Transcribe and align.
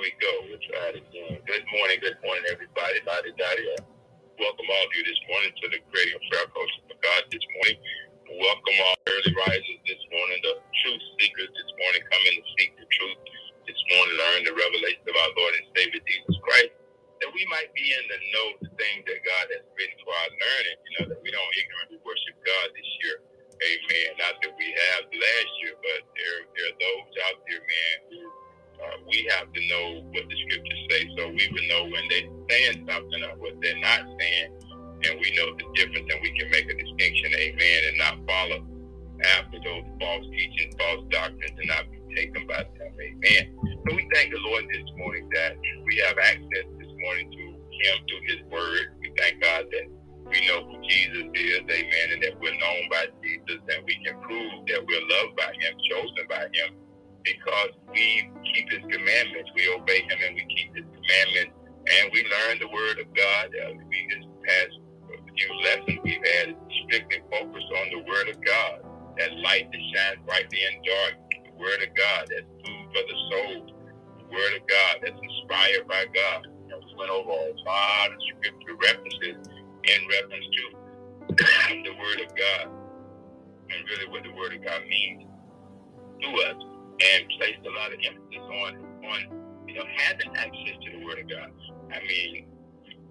we 0.00 0.16
go. 0.16 0.32
We'll 0.48 0.64
try 0.64 0.96
it 0.96 1.04
again. 1.04 1.36
Good 1.44 1.66
morning, 1.76 2.00
good 2.00 2.16
morning, 2.24 2.48
everybody. 2.48 3.04
Lottie 3.04 3.36
Dottie. 3.36 3.68
Uh, 3.76 3.84
welcome 4.40 4.64
all 4.64 4.84
of 4.88 4.92
you 4.96 5.04
this 5.04 5.20
morning 5.28 5.52
to 5.52 5.66
the 5.76 5.80
Radio 5.92 6.16
Prayer 6.32 6.48
Coach 6.56 6.72
for 6.88 6.96
God 7.04 7.22
this 7.28 7.44
morning. 7.60 7.76
Welcome 8.32 8.76
all 8.80 8.96
early 9.12 9.32
risers 9.44 9.80
this 9.84 10.00
morning, 10.08 10.40
the 10.40 10.56
truth 10.80 11.04
seekers 11.20 11.52
this 11.52 11.70
morning, 11.84 12.00
coming 12.08 12.34
to 12.40 12.44
seek 12.56 12.72
the 12.80 12.88
truth 12.88 13.20
this 13.68 13.80
morning, 13.92 14.14
learn 14.16 14.40
the 14.48 14.56
revelation 14.56 15.04
of 15.04 15.16
our 15.20 15.32
Lord 15.36 15.52
and 15.60 15.68
Savior 15.76 16.00
Jesus 16.08 16.36
Christ, 16.48 16.72
that 17.20 17.30
we 17.36 17.44
might 17.52 17.68
be 17.76 17.84
in 17.92 18.04
the 18.08 18.20
know 18.32 18.46
the 18.64 18.72
things 18.80 19.04
that 19.04 19.20
God 19.20 19.46
has 19.52 19.64
written 19.76 20.00
for 20.00 20.16
our 20.16 20.32
learning, 20.32 20.78
you 20.80 20.92
know, 20.96 21.06
that 21.12 21.20
we 21.20 21.28
don't 21.28 21.52
ignorantly 21.60 22.00
worship 22.08 22.40
God 22.40 22.72
this 22.72 22.90
year. 23.04 23.20
Amen. 23.60 24.08
Not 24.16 24.40
that 24.40 24.52
we 24.56 24.68
have 24.72 25.04
last 25.12 25.50
year, 25.60 25.76
but 25.76 26.00
there, 26.16 26.38
there 26.56 26.66
are 26.72 26.78
those 26.80 27.12
out 27.28 27.38
there, 27.44 27.60
man, 27.60 27.96
who 28.16 28.39
uh, 28.80 28.96
we 29.08 29.28
have 29.36 29.52
to 29.52 29.60
know 29.68 30.02
what 30.12 30.24
the 30.28 30.36
scriptures 30.48 30.82
say 30.90 31.02
so 31.18 31.28
we 31.28 31.48
would 31.52 31.66
know 31.68 31.84
when 31.84 32.04
they're 32.10 32.30
saying 32.50 32.86
something 32.88 33.22
or 33.24 33.36
what 33.38 33.54
they're 33.62 33.78
not 33.80 34.00
saying 34.18 34.50
and 35.04 35.20
we 35.20 35.32
know 35.36 35.48
the 35.56 35.64
difference 35.74 36.08
and 36.12 36.20
we 36.22 36.30
can 36.36 36.50
make 36.50 36.68
a 36.68 36.76
distinction, 36.76 37.32
amen, 37.34 37.80
and 37.88 37.98
not 37.98 38.16
follow 38.26 38.60
after 39.36 39.58
those 39.64 39.84
false 40.00 40.26
teachings, 40.32 40.74
false 40.78 41.04
doctrines, 41.10 41.56
and 41.56 41.68
not 41.68 41.84
be 41.90 42.00
taken 42.14 42.46
by 42.46 42.64
them, 42.64 42.92
amen. 43.00 43.44
So 43.88 43.96
we 43.96 44.08
thank 44.14 44.32
the 44.32 44.40
Lord 44.44 44.64
this 44.68 44.88
morning 44.96 45.28
that 45.34 45.56
we 45.60 45.96
have 46.04 46.18
access 46.18 46.66
this 46.78 46.92
morning 47.00 47.30
to 47.32 47.44
Him 47.48 47.96
through 48.08 48.24
His 48.28 48.40
Word. 48.52 48.96
We 49.00 49.12
thank 49.18 49.40
God 49.42 49.66
that 49.72 49.86
we 50.28 50.46
know 50.46 50.64
who 50.68 50.76
Jesus 50.84 51.26
is, 51.34 51.60
amen, 51.64 52.06
and 52.12 52.22
that 52.22 52.34
we're 52.40 52.56
known 52.56 52.82
by 52.90 53.06
Jesus, 53.24 53.60
and 53.72 53.84
we 53.86 53.96
can 54.04 54.20
prove 54.20 54.52
that 54.68 54.80
we're 54.84 55.06
loved 55.08 55.36
by 55.36 55.52
Him, 55.60 55.72
chosen 55.90 56.24
by 56.28 56.44
Him, 56.52 56.76
because 57.24 57.70
we 57.92 58.30
keep 58.54 58.70
His 58.70 58.82
commandments. 58.82 59.50
We 59.54 59.68
obey 59.74 60.02
Him 60.02 60.18
and 60.26 60.34
we 60.36 60.44
keep 60.54 60.74
His 60.76 60.86
commandments, 60.86 61.54
and 61.86 62.10
we 62.12 62.24
learn 62.28 62.58
the 62.60 62.68
Word 62.68 62.98
of 63.00 63.08
God. 63.14 63.50
Uh, 63.54 63.74
we 63.88 64.08
just 64.10 64.28
passed 64.46 64.78
few 65.40 65.54
lessons 65.64 65.98
we've 66.04 66.26
had 66.36 66.56
strictly 66.84 67.20
focused 67.30 67.70
on 67.80 67.86
the 67.90 68.02
Word 68.04 68.28
of 68.28 68.38
God. 68.44 68.84
That 69.18 69.32
light 69.40 69.68
that 69.72 69.82
shines 69.94 70.20
brightly 70.26 70.58
in 70.60 70.82
dark. 70.84 71.14
The 71.44 71.52
Word 71.58 71.82
of 71.82 71.90
God. 71.96 72.28
That's 72.28 72.48
food 72.64 72.86
for 72.92 73.04
the 73.08 73.16
soul. 73.30 73.66
The 74.18 74.26
Word 74.28 74.52
of 74.60 74.64
God. 74.68 74.94
That's 75.02 75.20
inspired 75.20 75.88
by 75.88 76.04
God. 76.14 76.46
You 76.46 76.68
know, 76.68 76.80
we 76.84 76.94
went 76.98 77.10
over 77.10 77.30
a 77.30 77.54
lot 77.64 78.12
of 78.12 78.18
scripture 78.36 78.76
references 78.82 79.36
in 79.84 80.00
reference 80.08 80.46
to 80.56 80.64
the 81.84 81.94
Word 81.98 82.20
of 82.20 82.30
God 82.36 82.66
and 83.70 83.80
really 83.88 84.08
what 84.10 84.22
the 84.24 84.32
Word 84.34 84.54
of 84.54 84.64
God 84.64 84.82
means 84.88 85.24
to 86.22 86.28
us, 86.48 86.56
and 87.00 87.28
placed 87.38 87.64
a 87.66 87.72
lot 87.72 87.92
of 87.92 87.98
emphasis 88.04 88.44
on 88.44 88.72
on 89.04 89.20
you 89.68 89.74
know 89.74 89.84
having 89.96 90.36
access 90.36 90.76
to 90.84 90.98
the 90.98 91.04
Word 91.04 91.20
of 91.20 91.28
God. 91.28 91.50
I 91.92 92.00
mean, 92.06 92.46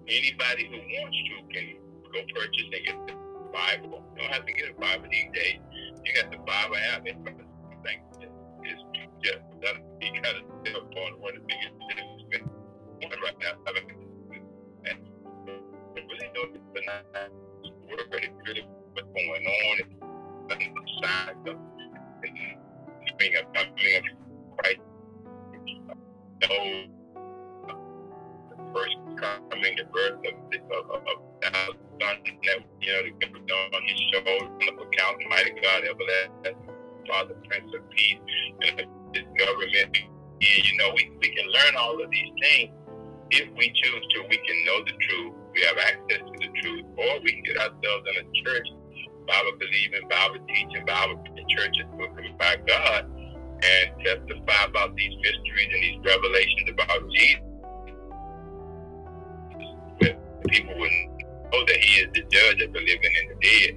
anybody 0.08 0.66
who 0.70 0.78
wants 0.78 1.16
to 1.16 1.54
can 1.54 1.76
go 2.12 2.20
purchase 2.34 2.68
and 2.72 2.84
get 2.86 2.98
the 3.08 3.14
Bible. 3.52 4.04
You 4.16 4.22
don't 4.22 4.32
have 4.32 4.46
to 4.46 4.52
get 4.52 4.70
a 4.70 4.80
Bible 4.80 5.08
these 5.10 5.30
days. 5.34 5.60
You 6.04 6.14
got 6.22 6.30
the 6.30 6.38
Bible 6.38 6.76
app. 6.92 7.02
It's 7.06 7.18
it's 8.62 8.82
just 9.22 9.40
that 9.62 9.76
you 10.00 10.22
got 10.22 10.34
to 10.34 10.42
step 10.64 10.76
on 10.76 11.20
one 11.20 11.36
of 11.36 11.42
the 11.42 11.46
biggest 11.48 11.74
things 11.88 12.20
right 13.22 13.36
now. 13.40 13.52
I 13.66 13.72
mean, 13.72 14.42
and 14.86 14.98
really 15.96 16.30
know 16.34 16.46
the 16.52 16.80
word 17.88 18.30
really 18.46 18.66
what's 18.92 19.08
going 19.08 19.46
on 19.46 19.80
and 20.50 21.46
of 21.46 21.79
coming 23.20 23.36
of 23.36 23.52
coming 23.52 23.96
of 23.96 24.04
Christ. 24.58 24.80
No 26.42 26.86
first 28.74 28.96
coming, 29.16 29.76
the 29.76 29.84
birth 29.92 30.20
of, 30.24 30.34
of, 30.70 30.90
of, 30.90 31.02
of 31.44 31.76
son 32.00 32.16
that, 32.24 32.58
you 32.80 32.92
know, 32.92 33.02
the 33.02 33.10
gift 33.18 33.34
on 33.34 33.82
his 33.86 34.00
shoulders, 34.12 34.68
of 34.68 34.74
account, 34.78 35.16
mighty 35.28 35.50
God, 35.60 35.82
everlasting 35.84 36.56
Father, 37.08 37.34
Prince 37.48 37.74
of 37.74 37.90
Peace, 37.90 38.18
and 38.62 38.80
his 39.12 39.24
government. 39.36 39.96
And, 39.96 40.64
you 40.70 40.76
know, 40.78 40.92
we, 40.94 41.10
we 41.20 41.28
can 41.34 41.50
learn 41.50 41.76
all 41.76 42.02
of 42.02 42.10
these 42.10 42.32
things 42.40 42.70
if 43.30 43.48
we 43.56 43.72
choose 43.74 44.06
to. 44.14 44.22
We 44.30 44.36
can 44.36 44.64
know 44.64 44.84
the 44.84 44.92
truth. 44.92 45.34
We 45.54 45.62
have 45.62 45.78
access 45.78 46.18
to 46.18 46.32
the 46.38 46.60
truth. 46.62 46.84
Or 46.96 47.20
we 47.22 47.32
can 47.32 47.42
get 47.42 47.56
ourselves 47.58 48.06
in 48.06 48.24
a 48.24 48.44
church, 48.44 48.68
Bible 49.30 49.52
believing, 49.60 50.08
Bible 50.08 50.44
teaching, 50.48 50.84
Bible 50.86 51.22
churches 51.48 51.86
spoken 51.94 52.34
by 52.36 52.56
God, 52.66 53.06
and 53.06 53.86
testify 54.04 54.64
about 54.66 54.96
these 54.96 55.14
mysteries 55.22 55.70
and 55.70 55.82
these 55.82 55.98
revelations 56.04 56.70
about 56.70 57.00
Jesus. 57.14 57.40
People 60.48 60.74
would 60.78 60.90
know 61.52 61.64
that 61.64 61.76
he 61.78 62.00
is 62.02 62.08
the 62.12 62.22
judge 62.26 62.60
of 62.62 62.72
the 62.72 62.80
living 62.80 63.14
and 63.22 63.30
the 63.30 63.36
dead. 63.38 63.72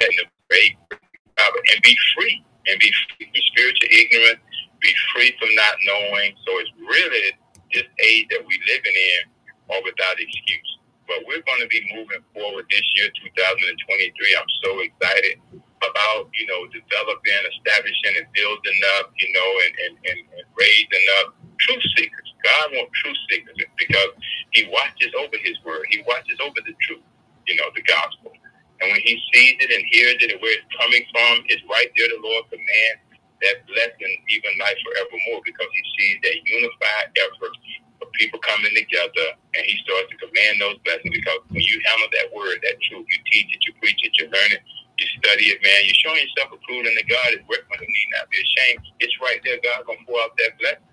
And, 0.00 0.12
and 0.12 1.82
be 1.82 1.96
free, 2.14 2.44
and 2.66 2.80
be 2.80 2.92
free 2.92 3.26
from 3.32 3.42
spiritual 3.46 3.88
ignorance, 3.90 4.40
be 4.82 4.92
free 5.14 5.32
from 5.40 5.48
not 5.54 5.74
knowing. 5.86 6.34
So 6.44 6.52
it's 6.58 6.70
really 6.80 7.32
this 7.72 7.84
age 8.04 8.26
that 8.30 8.40
we're 8.40 8.76
living 8.76 8.92
in 8.94 9.24
or 9.70 9.82
without 9.84 10.20
excuse. 10.20 10.77
But 11.08 11.24
we're 11.26 11.42
going 11.42 11.62
to 11.64 11.70
be 11.72 11.82
moving 11.96 12.22
forward 12.36 12.68
this 12.70 12.84
year, 12.96 13.08
2023. 13.08 14.36
I'm 14.36 14.52
so 14.62 14.70
excited 14.84 15.40
about, 15.82 16.28
you 16.36 16.46
know, 16.46 16.68
developing, 16.70 17.42
establishing, 17.56 18.14
and 18.22 18.28
building 18.36 18.80
up, 19.00 19.10
you 19.16 19.28
know, 19.32 19.50
and, 19.66 19.74
and, 19.88 19.94
and, 20.12 20.20
and 20.36 20.46
raising 20.54 21.06
up 21.20 21.34
truth 21.58 21.82
seekers 21.96 22.28
God 22.44 22.70
wants 22.72 22.92
truth 23.02 23.18
seekers 23.30 23.56
because 23.78 24.12
He 24.52 24.68
watches 24.70 25.12
over 25.18 25.36
His 25.42 25.56
word. 25.64 25.86
He 25.90 26.02
watches 26.06 26.38
over 26.40 26.58
the 26.62 26.74
truth, 26.86 27.04
you 27.46 27.56
know, 27.56 27.68
the 27.74 27.82
gospel. 27.82 28.32
And 28.80 28.92
when 28.92 29.02
He 29.02 29.18
sees 29.34 29.56
it 29.58 29.70
and 29.70 29.84
hears 29.90 30.18
it 30.22 30.32
and 30.32 30.40
where 30.42 30.54
it's 30.54 30.70
coming 30.78 31.04
from, 31.10 31.44
it's 31.48 31.62
right 31.70 31.90
there. 31.96 32.08
The 32.08 32.20
Lord 32.22 32.44
commands 32.50 33.02
that 33.42 33.64
blessing, 33.66 34.14
even 34.30 34.52
life 34.58 34.78
forevermore, 34.82 35.42
because 35.44 35.70
He 35.72 35.82
sees 35.96 36.16
that 36.24 36.36
unified 36.46 37.08
effort 37.14 37.54
of 38.02 38.08
people 38.14 38.38
coming 38.42 38.74
together, 38.74 39.28
and 39.54 39.62
He 39.66 39.76
starts 39.84 40.10
to 40.12 40.16
command 40.18 40.60
those 40.62 40.78
blessings. 40.86 41.14
Because 41.14 41.40
when 41.50 41.62
you 41.62 41.76
handle 41.86 42.10
that 42.14 42.28
word, 42.34 42.58
that 42.62 42.76
truth, 42.88 43.06
you 43.06 43.18
teach 43.30 43.50
it, 43.50 43.60
you 43.66 43.72
preach 43.78 44.00
it, 44.02 44.14
you 44.18 44.26
learn 44.30 44.50
it, 44.54 44.62
you 44.98 45.06
study 45.22 45.50
it, 45.54 45.62
man. 45.62 45.86
You're 45.86 46.02
showing 46.02 46.22
yourself 46.22 46.54
approved, 46.54 46.86
and 46.88 46.98
the 46.98 47.06
God 47.06 47.28
is 47.36 47.44
working 47.46 47.78
who 47.78 47.86
need 47.86 48.10
not 48.18 48.30
be 48.30 48.38
ashamed. 48.42 48.82
It's 49.00 49.14
right 49.22 49.40
there. 49.44 49.58
God 49.62 49.86
gonna 49.86 50.02
pour 50.06 50.18
out 50.22 50.34
that 50.38 50.58
blessing. 50.58 50.88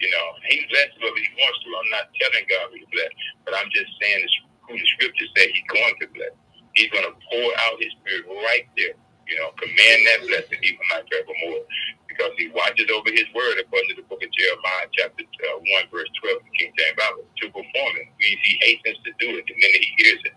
You 0.00 0.08
know, 0.08 0.26
he 0.48 0.64
blesses 0.72 0.96
whoever 0.96 1.20
he 1.20 1.28
wants 1.36 1.60
to. 1.60 1.68
I'm 1.76 1.90
not 1.92 2.08
telling 2.16 2.44
God 2.48 2.72
who 2.72 2.80
to 2.80 2.88
bless, 2.88 3.12
but 3.44 3.52
I'm 3.52 3.68
just 3.68 3.92
saying 4.00 4.24
who 4.64 4.72
the 4.76 4.86
scriptures 4.96 5.28
say 5.36 5.52
he's 5.52 5.68
going 5.68 5.94
to 6.00 6.06
bless. 6.16 6.34
He's 6.74 6.88
to 6.88 7.12
pour 7.28 7.50
out 7.68 7.76
his 7.82 7.92
spirit 8.00 8.24
right 8.48 8.64
there. 8.76 8.96
You 9.30 9.38
know, 9.38 9.54
command 9.62 9.98
that 10.10 10.26
blessing 10.26 10.58
even 10.66 10.82
like 10.90 11.06
forevermore 11.06 11.62
because 12.10 12.34
he 12.36 12.50
watches 12.50 12.90
over 12.90 13.08
his 13.14 13.30
word 13.32 13.62
according 13.62 13.94
to 13.94 14.02
the 14.02 14.06
book 14.10 14.18
of 14.20 14.30
Jeremiah, 14.34 14.90
chapter 14.92 15.22
uh, 15.22 15.86
1, 15.86 15.94
verse 15.94 16.10
12 16.18 16.42
of 16.42 16.44
the 16.44 16.54
King 16.58 16.74
James 16.74 16.98
Bible. 16.98 17.24
To 17.24 17.46
perform 17.54 17.92
it 18.02 18.10
means 18.18 18.40
he 18.42 18.58
hastens 18.66 18.98
to 19.06 19.12
do 19.22 19.38
it 19.38 19.46
the 19.46 19.54
minute 19.54 19.82
he 19.86 19.94
hears 20.02 20.20
it. 20.26 20.34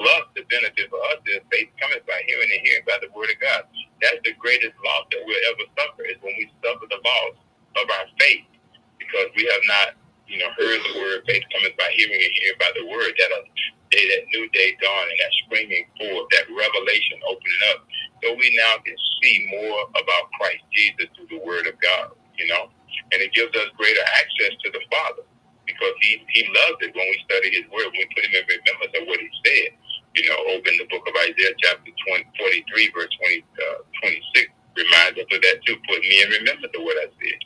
Plus, 0.00 0.24
the 0.32 0.42
benefit 0.48 0.88
for 0.88 0.98
us 1.12 1.20
is 1.28 1.44
faith 1.52 1.68
coming 1.76 2.00
by 2.08 2.18
hearing 2.24 2.48
and 2.48 2.62
hearing 2.64 2.86
by 2.88 2.96
the 3.04 3.12
word 3.12 3.28
of 3.28 3.38
God. 3.44 3.68
That's 4.00 4.24
the 4.24 4.32
greatest 4.40 4.72
loss 4.80 5.04
that 5.12 5.20
we'll 5.22 5.44
ever 5.52 5.66
suffer 5.76 6.02
is 6.08 6.16
when 6.24 6.34
we 6.40 6.48
suffer 6.64 6.88
the 6.88 6.98
loss 7.04 7.36
of 7.76 7.86
our 7.86 8.08
faith 8.16 8.48
because 8.96 9.28
we 9.36 9.44
have 9.52 9.64
not, 9.68 9.88
you 10.30 10.38
know, 10.38 10.50
heard 10.56 10.80
the 10.86 10.94
word. 11.02 11.26
Faith 11.26 11.44
cometh 11.52 11.76
by 11.76 11.90
hearing 11.98 12.16
and 12.22 12.34
hearing 12.38 12.60
by 12.62 12.70
the 12.78 12.86
word. 12.86 13.12
That 13.18 13.32
a 13.34 13.42
day, 13.90 14.06
that 14.14 14.24
new 14.32 14.46
day 14.54 14.78
dawning, 14.80 15.18
that 15.18 15.34
springing 15.46 15.86
forth, 15.98 16.30
that 16.32 16.46
revelation 16.54 17.18
opening 17.28 17.62
up. 17.74 17.84
So 18.22 18.34
we 18.38 18.48
now 18.56 18.78
can 18.86 18.96
see 19.22 19.36
more 19.50 19.80
about 19.98 20.30
Christ 20.38 20.64
Jesus 20.72 21.10
through 21.16 21.30
the 21.34 21.42
word 21.44 21.66
of 21.66 21.76
God, 21.82 22.14
you 22.38 22.48
know, 22.48 22.70
and 23.12 23.20
it 23.20 23.34
gives 23.34 23.52
us 23.56 23.68
greater 23.76 24.04
access 24.18 24.54
to 24.64 24.68
the 24.72 24.82
Father 24.90 25.24
because 25.66 25.94
he, 26.02 26.22
he 26.32 26.42
loves 26.48 26.78
it 26.82 26.94
when 26.94 27.06
we 27.06 27.18
study 27.26 27.50
his 27.52 27.66
word, 27.70 27.90
when 27.92 28.06
we 28.06 28.08
put 28.14 28.24
him 28.26 28.34
in 28.38 28.44
remembrance 28.46 28.94
of 28.96 29.04
what 29.08 29.20
he 29.20 29.30
said. 29.44 29.70
You 30.16 30.28
know, 30.30 30.38
open 30.56 30.74
the 30.78 30.88
book 30.90 31.04
of 31.06 31.14
Isaiah 31.26 31.54
chapter 31.62 31.90
20, 31.90 32.24
43, 32.38 32.90
verse 32.96 33.12
20, 33.20 33.44
uh, 33.62 33.78
26 34.02 34.50
reminds 34.78 35.16
us 35.20 35.28
of 35.30 35.40
that 35.42 35.58
too. 35.66 35.76
Put 35.88 36.00
me 36.02 36.22
in 36.22 36.28
remembrance 36.42 36.74
of 36.74 36.82
what 36.82 36.98
I 36.98 37.08
said. 37.20 37.40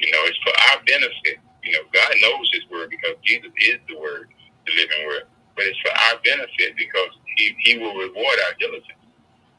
You 0.00 0.10
know, 0.12 0.22
it's 0.28 0.40
for 0.44 0.54
our 0.72 0.78
benefit. 0.86 1.38
You 1.66 1.74
know, 1.74 1.86
God 1.92 2.12
knows 2.22 2.48
His 2.54 2.64
word 2.70 2.90
because 2.90 3.18
Jesus 3.26 3.52
is 3.66 3.78
the 3.90 3.98
word, 3.98 4.30
the 4.66 4.72
living 4.78 5.02
word. 5.08 5.26
But 5.56 5.66
it's 5.66 5.80
for 5.82 5.92
our 5.92 6.16
benefit 6.24 6.78
because 6.78 7.12
He, 7.36 7.56
he 7.66 7.72
will 7.78 7.94
reward 7.96 8.38
our 8.48 8.54
diligence. 8.60 9.02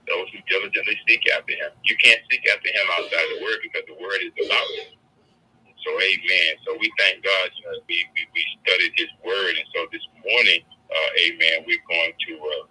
Those 0.07 0.27
who 0.33 0.39
diligently 0.49 0.97
seek 1.07 1.23
after 1.35 1.53
Him. 1.53 1.71
You 1.85 1.95
can't 2.01 2.21
seek 2.31 2.43
after 2.49 2.69
Him 2.69 2.87
outside 2.97 3.25
of 3.27 3.33
the 3.39 3.43
word 3.45 3.59
because 3.63 3.85
the 3.87 3.99
word 3.99 4.21
is 4.25 4.35
about 4.41 4.69
Him. 4.81 4.91
So, 5.85 5.91
amen. 5.95 6.51
So 6.67 6.75
we 6.79 6.89
thank 6.99 7.23
God. 7.23 7.47
You 7.57 7.63
know, 7.69 7.77
we, 7.89 7.97
we, 8.15 8.21
we 8.35 8.43
studied 8.65 8.93
His 8.97 9.11
word. 9.25 9.55
And 9.59 9.67
so 9.75 9.87
this 9.91 10.05
morning, 10.23 10.61
uh, 10.91 11.09
amen, 11.27 11.65
we're 11.67 11.85
going 11.89 12.13
to 12.15 12.33
uh, 12.39 12.65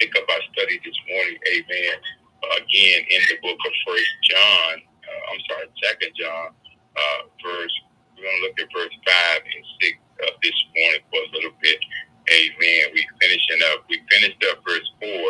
pick 0.00 0.14
up 0.16 0.26
our 0.28 0.44
study 0.54 0.80
this 0.84 0.98
morning, 1.10 1.38
amen, 1.54 1.96
uh, 2.44 2.56
again 2.58 3.00
in 3.10 3.22
the 3.30 3.38
book 3.42 3.58
of 3.58 3.72
First 3.86 4.12
John 4.30 4.74
uh, 5.06 5.22
I'm 5.32 5.40
sorry, 5.48 5.66
Second 5.82 6.12
John, 6.18 6.48
uh, 6.96 7.20
verse. 7.44 7.76
We're 8.24 8.32
gonna 8.32 8.44
look 8.48 8.56
at 8.56 8.72
verse 8.72 8.96
five 9.04 9.40
and 9.44 9.64
six 9.84 10.00
uh, 10.24 10.32
this 10.40 10.56
morning 10.72 11.04
for 11.12 11.20
a 11.20 11.30
little 11.36 11.52
bit. 11.60 11.76
Amen. 12.32 12.82
We 12.96 13.04
finishing 13.20 13.60
up. 13.68 13.84
We 13.92 14.00
finished 14.08 14.40
up 14.48 14.64
verse 14.64 14.88
four, 14.96 15.28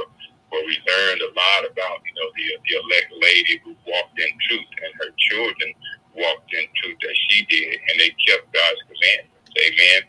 where 0.55 0.63
we 0.63 0.79
learned 0.87 1.19
a 1.27 1.31
lot 1.35 1.67
about 1.75 2.07
you 2.07 2.15
know 2.15 2.31
the 2.39 2.47
the 2.55 2.75
elect 2.79 3.11
lady 3.19 3.59
who 3.67 3.75
walked 3.83 4.15
in 4.15 4.31
truth 4.47 4.71
and 4.79 4.91
her 5.03 5.11
children 5.27 5.75
walked 6.15 6.55
in 6.55 6.71
truth 6.79 7.03
as 7.03 7.19
she 7.27 7.43
did, 7.51 7.83
and 7.83 7.95
they 7.99 8.15
kept 8.31 8.47
God's 8.55 8.79
commandments. 8.87 9.51
Amen. 9.59 10.01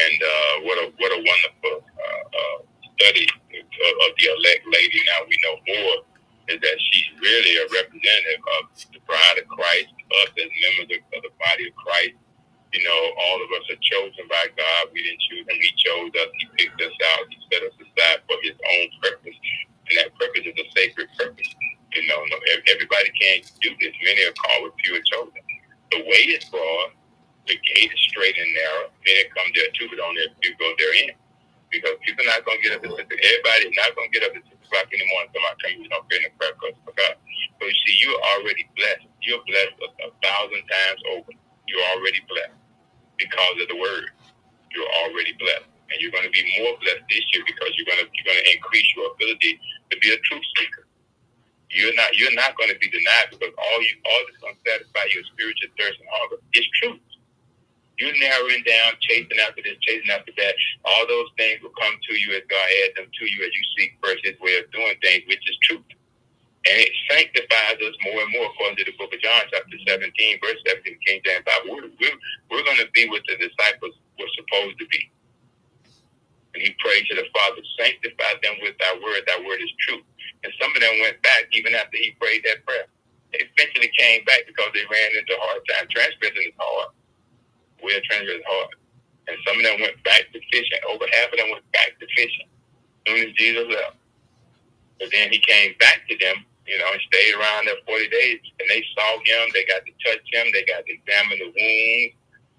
And 0.00 0.16
uh, 0.24 0.54
what 0.64 0.76
a 0.80 0.86
what 0.96 1.12
a 1.12 1.20
wonderful 1.20 1.76
uh, 1.84 2.24
uh, 2.24 2.58
study 2.96 3.28
of, 3.52 3.68
of 3.68 4.10
the 4.16 4.26
elect 4.32 4.64
lady. 4.64 4.96
Now 5.12 5.28
we 5.28 5.36
know 5.44 5.56
more 5.76 6.08
is 6.48 6.56
that 6.56 6.78
she's 6.88 7.08
really 7.20 7.54
a 7.60 7.68
representative 7.68 8.42
of 8.56 8.62
the 8.96 9.00
bride 9.04 9.36
of 9.44 9.46
Christ, 9.52 9.92
us 10.24 10.32
as 10.40 10.48
members 10.64 10.88
of, 10.96 11.00
of 11.12 11.20
the 11.28 11.32
body 11.36 11.68
of 11.68 11.76
Christ. 11.76 12.16
You 12.72 12.84
know, 12.84 13.00
all 13.18 13.38
of 13.42 13.50
us 13.58 13.66
are 13.72 13.82
chosen 13.82 14.28
by 14.28 14.46
God. 14.54 14.92
We 14.92 15.02
didn't 15.02 15.24
choose 15.26 15.46
him. 15.48 15.58
He 15.58 15.70
chose 15.80 16.12
us. 16.20 16.30
He 16.38 16.46
picked 16.60 16.80
us 16.84 16.96
out. 17.16 17.26
He 17.32 17.38
set 17.48 17.64
us 17.64 17.74
aside 17.80 18.20
for 18.28 18.36
his 18.44 18.54
own 18.60 18.86
purpose. 19.02 19.38
And 19.88 19.94
that 19.98 20.12
purpose 20.20 20.44
is 20.46 20.54
a 20.54 20.66
sacred 20.76 21.08
purpose. 21.18 21.50
You 21.96 22.04
know, 22.06 22.20
no, 22.28 22.36
everybody 22.70 23.10
can't 23.16 23.42
do 23.64 23.72
this. 23.80 23.96
Many 24.04 24.22
are 24.28 24.36
called, 24.36 24.70
but 24.70 24.78
few 24.84 24.94
are 25.00 25.06
chosen. 25.08 25.42
The 25.90 26.00
way 26.04 26.22
is 26.36 26.44
broad. 26.52 26.94
The 27.48 27.56
gate 27.58 27.90
is 27.90 28.02
straight 28.12 28.36
and 28.38 28.50
narrow. 28.54 28.92
Many 29.02 29.24
come 29.34 29.50
there 29.56 29.72
too, 29.74 29.88
but 29.90 29.98
only 30.04 30.22
a 30.22 30.30
few 30.44 30.54
go 30.60 30.68
therein. 30.78 31.16
Because 31.74 31.98
people 32.06 32.22
are 32.28 32.38
not 32.38 32.46
going 32.46 32.58
to 32.60 32.64
get 32.66 32.74
up 32.78 32.84
at 32.86 32.92
6 32.94 33.02
Everybody's 33.02 33.74
not 33.74 33.90
going 33.98 34.10
to 34.10 34.14
get 34.14 34.26
up 34.28 34.34
at 34.38 34.44
6 34.46 34.54
o'clock 34.70 34.88
in 34.94 34.98
the 35.02 35.08
morning. 35.10 35.30
Somebody 35.34 35.56
come, 35.58 35.74
you 35.82 35.90
know, 35.90 36.02
in 36.14 36.22
the 36.28 36.32
prayer 36.38 36.54
because 36.54 36.78
of 36.86 36.94
God. 36.94 37.14
So 37.58 37.62
you 37.66 37.78
see, 37.86 37.96
you're 38.02 38.22
already 38.38 38.64
blessed. 38.78 39.06
You're 39.26 39.42
blessed 39.46 39.78
a, 39.82 39.88
a 40.06 40.10
thousand 40.22 40.62
times 40.70 41.00
over. 41.18 41.32
You're 41.66 41.86
already 41.98 42.22
blessed 42.30 42.58
because 43.18 43.56
of 43.62 43.68
the 43.68 43.78
word. 43.78 44.10
You're 44.74 44.92
already 45.06 45.34
blessed. 45.38 45.68
And 45.90 45.96
you're 46.02 46.12
going 46.14 46.26
to 46.26 46.34
be 46.34 46.44
more 46.62 46.74
blessed 46.82 47.06
this 47.10 47.24
year 47.34 47.44
because 47.46 47.70
you're 47.78 47.86
going 47.88 48.02
to 48.02 48.08
you're 48.14 48.28
going 48.28 48.42
to 48.42 48.48
increase 48.54 48.88
your 48.96 49.12
ability 49.14 49.60
to 49.90 49.94
be 50.00 50.08
a 50.14 50.18
truth 50.26 50.46
seeker. 50.58 50.86
You're 52.30 52.38
not 52.38 52.54
going 52.54 52.70
to 52.70 52.78
be 52.78 52.86
denied 52.86 53.34
because 53.34 53.50
all 53.58 53.78
you 53.82 53.94
all 54.06 54.22
that's 54.30 54.38
going 54.38 54.54
to 54.54 54.62
satisfy 54.62 55.02
your 55.10 55.26
spiritual 55.34 55.74
thirst 55.74 55.98
and 55.98 56.10
hunger 56.14 56.38
is 56.54 56.66
truth. 56.78 57.02
You're 57.98 58.14
narrowing 58.22 58.62
down, 58.62 58.94
chasing 59.02 59.42
after 59.42 59.66
this, 59.66 59.74
chasing 59.82 60.14
after 60.14 60.30
that. 60.38 60.54
All 60.86 61.10
those 61.10 61.34
things 61.34 61.58
will 61.58 61.74
come 61.74 61.98
to 61.98 62.12
you 62.14 62.38
as 62.38 62.46
God 62.46 62.68
adds 62.86 62.94
them 63.02 63.10
to 63.10 63.24
you 63.26 63.42
as 63.42 63.50
you 63.50 63.64
seek 63.74 63.98
first 63.98 64.22
His 64.22 64.38
way 64.38 64.62
of 64.62 64.70
doing 64.70 64.94
things, 65.02 65.26
which 65.26 65.42
is 65.42 65.58
truth. 65.66 65.82
And 66.70 66.76
it 66.76 66.92
sanctifies 67.10 67.80
us 67.82 67.96
more 68.04 68.20
and 68.22 68.32
more, 68.36 68.46
according 68.52 68.78
to 68.84 68.86
the 68.86 68.96
book 69.00 69.10
of 69.10 69.20
John, 69.24 69.48
chapter 69.48 69.78
17, 69.88 70.06
verse 70.44 70.60
17, 70.68 70.92
King 71.08 71.20
James 71.24 71.42
Bible. 71.42 71.72
We're, 71.72 71.90
we're, 71.98 72.18
we're 72.52 72.66
going 72.68 72.84
to 72.84 72.90
be 72.92 73.08
with 73.08 73.24
the 73.26 73.40
disciples 73.40 73.96
were 74.20 74.28
supposed 74.36 74.76
to 74.78 74.86
be. 74.92 75.00
And 76.52 76.60
he 76.60 76.76
prayed 76.84 77.08
to 77.08 77.16
the 77.16 77.24
Father, 77.32 77.64
sanctify 77.80 78.44
them 78.44 78.60
with 78.60 78.76
thy 78.76 78.92
word. 79.00 79.24
Thy 79.24 79.40
word 79.40 79.64
is 79.64 79.72
true. 79.88 80.04
And 80.44 80.52
some 80.60 80.68
of 80.76 80.80
them 80.84 81.00
went 81.00 81.22
back 81.24 81.48
even 81.60 81.76
after 81.76 81.96
he 82.00 82.16
prayed 82.16 82.42
that 82.48 82.64
prayer. 82.64 82.88
They 83.32 83.44
eventually 83.44 83.92
came 83.94 84.24
back 84.24 84.48
because 84.48 84.72
they 84.74 84.82
ran 84.88 85.10
into 85.14 85.36
hard 85.38 85.62
time. 85.68 85.86
Transgressing 85.92 86.48
is 86.50 86.56
hard 86.58 86.90
where 87.82 88.00
treasure 88.08 88.36
is 88.40 88.46
hard. 88.46 88.74
And 89.28 89.36
some 89.46 89.56
of 89.56 89.64
them 89.64 89.80
went 89.80 89.96
back 90.04 90.26
to 90.32 90.38
fishing. 90.52 90.82
Over 90.88 91.04
half 91.12 91.32
of 91.32 91.38
them 91.38 91.50
went 91.52 91.66
back 91.72 91.96
to 92.00 92.06
fishing 92.16 92.48
as 92.48 93.00
soon 93.06 93.28
as 93.28 93.32
Jesus 93.36 93.66
left. 93.68 93.96
But 94.98 95.08
then 95.12 95.30
he 95.32 95.38
came 95.40 95.74
back 95.80 96.04
to 96.08 96.14
them, 96.18 96.44
you 96.66 96.76
know, 96.78 96.88
and 96.92 97.00
stayed 97.08 97.34
around 97.36 97.66
there 97.66 97.80
40 97.86 98.08
days. 98.08 98.40
And 98.60 98.68
they 98.68 98.84
saw 98.96 99.16
him. 99.22 99.48
They 99.52 99.64
got 99.64 99.84
to 99.86 99.92
touch 100.04 100.24
him. 100.32 100.46
They 100.52 100.64
got 100.64 100.84
to 100.84 100.92
examine 100.92 101.38
the 101.40 101.50
wounds. 101.52 102.14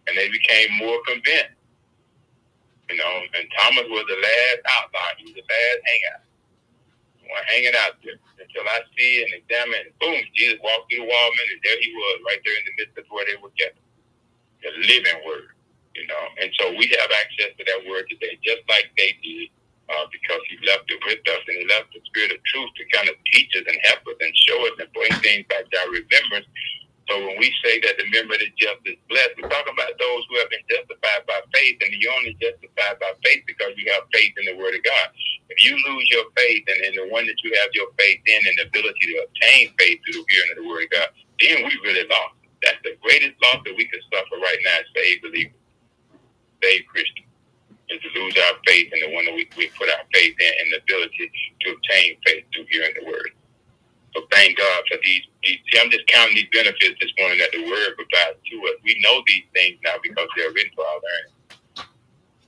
And 0.08 0.18
they 0.18 0.30
became 0.30 0.78
more 0.78 0.98
convinced. 1.06 1.60
You 2.90 2.98
know, 2.98 3.14
and 3.38 3.48
Thomas 3.58 3.88
was 3.88 4.06
the 4.08 4.20
last 4.20 4.62
outlaw. 4.68 5.08
He 5.18 5.26
was 5.26 5.36
the 5.36 5.48
last 5.48 5.82
hangout. 5.86 6.24
One 7.30 7.46
hanging 7.48 7.78
out 7.78 7.96
there 8.04 8.20
until 8.52 8.68
I 8.68 8.84
see 9.00 9.24
and 9.24 9.32
examine. 9.40 9.96
Boom, 10.04 10.20
Jesus 10.36 10.60
walked 10.62 10.92
through 10.92 11.08
the 11.08 11.10
wall, 11.10 11.30
and 11.32 11.62
there 11.64 11.80
he 11.80 11.92
was, 11.96 12.18
right 12.28 12.42
there 12.44 12.58
in 12.60 12.66
the 12.68 12.76
midst 12.84 13.00
of 13.00 13.08
where 13.10 13.26
they 13.26 13.40
were 13.40 13.56
gathered 13.58 13.72
the 14.64 14.72
living 14.88 15.20
word, 15.26 15.54
you 15.96 16.06
know. 16.08 16.24
And 16.42 16.50
so 16.60 16.72
we 16.76 16.88
have 17.00 17.12
access 17.12 17.54
to 17.58 17.64
that 17.66 17.82
word 17.90 18.06
today, 18.10 18.40
just 18.44 18.64
like 18.70 18.90
they 18.98 19.14
did, 19.24 19.50
uh, 19.90 20.08
because 20.12 20.42
he 20.52 20.58
left 20.68 20.88
it 20.92 21.00
with 21.06 21.24
us 21.32 21.44
and 21.48 21.58
he 21.64 21.66
left 21.70 21.94
the 21.96 22.02
spirit 22.12 22.34
of 22.36 22.42
truth 22.46 22.72
to 22.78 22.84
kind 22.96 23.10
of 23.10 23.16
teach 23.34 23.52
us 23.58 23.66
and 23.68 23.80
help 23.88 24.04
us 24.10 24.20
and 24.22 24.34
show 24.48 24.60
us 24.68 24.76
and 24.80 24.90
bring 24.94 25.14
things 25.24 25.46
back 25.50 25.66
to 25.70 25.76
our 25.86 25.92
remembrance. 25.92 26.48
So 27.10 27.18
when 27.26 27.40
we 27.40 27.50
say 27.64 27.80
that 27.88 27.98
the 27.98 28.06
of 28.06 28.30
the 28.30 28.52
just 28.60 28.84
is 28.86 29.00
blessed, 29.10 29.40
we're 29.40 29.50
talking 29.50 29.74
about 29.74 29.96
those 29.98 30.24
who 30.30 30.40
have 30.44 30.52
been 30.52 30.64
justified 30.70 31.24
by 31.26 31.40
faith, 31.56 31.80
and 31.82 31.92
you're 31.98 32.14
only 32.20 32.38
justified 32.38 33.00
by 33.02 33.12
faith 33.26 33.44
because 33.48 33.74
you 33.80 33.90
have 33.96 34.06
faith 34.14 34.36
in 34.38 34.46
the 34.46 34.58
Word 34.60 34.76
of 34.76 34.84
God. 34.84 35.08
If 35.52 35.66
you 35.68 35.76
lose 35.76 36.08
your 36.12 36.26
faith 36.38 36.64
and, 36.68 36.80
and 36.88 36.96
the 36.98 37.08
one 37.14 37.28
that 37.28 37.40
you 37.44 37.52
have 37.62 37.72
your 37.76 37.90
faith 38.00 38.22
in 38.26 38.42
and 38.48 38.56
the 38.60 38.66
ability 38.72 39.06
to 39.12 39.16
obtain 39.28 39.74
faith 39.80 40.00
through 40.06 40.24
the 40.24 40.28
hearing 40.32 40.52
of 40.56 40.58
the 40.64 40.68
Word 40.70 40.86
of 40.88 40.92
God, 40.92 41.10
then 41.44 41.58
we 41.68 41.74
really 41.84 42.08
lost. 42.10 42.40
That's 42.64 42.82
the 42.84 42.96
greatest 43.04 43.36
loss 43.44 43.62
that 43.66 43.76
we 43.78 43.86
can 43.88 44.02
suffer 44.14 44.38
right 44.42 44.62
now 44.66 44.80
as 44.82 44.90
saved 44.96 45.24
believers, 45.24 45.60
saved 46.64 46.88
Christians, 46.88 47.30
is 47.90 48.00
to 48.04 48.10
lose 48.20 48.36
our 48.50 48.58
faith 48.68 48.90
in 48.94 49.00
the 49.04 49.12
one 49.16 49.26
that 49.26 49.36
we, 49.36 49.48
we 49.58 49.70
put 49.78 49.90
our 49.90 50.06
faith 50.14 50.36
in 50.40 50.54
and 50.64 50.68
the 50.74 50.80
ability 50.86 51.32
to 51.62 51.68
obtain 51.76 52.18
faith 52.26 52.46
through 52.54 52.68
hearing 52.72 52.96
the 53.00 53.06
word. 53.08 53.32
So 54.16 54.24
thank 54.32 54.58
God 54.58 54.84
for 54.90 54.98
these, 55.04 55.24
these. 55.44 55.60
See, 55.72 55.80
I'm 55.80 55.92
just 55.92 56.08
counting 56.08 56.36
these 56.36 56.50
benefits 56.54 56.98
this 57.02 57.14
morning 57.20 57.40
that 57.40 57.52
the 57.54 57.64
word 57.64 57.96
provides 57.96 58.40
to 58.42 58.56
us. 58.72 58.78
We 58.84 58.98
know 59.04 59.22
these 59.28 59.46
things 59.54 59.80
now 59.86 59.96
because 60.04 60.28
they're 60.38 60.52
written 60.52 60.74
for 60.76 60.86
our 60.86 61.00
learning. 61.00 61.34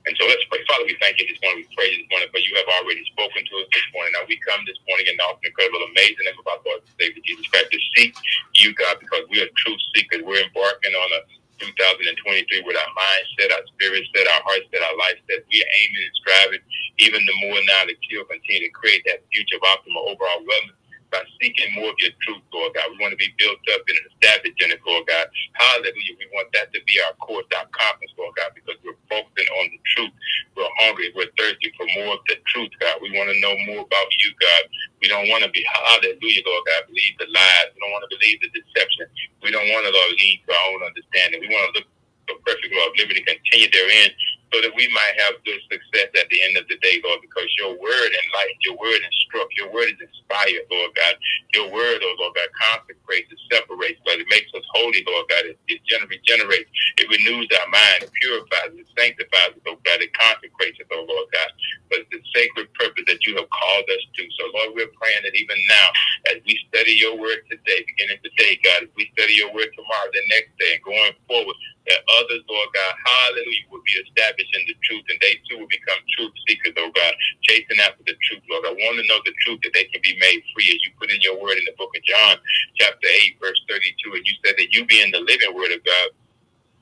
And 0.06 0.14
so 0.20 0.24
let's 0.28 0.44
pray. 0.52 0.60
Father, 0.68 0.84
we 0.88 0.96
thank 1.00 1.16
you 1.20 1.26
this 1.30 1.38
morning. 1.44 1.64
We 1.64 1.70
praise 1.76 1.94
this 1.96 2.10
morning, 2.12 2.28
for 2.32 2.40
you 2.42 2.52
have 2.60 2.70
already 2.82 3.04
spoken 3.12 3.40
to 3.44 3.54
us 3.62 3.68
this 3.72 3.86
morning. 3.94 4.12
Now 4.16 4.24
we 4.28 4.36
come 4.44 4.60
this 4.68 4.80
morning 4.88 5.06
in 5.08 5.16
the 5.16 5.24
awesome, 5.28 5.46
incredible, 5.46 5.82
amazing 5.94 6.24
name 6.26 6.38
of 6.40 6.46
our 6.50 6.60
Lord 6.64 6.82
and 6.84 6.92
Savior 7.00 7.22
Jesus 7.24 7.46
Christ 7.48 7.70
to 7.70 7.80
seek 7.96 8.12
you, 8.58 8.74
God, 8.74 9.00
because 9.00 9.24
we 9.30 9.40
are 9.40 9.50
truth 9.64 9.80
seekers. 9.94 10.26
We're 10.26 10.44
embarking 10.44 10.94
on 10.96 11.10
a 11.18 11.20
2023 11.62 12.66
with 12.66 12.76
our 12.76 12.92
mindset, 12.98 13.54
our 13.54 13.64
spirit 13.76 14.04
set, 14.12 14.26
our 14.26 14.42
heart 14.44 14.64
set, 14.74 14.82
our 14.82 14.98
life 14.98 15.20
set. 15.30 15.46
We 15.48 15.62
are 15.62 15.72
aiming 15.72 16.02
and 16.04 16.16
striving 16.20 16.64
even 16.98 17.22
the 17.26 17.36
more 17.48 17.58
now 17.66 17.86
that 17.90 17.98
you'll 18.10 18.28
continue 18.28 18.68
to 18.68 18.74
create 18.74 19.02
that 19.06 19.24
future 19.32 19.56
of 19.58 19.66
optimal 19.66 20.04
overall 20.14 20.42
wellness 20.46 20.78
by 21.14 21.22
seeking 21.38 21.70
more 21.78 21.94
of 21.94 21.98
your 22.02 22.10
truth, 22.26 22.42
Lord 22.50 22.74
God. 22.74 22.90
We 22.90 22.98
want 22.98 23.14
to 23.14 23.22
be 23.22 23.30
built 23.38 23.62
up 23.70 23.86
and 23.86 23.98
established 24.10 24.58
in 24.58 24.74
it, 24.74 24.82
Lord 24.82 25.06
God. 25.06 25.30
Hallelujah. 25.54 26.18
We 26.18 26.26
want 26.34 26.50
that 26.58 26.74
to 26.74 26.82
be 26.90 26.98
our 27.06 27.14
course, 27.22 27.46
our 27.54 27.70
compass, 27.70 28.10
Lord 28.18 28.34
God, 28.34 28.50
because 28.58 28.74
we're 28.82 28.98
focusing 29.06 29.46
on 29.62 29.66
the 29.70 29.80
truth. 29.94 30.14
We're 30.58 30.74
hungry. 30.82 31.14
We're 31.14 31.30
thirsty 31.38 31.70
for 31.78 31.86
more 32.02 32.18
of 32.18 32.22
the 32.26 32.42
truth, 32.50 32.74
God. 32.82 32.98
We 32.98 33.14
want 33.14 33.30
to 33.30 33.38
know 33.38 33.54
more 33.70 33.86
about 33.86 34.10
you, 34.26 34.34
God. 34.42 34.62
We 34.98 35.06
don't 35.06 35.30
want 35.30 35.46
to 35.46 35.50
be, 35.54 35.62
hallelujah, 35.70 36.42
Lord 36.44 36.64
God, 36.66 36.90
believe 36.90 37.14
the 37.22 37.30
lies. 37.30 37.70
We 37.72 37.78
don't 37.86 37.94
want 37.94 38.04
to 38.10 38.12
believe 38.18 38.42
the 38.42 38.50
deception. 38.50 39.06
We 39.46 39.54
don't 39.54 39.70
want 39.70 39.86
to, 39.86 39.92
Lord, 39.94 40.12
lead 40.18 40.38
to 40.42 40.50
our 40.50 40.66
own 40.74 40.82
understanding. 40.82 41.38
We 41.46 41.54
want 41.54 41.70
to 41.70 41.86
look 41.86 41.88
for 42.26 42.36
perfect 42.42 42.74
law 42.74 42.90
of 42.90 42.98
liberty, 42.98 43.22
continue 43.22 43.70
therein 43.70 44.10
so 44.54 44.62
that 44.62 44.70
we 44.78 44.86
might 44.94 45.14
have 45.26 45.42
good 45.42 45.58
success 45.66 46.14
at 46.14 46.30
the 46.30 46.38
end 46.46 46.54
of 46.54 46.62
the 46.70 46.78
day, 46.78 47.02
Lord, 47.02 47.18
because 47.26 47.50
your 47.58 47.74
word 47.74 48.10
enlightens, 48.14 48.62
your 48.62 48.78
word 48.78 49.02
instructs, 49.02 49.58
your 49.58 49.74
word 49.74 49.90
is 49.90 49.98
inspired, 49.98 50.70
Lord 50.70 50.94
God. 50.94 51.18
Your 51.58 51.74
word, 51.74 51.98
oh 52.06 52.14
Lord 52.22 52.38
God, 52.38 52.50
consecrates, 52.54 53.26
it 53.34 53.42
separates, 53.50 53.98
Lord. 54.06 54.22
It 54.22 54.30
makes 54.30 54.54
us 54.54 54.62
holy, 54.70 55.02
Lord 55.10 55.26
God. 55.26 55.50
It, 55.50 55.58
it 55.66 55.82
regenerates, 56.06 56.70
it 57.02 57.10
renews 57.10 57.50
our 57.58 57.66
mind, 57.74 58.06
it 58.06 58.14
purifies, 58.14 58.78
it 58.78 58.86
sanctifies, 58.94 59.58
oh 59.66 59.74
God. 59.82 59.98
It 59.98 60.14
consecrates 60.14 60.78
oh 60.94 61.02
Lord 61.02 61.28
God. 61.34 61.50
But 61.90 62.06
the 62.14 62.22
sacred 62.34 62.70
purpose 62.78 63.04
that 63.10 63.26
you 63.26 63.34
have 63.34 63.50
called 63.50 63.86
us 63.90 64.04
to. 64.14 64.22
So, 64.38 64.44
Lord, 64.54 64.78
we're 64.78 64.94
praying 64.94 65.26
that 65.26 65.34
even 65.34 65.58
now, 65.66 65.88
as 66.30 66.38
we 66.46 66.54
study 66.70 66.94
your 66.94 67.18
word 67.18 67.42
today, 67.50 67.82
beginning 67.90 68.22
today, 68.22 68.58
God, 68.62 68.86
as 68.86 68.92
we 68.94 69.10
study 69.18 69.34
your 69.34 69.50
word 69.54 69.70
tomorrow, 69.74 70.10
the 70.14 70.22
next 70.30 70.54
day, 70.62 70.78
and 70.78 70.84
going 70.86 71.14
forward, 71.26 71.56
that 71.88 72.00
others, 72.20 72.42
Lord 72.48 72.70
God, 72.74 72.92
hallelujah, 72.96 73.66
will 73.70 73.84
be 73.84 73.98
established 74.00 74.52
in 74.54 74.64
the 74.70 74.76
truth 74.86 75.04
and 75.10 75.18
they 75.20 75.36
too 75.48 75.58
will 75.60 75.70
become 75.70 76.00
truth 76.16 76.32
seekers, 76.48 76.74
oh 76.78 76.90
God, 76.94 77.14
chasing 77.44 77.80
after 77.82 78.02
the 78.06 78.16
truth, 78.24 78.44
Lord. 78.50 78.66
I 78.68 78.74
want 78.76 78.96
to 79.02 79.06
know 79.10 79.20
the 79.26 79.36
truth 79.44 79.60
that 79.66 79.74
they 79.74 79.84
can 79.90 80.00
be 80.00 80.16
made 80.20 80.40
free 80.54 80.70
as 80.70 80.80
you 80.86 80.92
put 81.00 81.10
in 81.12 81.20
your 81.20 81.36
word 81.40 81.58
in 81.58 81.66
the 81.66 81.76
book 81.76 81.92
of 81.92 82.02
John, 82.06 82.38
chapter 82.80 83.08
8, 83.08 83.36
verse 83.42 83.60
32. 83.68 84.14
And 84.16 84.24
you 84.24 84.34
said 84.46 84.56
that 84.58 84.72
you 84.72 84.86
being 84.86 85.12
the 85.12 85.24
living 85.26 85.52
word 85.52 85.72
of 85.74 85.82
God, 85.84 86.08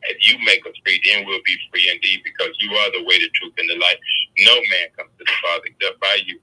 if 0.09 0.19
you 0.29 0.39
make 0.47 0.65
us 0.67 0.75
free, 0.85 1.01
then 1.05 1.27
we'll 1.27 1.45
be 1.45 1.57
free 1.71 1.91
indeed 1.91 2.23
because 2.25 2.55
you 2.61 2.73
are 2.75 2.91
the 2.93 3.05
way, 3.05 3.19
the 3.21 3.31
truth, 3.37 3.55
and 3.59 3.69
the 3.71 3.79
life. 3.79 3.99
No 4.47 4.57
man 4.71 4.89
comes 4.97 5.13
to 5.19 5.25
the 5.25 5.37
Father 5.45 5.67
except 5.69 6.01
by 6.01 6.19
you. 6.27 6.39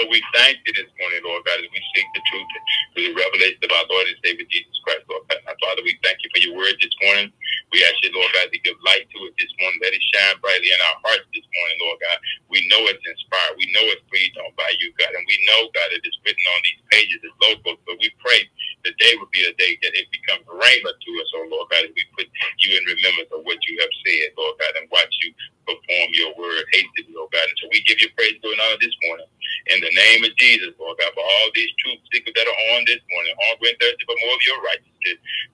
So 0.00 0.08
we 0.08 0.24
thank 0.34 0.58
you 0.64 0.72
this 0.72 0.88
morning, 0.98 1.20
Lord 1.22 1.44
God, 1.44 1.60
as 1.60 1.68
we 1.68 1.80
seek 1.92 2.08
the 2.16 2.24
truth 2.26 2.48
through 2.96 3.06
the 3.12 3.16
revelation 3.20 3.60
of 3.62 3.72
our 3.76 3.86
Lord 3.92 4.08
and 4.08 4.18
Savior 4.24 4.48
Jesus 4.48 4.72
Christ, 4.82 5.04
Lord 5.06 5.28
God. 5.28 5.44
Father, 5.60 5.84
we 5.84 5.94
thank 6.02 6.18
you 6.24 6.30
for 6.32 6.40
your 6.40 6.56
word 6.56 6.74
this 6.80 6.96
morning. 7.04 7.28
We 7.72 7.82
ask 7.84 7.96
you, 8.02 8.12
Lord 8.14 8.30
God, 8.34 8.50
to 8.52 8.58
give 8.62 8.78
light 8.86 9.06
to 9.10 9.18
it 9.28 9.34
this 9.38 9.52
morning. 9.60 9.80
Let 9.82 9.94
it 9.96 10.04
shine 10.14 10.38
brightly 10.42 10.70
in 10.70 10.80
our 10.92 10.98
hearts 11.04 11.26
this 11.34 11.46
morning, 11.46 11.78
Lord 11.82 11.98
God. 12.02 12.18
We 12.50 12.62
know 12.70 12.82
it's 12.90 13.02
inspired. 13.04 13.58
We 13.58 13.68
know 13.74 13.84
it's 13.94 14.04
breathed 14.10 14.38
on 14.40 14.52
by 14.56 14.70
you, 14.78 14.94
God. 14.98 15.12
And 15.14 15.24
we 15.26 15.36
know, 15.50 15.68
God, 15.74 15.88
that 15.92 16.02
it's 16.04 16.20
written 16.24 16.46
on 16.54 16.60
these 16.64 16.82
pages. 16.90 17.20
It's 17.22 17.38
local. 17.42 17.76
So 17.86 17.96
we 18.00 18.10
pray 18.22 18.46
today 18.84 19.16
would 19.18 19.32
be 19.32 19.44
a 19.44 19.54
day 19.58 19.76
that 19.82 19.94
it 19.96 20.08
becomes 20.12 20.44
rhema 20.46 20.92
to 20.92 21.10
us, 21.20 21.30
oh 21.36 21.46
Lord 21.50 21.68
God, 21.72 21.88
as 21.88 21.94
we 21.96 22.04
put 22.14 22.28
you 22.62 22.76
in 22.76 22.82
remembrance 22.84 23.32
of 23.34 23.42
what 23.44 23.58
you 23.66 23.76
have 23.80 23.94
said, 24.06 24.36
Lord 24.38 24.56
God, 24.60 24.74
and 24.78 24.88
watch 24.92 25.12
you 25.24 25.32
perform 25.66 26.08
your 26.14 26.32
word 26.36 26.64
hastily, 26.72 27.12
Lord 27.16 27.32
God. 27.32 27.46
And 27.48 27.58
so 27.60 27.68
we 27.72 27.82
give 27.88 28.00
you 28.00 28.08
praise 28.16 28.36
going 28.44 28.60
on 28.60 28.78
this 28.80 28.94
morning. 29.08 29.28
In 29.72 29.80
the 29.80 29.92
name 29.94 30.24
of 30.24 30.32
Jesus, 30.36 30.76
Lord 30.78 30.98
God, 31.00 31.12
for 31.16 31.24
all 31.24 31.48
these 31.54 31.72
truth 31.80 32.00
seekers 32.12 32.34
that 32.36 32.46
are 32.48 32.60
on 32.76 32.84
this 32.86 33.00
morning, 33.10 33.34
and 33.36 33.78
thirsty 33.80 34.04
for 34.06 34.16
more 34.20 34.34
of 34.36 34.44
your 34.46 34.60
righteousness, 34.62 34.93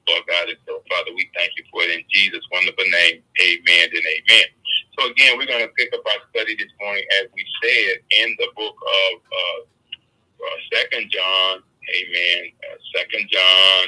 Lord 0.09 0.25
God. 0.28 0.49
And 0.49 0.59
so, 0.66 0.83
Father, 0.90 1.12
we 1.14 1.28
thank 1.37 1.52
you 1.57 1.64
for 1.71 1.83
it 1.85 1.90
in 1.95 2.04
Jesus' 2.11 2.45
wonderful 2.52 2.85
name. 2.85 3.23
Amen 3.42 3.87
and 3.90 4.07
amen. 4.07 4.49
So 4.99 5.11
again, 5.11 5.38
we're 5.38 5.50
going 5.50 5.64
to 5.64 5.73
pick 5.78 5.92
up 5.95 6.04
our 6.07 6.23
study 6.35 6.57
this 6.57 6.73
morning, 6.80 7.04
as 7.23 7.28
we 7.35 7.45
said, 7.62 8.02
in 8.11 8.37
the 8.38 8.49
book 8.57 8.76
of 8.76 9.12
uh, 9.23 9.61
uh, 10.42 10.59
Second 10.75 11.11
John, 11.11 11.62
Amen. 11.90 12.42
Uh, 12.62 12.78
Second 12.97 13.28
John, 13.33 13.83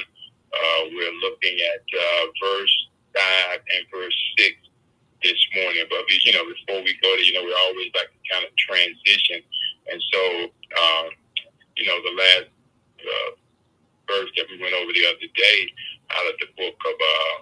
uh, 0.53 0.81
we're 0.91 1.17
looking 1.23 1.57
at 1.61 1.83
uh, 1.87 2.25
verse 2.41 2.75
five 3.15 3.59
and 3.63 3.85
verse 3.93 4.17
six 4.37 4.57
this 5.23 5.39
morning. 5.55 5.85
But 5.89 6.03
you 6.09 6.33
know, 6.33 6.43
before 6.45 6.83
we 6.83 6.93
go 7.01 7.15
to, 7.15 7.23
you 7.23 7.33
know, 7.33 7.43
we 7.45 7.53
always 7.67 7.91
like 7.95 8.11
to 8.11 8.21
kind 8.31 8.45
of 8.45 8.51
transition, 8.57 9.41
and 9.91 9.99
so 10.11 10.21
um, 10.79 11.07
you 11.77 11.85
know, 11.87 11.97
the 12.03 12.15
last 12.17 12.49
uh, 13.01 13.31
verse 14.13 14.29
that 14.37 14.45
we 14.49 14.61
went 14.61 14.77
over 14.77 14.93
the 14.93 15.05
other 15.09 15.29
day 15.33 15.59
out 16.13 16.29
of 16.29 16.35
the 16.37 16.49
book 16.57 16.77
of 16.77 16.97
uh, 17.01 17.37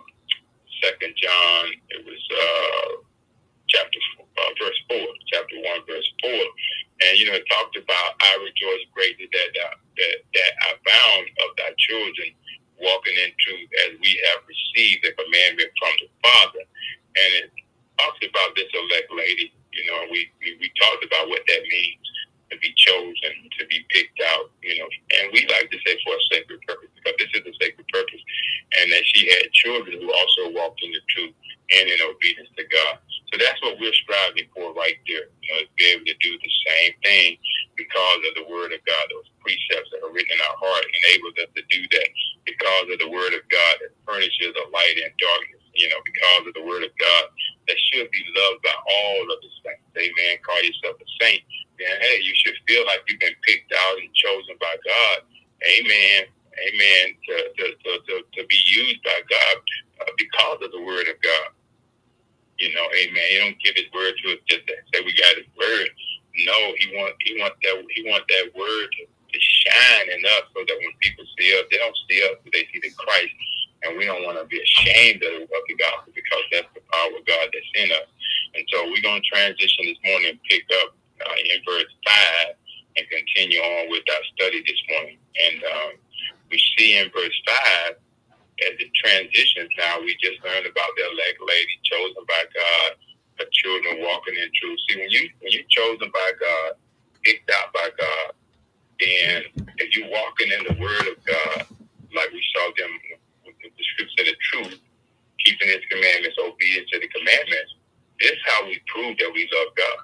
Second 0.79 1.13
John, 1.19 1.65
it 1.91 2.01
was 2.07 2.23
uh, 2.31 2.89
chapter 3.67 3.99
uh, 4.19 4.51
verse 4.57 4.79
four, 4.89 5.07
chapter 5.31 5.57
one, 5.61 5.81
verse 5.85 6.09
four, 6.23 6.43
and 7.05 7.19
you 7.19 7.27
know, 7.27 7.37
it 7.37 7.45
talked 7.51 7.77
about 7.77 8.17
I 8.23 8.31
rejoice 8.41 8.85
greatly 8.95 9.27
that 9.29 9.51
uh, 9.61 9.77
that 9.77 10.17
that 10.33 10.53
I 10.65 10.69
found 10.81 11.23
of 11.45 11.49
thy 11.59 11.71
children 11.77 12.33
walking 12.81 13.13
in 13.13 13.31
truth 13.37 13.69
as 13.85 13.91
we 14.01 14.11
have 14.31 14.41
received 14.47 15.05
the 15.05 15.13
commandment 15.13 15.69
from 15.77 15.93
the 16.01 16.09
Father, 16.23 16.63
and 16.65 17.29
it 17.45 17.49
talks 17.99 18.21
about 18.25 18.55
this 18.55 18.71
elect 18.73 19.11
lady. 19.13 19.53
You 19.75 19.85
know, 19.91 19.99
we, 20.09 20.31
we 20.41 20.57
we 20.59 20.67
talked 20.81 21.03
about 21.05 21.29
what 21.29 21.43
that 21.47 21.63
means 21.69 22.05
to 22.51 22.57
be 22.59 22.73
chosen, 22.75 23.33
to 23.59 23.65
be 23.67 23.79
picked 23.89 24.19
out. 24.35 24.51
You 24.61 24.79
know, 24.79 24.89
and 25.19 25.31
we 25.33 25.47
like 25.47 25.71
to 25.71 25.79
say 25.87 25.95
for 26.03 26.13
a 26.15 26.23
sacred 26.35 26.59
purpose 26.67 26.91
because 26.95 27.15
this 27.17 27.31
is 27.33 27.47
a 27.47 27.55
sacred 27.63 27.87
purpose, 27.89 28.21
and 28.79 28.91
that 28.91 29.03
she 29.15 29.31
had 29.31 29.51
children 29.55 29.97
who 29.99 30.11
also 30.11 30.51
walked 30.51 30.83
in 30.83 30.91
the 30.91 31.03
truth 31.09 31.35
and 31.71 31.87
in 31.87 31.99
obedience 32.03 32.51
to 32.59 32.65
God. 32.67 32.99
So 33.31 33.39
that's 33.39 33.61
what 33.63 33.79
we're 33.79 33.95
striving 33.95 34.51
for 34.51 34.75
right 34.75 34.99
there. 35.07 35.31
You 35.39 35.49
know, 35.55 35.59
to 35.63 35.71
be 35.79 35.87
able 35.95 36.05
to 36.05 36.17
do 36.19 36.35
the 36.35 36.53
same 36.67 36.93
thing 37.03 37.39
because 37.79 38.19
of 38.27 38.33
the 38.35 38.47
word 38.51 38.75
of 38.75 38.83
God, 38.83 39.05
those 39.07 39.31
precepts 39.39 39.89
that 39.95 40.03
are 40.03 40.11
written 40.11 40.35
in 40.35 40.43
our 40.43 40.57
heart 40.59 40.85
enables 41.03 41.35
us 41.39 41.51
to 41.55 41.63
do 41.71 41.81
that 41.95 42.09
because 42.43 42.85
of 42.91 42.99
the 42.99 43.09
word 43.09 43.31
of 43.31 43.43
God 43.47 43.75
that 43.79 43.95
furnishes 44.03 44.51
a 44.51 44.65
light 44.69 44.97
in 44.99 45.09
darkness, 45.15 45.63
you 45.79 45.87
know, 45.87 46.01
because 46.03 46.43
of 46.51 46.53
the 46.59 46.65
word 46.67 46.83
of 46.83 46.91
God 46.99 47.23
that 47.71 47.79
should 47.91 48.11
be 48.11 48.23
loved 48.35 48.61
by 48.67 48.75
all 48.75 49.23
of 49.31 49.39
the 49.39 49.51
saints. 49.63 49.87
Amen. 49.95 50.33
Call 50.43 50.59
yourself 50.59 50.99
a 50.99 51.07
saint. 51.23 51.43
Then 51.81 51.97
hey, 51.97 52.21
you 52.21 52.33
should 52.37 52.53
feel 52.67 52.85
like 52.85 53.01
you've 53.09 53.19
been 53.19 53.37
picked 53.41 53.73
out 53.73 53.97
and 53.97 54.13
chosen 54.13 54.53
by 54.61 54.75
God. 54.85 55.17
Amen. 55.65 56.29
Amen. 56.53 57.05
To, 57.25 57.33
to, 57.57 57.65
to, 57.73 57.91
to, 58.05 58.13
to 58.21 58.41
be 58.45 58.59
used 58.69 59.01
by 59.01 59.17
God 59.25 59.55
uh, 60.01 60.11
because 60.17 60.61
of 60.61 60.71
the 60.71 60.81
word 60.85 61.09
of 61.09 61.17
God. 61.25 61.49
You 62.61 62.69
know, 62.77 62.85
amen. 62.93 63.25
He 63.33 63.37
don't 63.41 63.57
give 63.65 63.73
his 63.73 63.89
word 63.89 64.13
to 64.13 64.37
us 64.37 64.41
just 64.45 64.61
to 64.69 64.73
say 64.93 65.01
we 65.01 65.17
got 65.17 65.33
his 65.41 65.49
word. 65.57 65.89
No, 66.45 66.57
he 66.77 66.93
want 66.93 67.17
he 67.25 67.41
want 67.41 67.57
that 67.65 67.75
he 67.89 68.05
want 68.05 68.23
that 68.29 68.53
word 68.53 68.87
to, 69.01 69.09
shine 69.41 70.11
in 70.11 70.19
us 70.27 70.43
so 70.51 70.59
that 70.67 70.75
when 70.75 70.91
people 70.99 71.23
see 71.39 71.55
us, 71.55 71.63
they 71.71 71.79
don't 71.79 71.95
see 72.05 72.19
us, 72.19 72.35
but 72.43 72.51
they 72.51 72.67
see 72.67 72.83
the 72.83 72.91
Christ. 72.99 73.31
And 73.81 73.97
we 73.97 74.05
don't 74.05 74.27
want 74.27 74.37
to 74.37 74.45
be 74.45 74.59
ashamed 74.59 75.23
of, 75.23 75.31
the, 75.31 75.43
of 75.47 75.63
the 75.65 75.75
gospel 75.79 76.11
because 76.13 76.45
that's 76.51 76.67
the 76.75 76.83
power 76.91 77.15
of 77.15 77.25
God 77.25 77.47
that's 77.49 77.71
in 77.79 77.89
us. 77.95 78.11
And 78.53 78.63
so 78.69 78.91
we're 78.91 79.01
going 79.01 79.23
to 79.23 79.29
transition 79.31 79.87
this 79.87 79.97
morning 80.03 80.35
and 80.35 80.39
pick 80.51 80.67
up 80.83 80.93
uh, 81.27 81.35
in 81.53 81.59
verse 81.67 81.91
5 82.05 82.55
and 82.97 83.05
continue 83.09 83.59
on 83.59 83.91
with 83.91 84.03
our 84.09 84.23
study 84.35 84.63
this 84.65 84.81
morning. 84.91 85.17
And 85.47 85.63
um, 85.63 85.91
we 86.51 86.59
see 86.77 86.97
in 86.97 87.09
verse 87.11 87.35
5 87.47 87.93
as 88.63 88.75
it 88.79 88.91
transitions 88.95 89.71
now, 89.77 89.99
we 89.99 90.15
just 90.23 90.39
learned 90.45 90.67
about 90.67 90.91
the 90.95 91.03
elect 91.11 91.39
lady 91.43 91.75
chosen 91.83 92.23
by 92.27 92.43
God, 92.55 92.89
her 93.43 93.49
children 93.51 93.99
walking 93.99 94.35
in 94.37 94.49
truth. 94.55 94.79
See, 94.87 94.95
when 95.01 95.11
you 95.11 95.29
when 95.41 95.51
you're 95.51 95.71
chosen 95.73 96.07
by 96.13 96.29
God, 96.39 96.79
picked 97.23 97.49
out 97.51 97.73
by 97.73 97.89
God, 97.99 98.29
then 99.01 99.37
if 99.81 99.95
you're 99.97 100.09
walking 100.09 100.49
in 100.53 100.61
the 100.71 100.77
Word 100.79 101.07
of 101.11 101.17
God, 101.25 101.59
like 102.15 102.31
we 102.31 102.43
saw 102.55 102.65
them 102.77 102.93
with 103.45 103.57
the 103.61 103.85
scripture, 103.95 104.25
the 104.29 104.37
truth, 104.53 104.79
keeping 105.45 105.69
His 105.69 105.83
commandments, 105.89 106.37
obedience 106.39 106.89
to 106.93 106.99
the 106.99 107.09
commandments, 107.09 107.71
this 108.21 108.31
is 108.33 108.43
how 108.47 108.65
we 108.65 108.79
prove 108.87 109.17
that 109.19 109.31
we 109.33 109.49
love 109.51 109.71
God. 109.77 109.99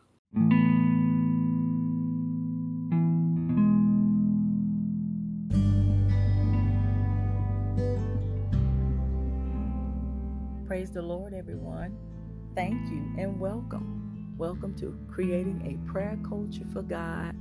Everyone. 11.38 11.96
Thank 12.56 12.90
you 12.90 13.14
and 13.20 13.40
welcome. 13.40 14.34
Welcome 14.40 14.74
to 14.78 14.98
Creating 15.08 15.62
a 15.68 15.92
Prayer 15.92 16.18
Culture 16.28 16.66
for 16.74 16.82
God, 16.82 17.36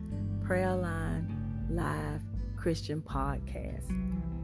Prayer 0.45 0.75
Line 0.77 1.67
Live 1.71 2.21
Christian 2.59 3.01
Podcast. 3.01 3.87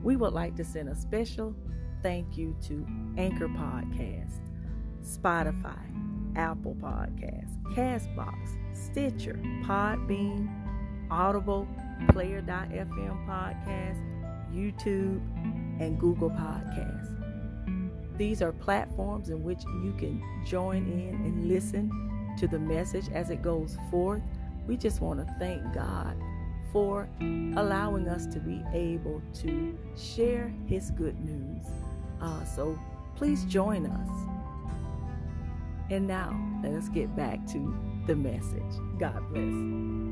We 0.02 0.16
would 0.16 0.32
like 0.32 0.56
to 0.56 0.64
send 0.64 0.88
a 0.88 0.94
special 0.94 1.54
thank 2.02 2.38
you 2.38 2.56
to 2.62 2.86
Anchor 3.18 3.48
Podcast, 3.48 4.40
Spotify, 5.04 5.84
Apple 6.34 6.74
Podcast, 6.76 7.62
Castbox, 7.74 8.56
Stitcher, 8.72 9.38
Podbean, 9.64 10.48
Audible, 11.10 11.68
Player.fm 12.08 13.26
Podcast, 13.28 14.00
YouTube, 14.50 15.20
and 15.78 16.00
Google 16.00 16.30
Podcasts. 16.30 17.01
These 18.16 18.42
are 18.42 18.52
platforms 18.52 19.30
in 19.30 19.42
which 19.42 19.62
you 19.82 19.94
can 19.98 20.22
join 20.46 20.86
in 20.86 21.14
and 21.24 21.48
listen 21.48 21.90
to 22.38 22.46
the 22.46 22.58
message 22.58 23.08
as 23.12 23.30
it 23.30 23.42
goes 23.42 23.76
forth. 23.90 24.22
We 24.66 24.76
just 24.76 25.00
want 25.00 25.20
to 25.20 25.34
thank 25.38 25.62
God 25.74 26.16
for 26.72 27.08
allowing 27.56 28.08
us 28.08 28.26
to 28.26 28.40
be 28.40 28.62
able 28.72 29.20
to 29.42 29.78
share 29.96 30.52
His 30.66 30.90
good 30.90 31.18
news. 31.24 31.64
Uh, 32.20 32.44
so 32.44 32.78
please 33.16 33.44
join 33.44 33.86
us. 33.86 34.08
And 35.90 36.06
now, 36.06 36.34
let 36.62 36.72
us 36.72 36.88
get 36.88 37.14
back 37.14 37.46
to 37.48 37.76
the 38.06 38.16
message. 38.16 38.62
God 38.98 39.22
bless. 39.32 40.11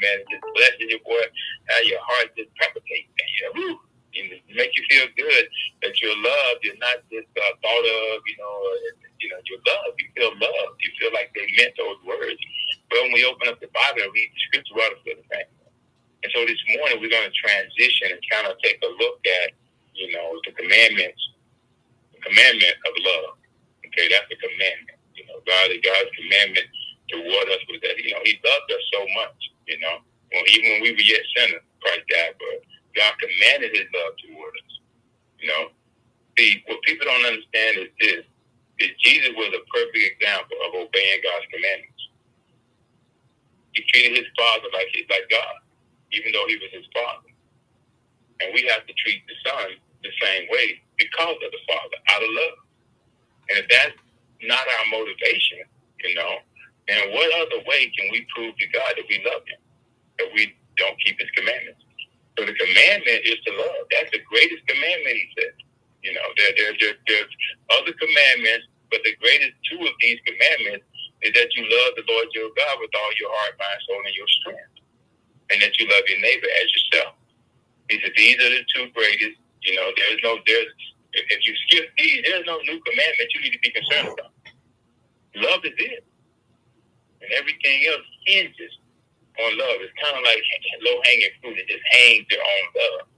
Man, 0.00 0.18
just 0.30 0.44
blessing 0.54 0.88
your 0.90 1.02
boy, 1.02 1.24
how 1.68 1.80
your 1.84 2.02
heart 2.02 2.30
just 2.36 2.50
palpitates, 2.56 3.10
man. 3.18 3.28
You 3.28 3.42
know, 3.42 3.52
woo, 3.54 3.74
and 4.18 4.26
make 4.54 4.72
you 4.74 4.84
feel 4.88 5.06
good 5.16 5.44
that 5.82 5.94
you're 6.00 6.16
loved. 6.16 6.60
You're 6.62 6.80
not 6.82 7.02
just 7.10 7.30
uh, 7.34 7.52
thought 7.62 7.86
of, 7.86 8.22
you 8.26 8.36
know, 8.38 8.54
uh, 8.54 8.90
you 9.18 9.28
know, 9.30 9.40
you're 9.46 9.64
loved. 9.66 9.96
You 9.98 10.08
feel 10.14 10.32
loved. 10.38 10.78
You 10.80 10.90
feel 10.98 11.12
like 11.12 11.34
they 11.34 11.46
meant 11.58 11.74
those 11.74 11.98
words. 12.06 12.38
But 12.88 13.02
when 13.02 13.12
we 13.12 13.26
open 13.26 13.50
up 13.50 13.58
the 13.58 13.68
Bible 13.74 14.06
and 14.06 14.14
read 14.14 14.30
the 14.30 14.40
scripture, 14.48 14.74
we 14.78 14.82
ought 14.86 14.94
to 14.94 15.00
feel 15.02 15.18
the 15.18 15.28
same. 15.28 15.50
And 16.22 16.30
so 16.34 16.46
this 16.46 16.58
morning 16.74 17.02
we're 17.02 17.12
going 17.12 17.26
to 17.26 17.36
transition 17.36 18.14
and 18.14 18.20
kind 18.30 18.46
of 18.46 18.58
take 18.62 18.78
a 18.82 18.90
look 18.98 19.18
at, 19.42 19.54
you 19.94 20.10
know, 20.14 20.38
the 20.46 20.54
commandments, 20.54 21.20
the 22.14 22.20
commandment 22.22 22.76
of 22.86 22.92
love. 23.02 23.34
Okay, 23.86 24.06
that's 24.10 24.26
the 24.30 24.38
commandment. 24.38 24.98
You 25.14 25.26
know, 25.26 25.38
God, 25.46 25.66
God's 25.82 26.10
commandment 26.14 26.66
toward 27.10 27.46
us 27.50 27.62
was 27.70 27.78
that, 27.82 27.98
you 27.98 28.14
know, 28.14 28.22
He 28.22 28.38
loved 28.42 28.68
us 28.70 28.84
so 28.94 29.00
much. 29.14 29.38
You 29.66 29.78
know, 29.82 30.02
well, 30.32 30.46
even 30.48 30.66
when 30.78 30.82
we 30.82 30.92
were 30.94 31.06
yet 31.06 31.22
sinners, 31.36 31.64
Christ 31.82 32.06
died 32.10 32.34
for. 32.38 32.52
God 32.96 33.14
commanded 33.18 33.74
His 33.74 33.86
love 33.94 34.14
toward 34.22 34.54
us. 34.58 34.72
You 35.38 35.46
know, 35.48 35.62
see, 36.38 36.62
what 36.66 36.82
people 36.82 37.06
don't 37.06 37.26
understand 37.26 37.78
is 37.78 37.90
this: 38.00 38.24
that 38.80 38.92
Jesus 39.04 39.32
was 39.36 39.52
a 39.54 39.62
perfect 39.70 40.04
example 40.18 40.58
of 40.68 40.74
obeying 40.74 41.20
God's 41.24 41.46
commandments. 41.52 42.02
He 43.74 43.84
treated 43.92 44.18
His 44.18 44.30
Father 44.38 44.68
like 44.74 44.88
He's 44.92 45.08
like 45.10 45.28
God 45.30 45.56
even 46.12 46.32
though 46.32 46.46
he 46.48 46.56
was 46.60 46.70
his 46.72 46.86
father. 46.94 47.28
And 48.42 48.54
we 48.54 48.64
have 48.70 48.86
to 48.86 48.94
treat 48.98 49.22
the 49.28 49.36
son 49.46 49.78
the 50.04 50.12
same 50.22 50.48
way 50.50 50.80
because 50.98 51.38
of 51.40 51.50
the 51.52 51.62
father, 51.68 51.98
out 52.14 52.22
of 52.22 52.30
love. 52.32 52.58
And 53.50 53.56
if 53.64 53.66
that's 53.70 53.96
not 54.44 54.62
our 54.64 54.86
motivation, 54.92 55.64
you 56.04 56.14
know, 56.14 56.32
then 56.88 57.12
what 57.12 57.28
other 57.42 57.64
way 57.66 57.90
can 57.96 58.10
we 58.12 58.26
prove 58.34 58.56
to 58.58 58.66
God 58.74 58.92
that 58.96 59.06
we 59.08 59.22
love 59.26 59.42
him? 59.46 59.60
That 60.18 60.30
we 60.34 60.54
don't 60.78 60.98
keep 61.04 61.18
his 61.20 61.30
commandments. 61.36 61.82
So 62.38 62.46
the 62.46 62.54
commandment 62.54 63.22
is 63.26 63.38
to 63.46 63.52
love. 63.56 63.84
That's 63.92 64.12
the 64.12 64.22
greatest 64.28 64.66
commandment, 64.68 65.16
he 65.16 65.26
said. 65.38 65.54
You 66.02 66.14
know, 66.14 66.26
there, 66.36 66.52
there, 66.56 66.74
there, 66.80 66.96
there's 67.06 67.32
other 67.74 67.92
commandments, 67.92 68.66
but 68.90 69.02
the 69.04 69.16
greatest 69.18 69.54
two 69.66 69.80
of 69.82 69.94
these 70.00 70.18
commandments 70.24 70.86
is 71.22 71.34
that 71.34 71.50
you 71.56 71.66
love 71.66 71.98
the 71.98 72.06
Lord 72.06 72.28
your 72.34 72.50
God 72.54 72.78
with 72.78 72.94
all 72.94 73.12
your 73.18 73.30
heart, 73.32 73.58
mind, 73.58 73.80
soul, 73.86 74.02
and 74.06 74.14
your 74.14 74.30
strength 74.40 74.78
and 75.50 75.62
that 75.62 75.78
you 75.78 75.88
love 75.88 76.04
your 76.08 76.20
neighbor 76.20 76.46
as 76.62 76.68
yourself. 76.72 77.14
He 77.90 78.00
said, 78.00 78.12
these 78.16 78.36
are 78.36 78.50
the 78.50 78.64
two 78.74 78.88
greatest. 78.92 79.40
You 79.62 79.76
know, 79.76 79.88
there's 79.96 80.20
no, 80.22 80.38
there's, 80.46 80.72
if 81.12 81.40
you 81.46 81.54
skip 81.66 81.88
these, 81.96 82.22
there's 82.24 82.46
no 82.46 82.58
new 82.68 82.80
commandment 82.84 83.32
you 83.34 83.40
need 83.40 83.52
to 83.52 83.58
be 83.60 83.70
concerned 83.70 84.08
about. 84.12 84.32
Love 85.36 85.64
is 85.64 85.72
it. 85.78 86.04
And 87.22 87.30
everything 87.32 87.82
else 87.88 88.06
hinges 88.26 88.72
on 89.40 89.58
love. 89.58 89.80
It's 89.80 89.96
kind 90.02 90.16
of 90.16 90.22
like 90.24 90.42
low 90.84 91.00
hanging 91.04 91.34
fruit. 91.42 91.58
It 91.58 91.68
just 91.68 91.84
hangs 91.90 92.26
there 92.30 92.40
on 92.40 92.64
love. 92.76 93.08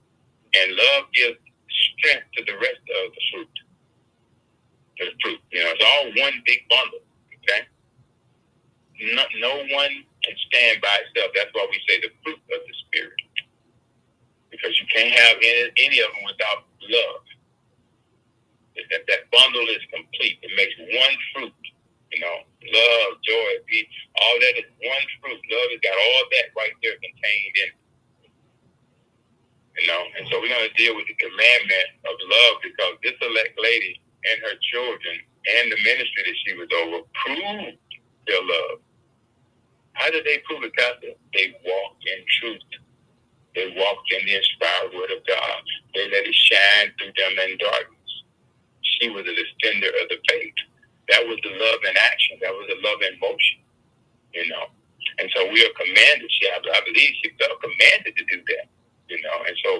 And 0.55 0.75
love 0.75 1.03
gives 1.13 1.39
strength 1.97 2.27
to 2.37 2.43
the 2.45 2.55
rest 2.57 2.83
of 2.85 3.03
the 3.13 3.23
fruit. 3.31 3.55
To 4.97 5.01
the 5.05 5.15
fruit. 5.23 5.41
You 5.51 5.63
know, 5.63 5.71
it's 5.73 5.85
all 5.85 6.05
one 6.21 6.35
big 6.45 6.61
bundle. 6.69 7.03
Okay? 7.41 7.61
No, 9.15 9.23
no 9.41 9.53
one 9.73 9.93
can 10.21 10.35
stand 10.49 10.81
by 10.81 10.93
itself. 11.07 11.33
That's 11.33 11.49
why 11.53 11.65
we 11.69 11.79
say 11.89 12.01
the 12.01 12.13
fruit 12.23 12.37
of 12.37 12.61
the 12.61 12.75
Spirit. 12.87 13.17
Because 14.51 14.77
you 14.77 14.85
can't 14.93 15.13
have 15.13 15.37
any, 15.41 15.71
any 15.89 15.99
of 16.05 16.11
them 16.13 16.23
without 16.27 16.67
love. 16.85 17.23
That, 18.77 19.03
that 19.07 19.21
bundle 19.31 19.67
is 19.73 19.83
complete. 19.93 20.39
It 20.43 20.51
makes 20.55 20.75
one 20.77 21.15
fruit. 21.33 21.61
You 22.11 22.19
know, 22.19 22.37
love, 22.43 23.11
joy, 23.23 23.51
peace, 23.71 23.87
all 24.19 24.35
that 24.35 24.59
is 24.59 24.67
one 24.83 25.05
fruit. 25.23 25.39
Love 25.39 25.69
has 25.71 25.79
got 25.79 25.95
all 25.95 26.23
that 26.35 26.47
right 26.59 26.75
there 26.83 26.99
contained 26.99 27.55
in 27.55 27.67
it. 27.71 27.80
You 29.79 29.87
know, 29.87 30.03
and 30.19 30.27
so 30.29 30.39
we're 30.41 30.51
going 30.51 30.67
to 30.69 30.75
deal 30.77 30.95
with 30.95 31.07
the 31.07 31.15
commandment 31.17 31.89
of 32.05 32.15
love 32.19 32.55
because 32.61 32.95
this 33.03 33.17
elect 33.21 33.55
lady 33.61 34.01
and 34.27 34.37
her 34.43 34.55
children 34.73 35.15
and 35.57 35.71
the 35.71 35.79
ministry 35.81 36.23
that 36.27 36.37
she 36.45 36.53
was 36.59 36.69
over 36.83 36.99
proved 37.25 37.79
their 38.27 38.43
love. 38.43 38.79
How 39.93 40.11
did 40.11 40.25
they 40.25 40.39
prove 40.45 40.63
it, 40.63 40.73
Pastor? 40.75 41.15
They 41.33 41.55
walked 41.65 42.03
in 42.05 42.21
truth. 42.41 42.67
They 43.55 43.73
walked 43.75 44.07
in 44.13 44.25
the 44.27 44.35
inspired 44.37 44.93
word 44.95 45.11
of 45.11 45.25
God. 45.27 45.61
They 45.95 46.05
let 46.11 46.25
it 46.27 46.35
shine 46.35 46.91
through 46.99 47.13
them 47.17 47.35
in 47.49 47.57
darkness. 47.59 48.11
She 48.83 49.09
was 49.09 49.23
a 49.27 49.35
defender 49.35 49.89
of 50.01 50.07
the 50.09 50.19
faith. 50.29 50.55
That 51.09 51.27
was 51.27 51.39
the 51.43 51.51
love 51.51 51.81
in 51.87 51.95
action. 51.97 52.39
That 52.41 52.53
was 52.53 52.67
the 52.69 52.79
love 52.87 53.01
in 53.03 53.19
motion. 53.19 53.59
You 54.33 54.47
know. 54.49 54.67
And 55.19 55.29
so 55.35 55.45
we 55.51 55.61
are 55.65 55.75
commanded. 55.77 56.29
She, 56.31 56.47
I 56.49 56.81
believe 56.85 57.11
she 57.23 57.31
felt 57.39 57.61
commanded 57.61 58.15
to 58.17 58.25
do 58.25 58.39
that. 58.55 58.67
You 59.11 59.19
know. 59.27 59.37
And 59.43 59.57
so 59.59 59.71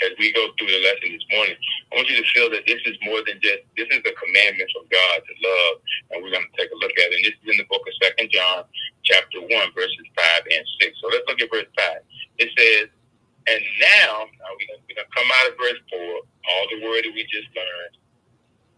as 0.00 0.16
we 0.16 0.32
go 0.32 0.48
through 0.56 0.72
the 0.72 0.80
lesson 0.80 1.12
this 1.12 1.28
morning, 1.28 1.56
I 1.92 2.00
want 2.00 2.08
you 2.08 2.16
to 2.16 2.28
feel 2.32 2.48
that 2.56 2.64
this 2.64 2.80
is 2.88 2.96
more 3.04 3.20
than 3.28 3.36
just 3.44 3.68
this 3.76 3.92
is 3.92 4.00
the 4.00 4.16
commandments 4.16 4.72
of 4.80 4.88
God 4.88 5.16
to 5.20 5.32
love, 5.44 5.74
and 6.10 6.24
we're 6.24 6.32
going 6.32 6.48
to 6.48 6.56
take 6.56 6.72
a 6.72 6.78
look 6.80 6.96
at 6.96 7.12
it. 7.12 7.20
And 7.20 7.24
this 7.28 7.36
is 7.36 7.46
in 7.52 7.58
the 7.60 7.68
book 7.68 7.84
of 7.84 7.92
Second 8.00 8.32
John, 8.32 8.64
chapter 9.04 9.44
one, 9.44 9.68
verses 9.76 10.08
five 10.16 10.48
and 10.48 10.64
six. 10.80 10.96
So 11.04 11.12
let's 11.12 11.28
look 11.28 11.44
at 11.44 11.52
verse 11.52 11.68
five. 11.76 12.00
It 12.40 12.48
says, 12.56 12.88
"And 13.52 13.60
now, 14.00 14.24
now 14.40 14.50
we're 14.56 14.72
going 14.72 14.80
to 14.88 15.04
come 15.12 15.28
out 15.28 15.52
of 15.52 15.60
verse 15.60 15.80
four, 15.92 16.24
all 16.24 16.64
the 16.72 16.80
word 16.80 17.04
that 17.04 17.12
we 17.12 17.28
just 17.28 17.52
learned. 17.52 17.94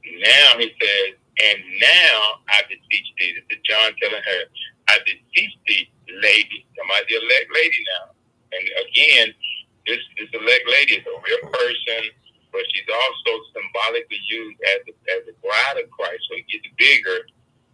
Now 0.05 0.59
he 0.59 0.67
says, 0.83 1.15
and 1.39 1.59
now 1.81 2.43
I 2.51 2.63
beseech 2.69 3.09
thee. 3.19 3.35
This 3.39 3.59
is 3.59 3.63
John 3.65 3.95
telling 4.03 4.23
her, 4.23 4.41
I 4.89 4.99
beseech 5.07 5.55
thee, 5.67 5.89
lady. 6.21 6.67
Somebody 6.77 7.15
elect 7.15 7.49
lady 7.55 7.81
now. 7.97 8.11
And 8.53 8.65
again, 8.85 9.29
this 9.87 10.03
this 10.19 10.31
elect 10.33 10.67
lady 10.69 11.03
is 11.03 11.07
a 11.07 11.17
real 11.17 11.45
person, 11.51 12.03
but 12.53 12.63
she's 12.71 12.89
also 12.89 13.33
symbolically 13.55 14.23
used 14.29 14.59
as 14.77 14.81
a, 14.87 14.95
as 15.19 15.23
a 15.31 15.35
bride 15.43 15.79
of 15.83 15.91
Christ. 15.91 16.23
So 16.31 16.39
it 16.39 16.47
gets 16.47 16.69
bigger. 16.79 17.27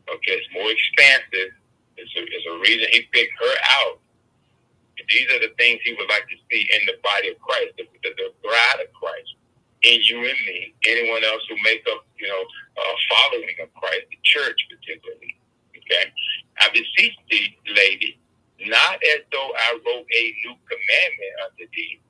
Okay, 0.09 0.41
it's 0.41 0.49
more 0.57 0.71
expansive. 0.73 1.53
It's 1.99 2.15
a, 2.17 2.23
it's 2.25 2.47
a 2.49 2.57
reason 2.65 2.89
he 2.93 3.03
picked 3.13 3.37
her 3.37 3.55
out. 3.83 4.01
These 5.09 5.29
are 5.31 5.41
the 5.41 5.53
things 5.59 5.81
he 5.85 5.95
would 5.95 6.09
like 6.09 6.27
to 6.29 6.39
see 6.51 6.69
in 6.75 6.83
the 6.87 6.97
body 7.03 7.31
of 7.31 7.39
Christ, 7.41 7.77
the, 7.77 7.85
the, 8.03 8.11
the 8.17 8.29
bride 8.43 8.81
of 8.83 8.91
Christ, 8.93 9.37
in 9.83 10.01
you 10.05 10.19
and 10.19 10.41
me, 10.47 10.75
anyone 10.87 11.23
else 11.25 11.43
who 11.49 11.57
make 11.63 11.85
up, 11.93 12.05
you 12.19 12.27
know, 12.27 12.43
a 12.77 12.83
following 13.09 13.57
of 13.63 13.73
Christ, 13.75 14.11
the 14.11 14.19
church 14.25 14.59
particularly. 14.69 15.39
Okay, 15.77 16.13
I 16.61 16.69
beseech 16.71 17.17
thee, 17.31 17.57
lady, 17.75 18.19
not 18.67 18.97
as 19.15 19.21
though 19.31 19.51
I 19.55 19.79
wrote 19.87 20.07
a 20.09 20.25
new 20.45 20.57
commandment 20.67 21.35
unto 21.47 21.65
thee, 21.75 22.01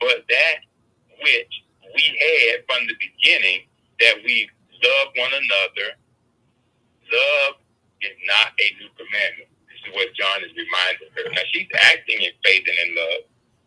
but 0.00 0.24
that 0.28 0.56
which 1.22 1.54
we 1.94 2.04
had 2.20 2.64
from 2.68 2.86
the 2.86 2.96
beginning, 3.00 3.64
that 4.00 4.16
we 4.24 4.48
love 4.84 5.08
one 5.16 5.32
another. 5.32 5.88
Love 7.08 7.54
is 8.02 8.16
not 8.28 8.52
a 8.54 8.66
new 8.78 8.90
commandment. 8.94 9.50
This 9.72 9.80
is 9.88 9.90
what 9.96 10.12
John 10.14 10.44
is 10.44 10.52
reminding 10.52 11.10
her. 11.16 11.24
Now 11.32 11.46
she's 11.52 11.70
acting 11.92 12.20
in 12.22 12.32
faith 12.44 12.64
and 12.68 12.78
in 12.78 12.90
love 12.94 13.22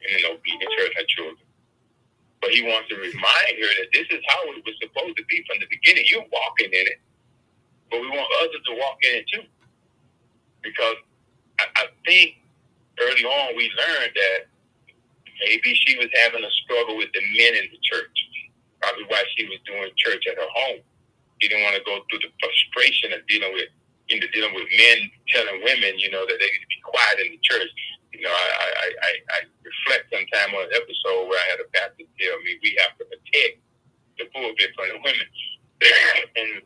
and 0.05 0.09
in 0.15 0.23
obedience 0.29 0.73
to 0.77 0.83
her 0.95 1.07
children. 1.09 1.47
But 2.41 2.51
he 2.51 2.63
wants 2.63 2.89
to 2.89 2.97
remind 2.97 3.53
her 3.57 3.71
that 3.81 3.89
this 3.93 4.07
is 4.09 4.21
how 4.29 4.41
it 4.53 4.61
was 4.65 4.77
supposed 4.81 5.17
to 5.17 5.25
be 5.25 5.43
from 5.45 5.59
the 5.61 5.69
beginning. 5.69 6.05
You're 6.09 6.25
walking 6.31 6.73
in 6.73 6.85
it, 6.89 6.99
but 7.89 8.01
we 8.01 8.09
want 8.09 8.29
others 8.41 8.61
to 8.65 8.73
walk 8.77 8.97
in 9.05 9.13
it 9.21 9.25
too. 9.29 9.45
Because 10.63 10.97
I, 11.61 11.85
I 11.85 11.85
think 12.05 12.41
early 12.99 13.25
on 13.25 13.55
we 13.55 13.69
learned 13.77 14.13
that 14.15 14.39
maybe 15.41 15.73
she 15.85 15.97
was 15.97 16.09
having 16.25 16.43
a 16.43 16.53
struggle 16.65 16.97
with 16.97 17.09
the 17.13 17.21
men 17.37 17.53
in 17.57 17.65
the 17.69 17.81
church. 17.81 18.15
Probably 18.81 19.05
why 19.09 19.21
she 19.37 19.45
was 19.45 19.61
doing 19.65 19.89
church 19.97 20.25
at 20.25 20.37
her 20.37 20.51
home. 20.65 20.81
She 21.41 21.49
didn't 21.49 21.65
want 21.65 21.77
to 21.77 21.85
go 21.85 22.01
through 22.09 22.25
the 22.25 22.33
frustration 22.41 23.13
of 23.13 23.25
dealing 23.29 23.53
with, 23.53 23.69
you 24.09 24.17
know, 24.17 24.29
dealing 24.33 24.53
with 24.53 24.69
men 24.77 24.97
telling 25.29 25.61
women, 25.61 25.97
you 25.97 26.09
know, 26.09 26.25
that 26.25 26.37
they 26.37 26.49
need 26.49 26.65
to 26.65 26.69
be 26.69 26.81
quiet 26.85 27.17
in 27.25 27.37
the 27.37 27.41
church. 27.41 27.69
You 28.13 28.25
know, 28.25 28.33
I, 28.33 28.45
I, 28.45 28.87
I, 28.89 29.11
I 29.37 29.39
reflect 29.65 30.09
sometime 30.13 30.53
on 30.57 30.69
an 30.69 30.73
episode 30.77 31.29
where 31.29 31.39
I 31.41 31.47
had 31.57 31.61
a 31.61 31.69
pastor 31.73 32.05
tell 32.17 32.37
me 32.45 32.57
we 32.61 32.77
have 32.85 32.97
to 33.01 33.05
protect 33.05 33.61
the 34.17 34.25
pulpit 34.33 34.69
from 34.77 34.87
the 34.93 34.99
women. 35.01 35.27
and 36.37 36.61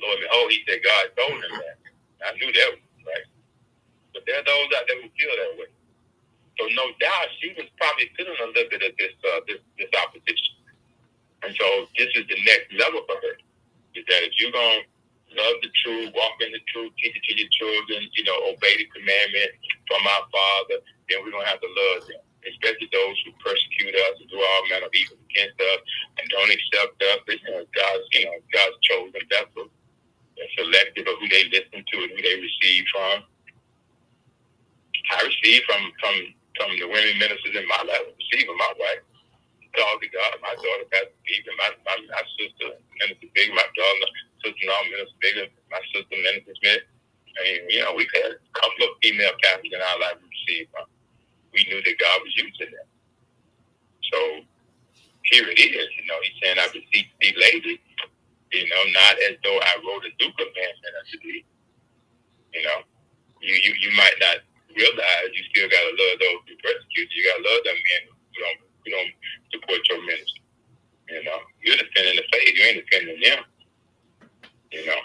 Lord 0.00 0.18
behold, 0.20 0.50
he 0.52 0.60
said 0.68 0.80
God 0.84 1.04
told 1.16 1.38
him 1.40 1.54
that. 1.60 1.78
I 2.26 2.36
knew 2.36 2.52
that 2.52 2.68
was 2.76 2.82
right. 3.06 3.26
But 4.12 4.22
there 4.26 4.38
are 4.40 4.46
those 4.46 4.68
out 4.76 4.84
there 4.88 5.00
who 5.00 5.08
feel 5.16 5.32
that 5.32 5.52
way. 5.58 5.70
So 6.60 6.68
no 6.76 6.92
doubt 7.00 7.32
she 7.40 7.52
was 7.56 7.68
probably 7.80 8.12
feeling 8.16 8.36
a 8.36 8.48
little 8.52 8.68
bit 8.68 8.84
of 8.84 8.92
this 9.00 9.14
uh, 9.24 9.40
this, 9.48 9.60
this 9.80 9.92
opposition. 9.96 10.54
And 11.42 11.52
so 11.56 11.66
this 11.96 12.12
is 12.14 12.24
the 12.28 12.38
next 12.44 12.70
level 12.76 13.02
for 13.08 13.16
her. 13.16 13.34
Is 13.96 14.04
that 14.08 14.20
if 14.24 14.32
you're 14.36 14.52
gonna 14.52 14.84
love 15.36 15.56
the 15.64 15.72
truth, 15.82 16.12
walk 16.12 16.36
in 16.44 16.52
the 16.52 16.62
truth, 16.70 16.92
teach 17.00 17.16
it 17.16 17.24
to 17.24 17.32
your 17.34 17.50
children, 17.50 18.04
you 18.12 18.24
know, 18.24 18.36
obey 18.52 18.76
the 18.78 18.86
commandment 18.92 19.50
from 19.88 20.04
our 20.06 20.24
Father, 20.28 20.78
then 21.08 21.24
we're 21.24 21.32
gonna 21.32 21.48
have 21.48 21.60
to 21.60 21.72
love 21.72 22.06
them. 22.08 22.22
Especially 22.42 22.90
those 22.90 23.16
who 23.24 23.30
persecute 23.38 23.94
us 23.94 24.18
and 24.18 24.28
do 24.28 24.36
all 24.36 24.62
manner 24.68 24.86
of 24.90 24.94
evil 24.94 25.16
against 25.30 25.56
us 25.56 25.80
and 26.18 26.24
don't 26.30 26.50
accept 26.50 26.98
us. 27.00 27.18
But, 27.24 27.38
you 27.38 27.50
know, 27.54 27.64
God's 27.70 28.04
you 28.12 28.24
know, 28.26 28.38
God's 28.52 28.78
chosen 28.82 29.22
vessel. 29.30 29.66
They're 30.36 30.52
selective 30.58 31.06
of 31.06 31.16
who 31.22 31.28
they 31.28 31.44
listen 31.54 31.80
to 31.80 31.96
and 32.02 32.10
who 32.12 32.20
they 32.22 32.36
receive 32.40 32.84
from. 32.92 33.24
I 35.10 35.18
receive 35.26 35.62
from 35.66 35.82
from 36.00 36.14
from 36.58 36.70
the 36.78 36.86
women 36.86 37.18
ministers 37.18 37.56
in 37.56 37.66
my 37.68 37.82
life, 37.86 38.06
receiving 38.18 38.56
my 38.56 38.72
wife. 38.78 38.98
talk 39.76 40.00
to 40.02 40.08
God. 40.10 40.32
My 40.42 40.54
daughter, 40.56 40.86
Pastor 40.90 41.14
Stephen, 41.26 41.54
my, 41.58 41.70
my, 41.86 41.96
my 42.10 42.24
sister, 42.38 42.68
Minister 43.02 43.28
Big, 43.34 43.50
my 43.54 43.66
daughter, 43.76 44.08
sister-in-law, 44.44 44.82
Minister 44.90 45.18
Big, 45.22 45.34
my 45.70 45.82
sister, 45.94 46.16
Minister 46.16 46.54
Smith. 46.62 46.84
I 47.36 47.40
mean, 47.44 47.60
you 47.70 47.80
know, 47.84 47.94
we've 47.94 48.10
had 48.16 48.34
a 48.34 48.40
couple 48.58 48.82
of 48.90 48.98
female 49.04 49.34
pastors 49.44 49.72
in 49.72 49.80
our 49.80 49.98
life 50.02 50.18
we 50.22 50.28
received 50.30 50.70
from. 50.74 50.88
We 51.54 51.64
knew 51.70 51.80
that 51.82 51.96
God 52.00 52.18
was 52.24 52.34
using 52.36 52.72
them. 52.72 52.88
So 54.12 54.18
here 55.32 55.46
it 55.48 55.58
is. 55.60 55.88
You 55.98 56.04
know, 56.08 56.18
he's 56.24 56.36
saying, 56.42 56.58
I 56.60 56.68
beseech 56.72 57.10
thee, 57.20 57.34
lady. 57.38 57.80
You 58.52 58.64
know, 58.68 58.82
not 58.94 59.16
as 59.30 59.36
though 59.44 59.58
I 59.60 59.74
wrote 59.84 60.04
a 60.06 60.12
new 60.20 60.32
commandment 60.36 60.94
unto 61.00 61.16
thee. 61.24 61.44
You 62.54 62.62
know, 62.64 62.78
you, 63.42 63.54
you, 63.54 63.72
you 63.80 63.90
might 63.96 64.16
not 64.20 64.38
realize 64.76 65.30
you 65.32 65.44
still 65.52 65.68
got 65.68 65.82
to 65.84 65.92
love 65.94 66.16
those 66.20 66.40
who 66.48 66.54
persecute 66.60 67.08
you. 67.12 67.20
You 67.20 67.22
got 67.28 67.38
to 67.40 67.44
love 67.48 67.62
them 67.64 67.78
men 67.78 68.02
who 68.12 68.36
don't, 68.42 68.60
who 68.84 68.88
don't 68.92 69.12
support 69.52 69.80
your 69.90 70.00
ministry. 70.04 70.44
You 71.08 71.22
know, 71.24 71.40
you're 71.60 71.76
defending 71.80 72.16
the 72.16 72.26
faith. 72.32 72.52
You 72.56 72.62
ain't 72.64 72.80
defending 72.86 73.20
them. 73.20 73.40
You 74.72 74.86
know, 74.88 75.00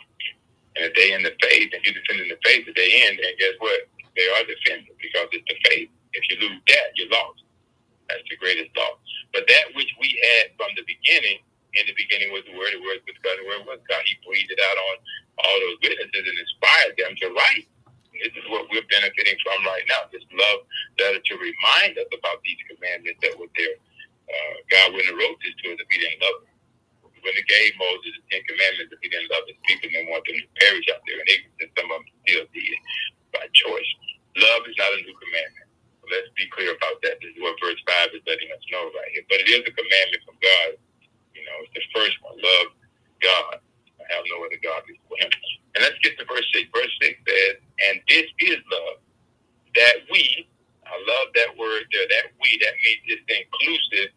and 0.77 0.87
if 0.87 0.93
they 0.93 1.11
in 1.11 1.25
the 1.25 1.33
faith 1.41 1.73
and 1.73 1.81
you're 1.83 1.97
defending 1.97 2.29
the 2.29 2.39
faith 2.45 2.63
at 2.69 2.75
the 2.77 2.87
end, 3.09 3.17
then 3.17 3.33
guess 3.41 3.57
what? 3.59 3.89
They 4.15 4.27
are 4.29 4.45
defending 4.45 4.93
because 5.01 5.27
it's 5.33 5.47
the 5.49 5.57
faith. 5.67 5.89
If 6.13 6.23
you 6.29 6.37
lose 6.47 6.61
that, 6.69 6.93
you're 6.95 7.09
lost. 7.09 7.43
That's 8.09 8.23
the 8.29 8.37
greatest 8.37 8.71
loss. 8.77 9.01
But 9.33 9.49
that 9.49 9.73
which 9.75 9.89
we 9.99 10.13
had 10.15 10.53
from 10.55 10.71
the 10.77 10.85
beginning, 10.85 11.41
in 11.75 11.83
the 11.89 11.97
beginning 11.97 12.29
was 12.31 12.45
the 12.45 12.55
Word, 12.55 12.73
the 12.77 12.81
Word 12.81 13.01
was 13.03 13.17
God, 13.25 13.37
the 13.41 13.47
Word 13.49 13.65
was 13.65 13.81
God. 13.89 14.01
He 14.05 14.15
breathed 14.23 14.53
it 14.53 14.61
out 14.61 14.77
on 14.77 14.95
all 15.43 15.57
those 15.65 15.77
witnesses 15.81 16.25
and 16.25 16.37
inspired 16.37 16.93
them 16.97 17.13
to 17.21 17.27
write. 17.33 17.65
This 18.21 18.35
is 18.35 18.45
what 18.49 18.67
we're 18.71 18.85
benefiting 18.89 19.37
from 19.43 19.59
right 19.67 19.85
now. 19.89 20.07
This 20.11 20.25
love 20.33 20.59
letter 20.99 21.21
to 21.21 21.35
remind 21.37 21.97
us 21.99 22.09
about 22.13 22.39
these 22.45 22.59
commandments 22.69 23.19
that 23.25 23.35
were 23.39 23.51
there. 23.57 23.77
Uh, 24.27 24.55
God 24.71 24.87
wouldn't 24.93 25.11
have 25.11 25.19
wrote 25.19 25.39
this 25.43 25.55
to 25.63 25.65
us 25.75 25.79
if 25.81 25.89
he 25.91 25.97
didn't 26.01 26.21
love 26.21 26.37
us. 26.45 26.51
When 27.23 27.35
he 27.35 27.43
gave 27.49 27.71
Moses 27.79 28.13
the 28.19 28.25
Ten 28.31 28.43
Commandments, 28.47 28.91
if 28.95 29.01
he 29.03 29.09
didn't 29.11 29.31
love 29.33 29.45
his 29.49 29.59
people 29.67 29.89
and 29.91 30.07
want 30.11 30.23
them 30.27 30.39
to 30.39 30.47
perish 30.61 30.87
out 30.93 31.03
there 31.07 31.19
in 31.19 31.27
ignorance, 31.27 31.59
and 31.65 31.71
some 31.75 31.89
of 31.91 31.99
them 32.03 32.09
still 32.25 32.45
did 32.53 32.79
by 33.33 33.45
choice. 33.53 33.91
Love 34.37 34.63
is 34.69 34.77
not 34.77 34.93
a 34.93 34.99
new 35.03 35.15
commandment. 35.17 35.69
Let's 36.07 36.31
be 36.39 36.47
clear 36.55 36.71
about 36.73 36.97
that. 37.03 37.19
This 37.21 37.35
is 37.35 37.41
what 37.43 37.59
verse 37.59 37.79
5 37.83 38.15
is 38.15 38.23
letting 38.25 38.49
us 38.53 38.63
know 38.71 38.87
right 38.95 39.11
here. 39.13 39.25
But 39.27 39.43
it 39.43 39.49
is 39.51 39.63
a 39.67 39.73
commandment 39.75 40.23
from 40.23 40.37
God. 40.39 40.69
You 41.35 41.43
know, 41.45 41.57
it's 41.67 41.75
the 41.75 41.85
first 41.93 42.17
one. 42.23 42.37
Love 42.39 42.69
God. 43.21 43.59
I 44.01 44.05
have 44.15 44.25
no 44.31 44.45
other 44.45 44.59
God 44.63 44.83
before 44.87 45.17
him. 45.19 45.31
And 45.77 45.85
let's 45.85 46.01
get 46.01 46.17
to 46.17 46.25
verse 46.25 46.49
6. 46.57 46.73
Verse 46.73 46.95
6 47.05 47.21
says, 47.29 47.55
And 47.89 48.01
this 48.09 48.25
is 48.49 48.57
love, 48.73 48.97
that 49.77 49.97
we, 50.09 50.49
I 50.89 50.97
love 50.97 51.29
that 51.37 51.53
word 51.53 51.85
there, 51.93 52.09
that 52.09 52.33
we, 52.41 52.49
that 52.65 52.75
means 52.81 53.03
it's 53.13 53.29
inclusive 53.29 54.09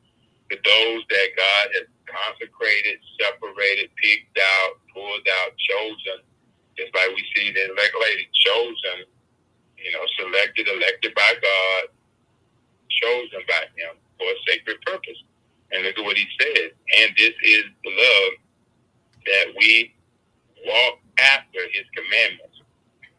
to 0.49 0.57
those 0.65 1.03
that 1.13 1.29
God 1.37 1.67
has 1.77 1.87
consecrated, 2.09 3.05
separated, 3.21 3.93
picked 4.01 4.41
out, 4.41 4.81
pulled 4.97 5.29
out, 5.45 5.53
chosen. 5.61 6.25
Just 6.81 6.97
like 6.97 7.13
we 7.13 7.23
see 7.37 7.53
the 7.53 7.69
elect 7.69 7.95
lady 8.01 8.29
chosen 8.33 9.05
you 9.79 9.93
know, 9.93 10.05
selected, 10.19 10.69
elected 10.69 11.15
by 11.15 11.33
God, 11.41 11.83
chosen 12.91 13.41
by 13.49 13.65
Him 13.77 13.97
for 14.19 14.29
a 14.29 14.37
sacred 14.49 14.81
purpose. 14.83 15.19
And 15.73 15.85
look 15.85 15.99
at 15.99 16.05
what 16.05 16.17
He 16.17 16.27
says. 16.41 16.71
And 17.01 17.13
this 17.17 17.35
is 17.43 17.65
love 17.87 18.33
that 19.27 19.47
we 19.59 19.95
walk 20.67 21.01
after 21.35 21.61
His 21.73 21.87
commandments. 21.95 22.63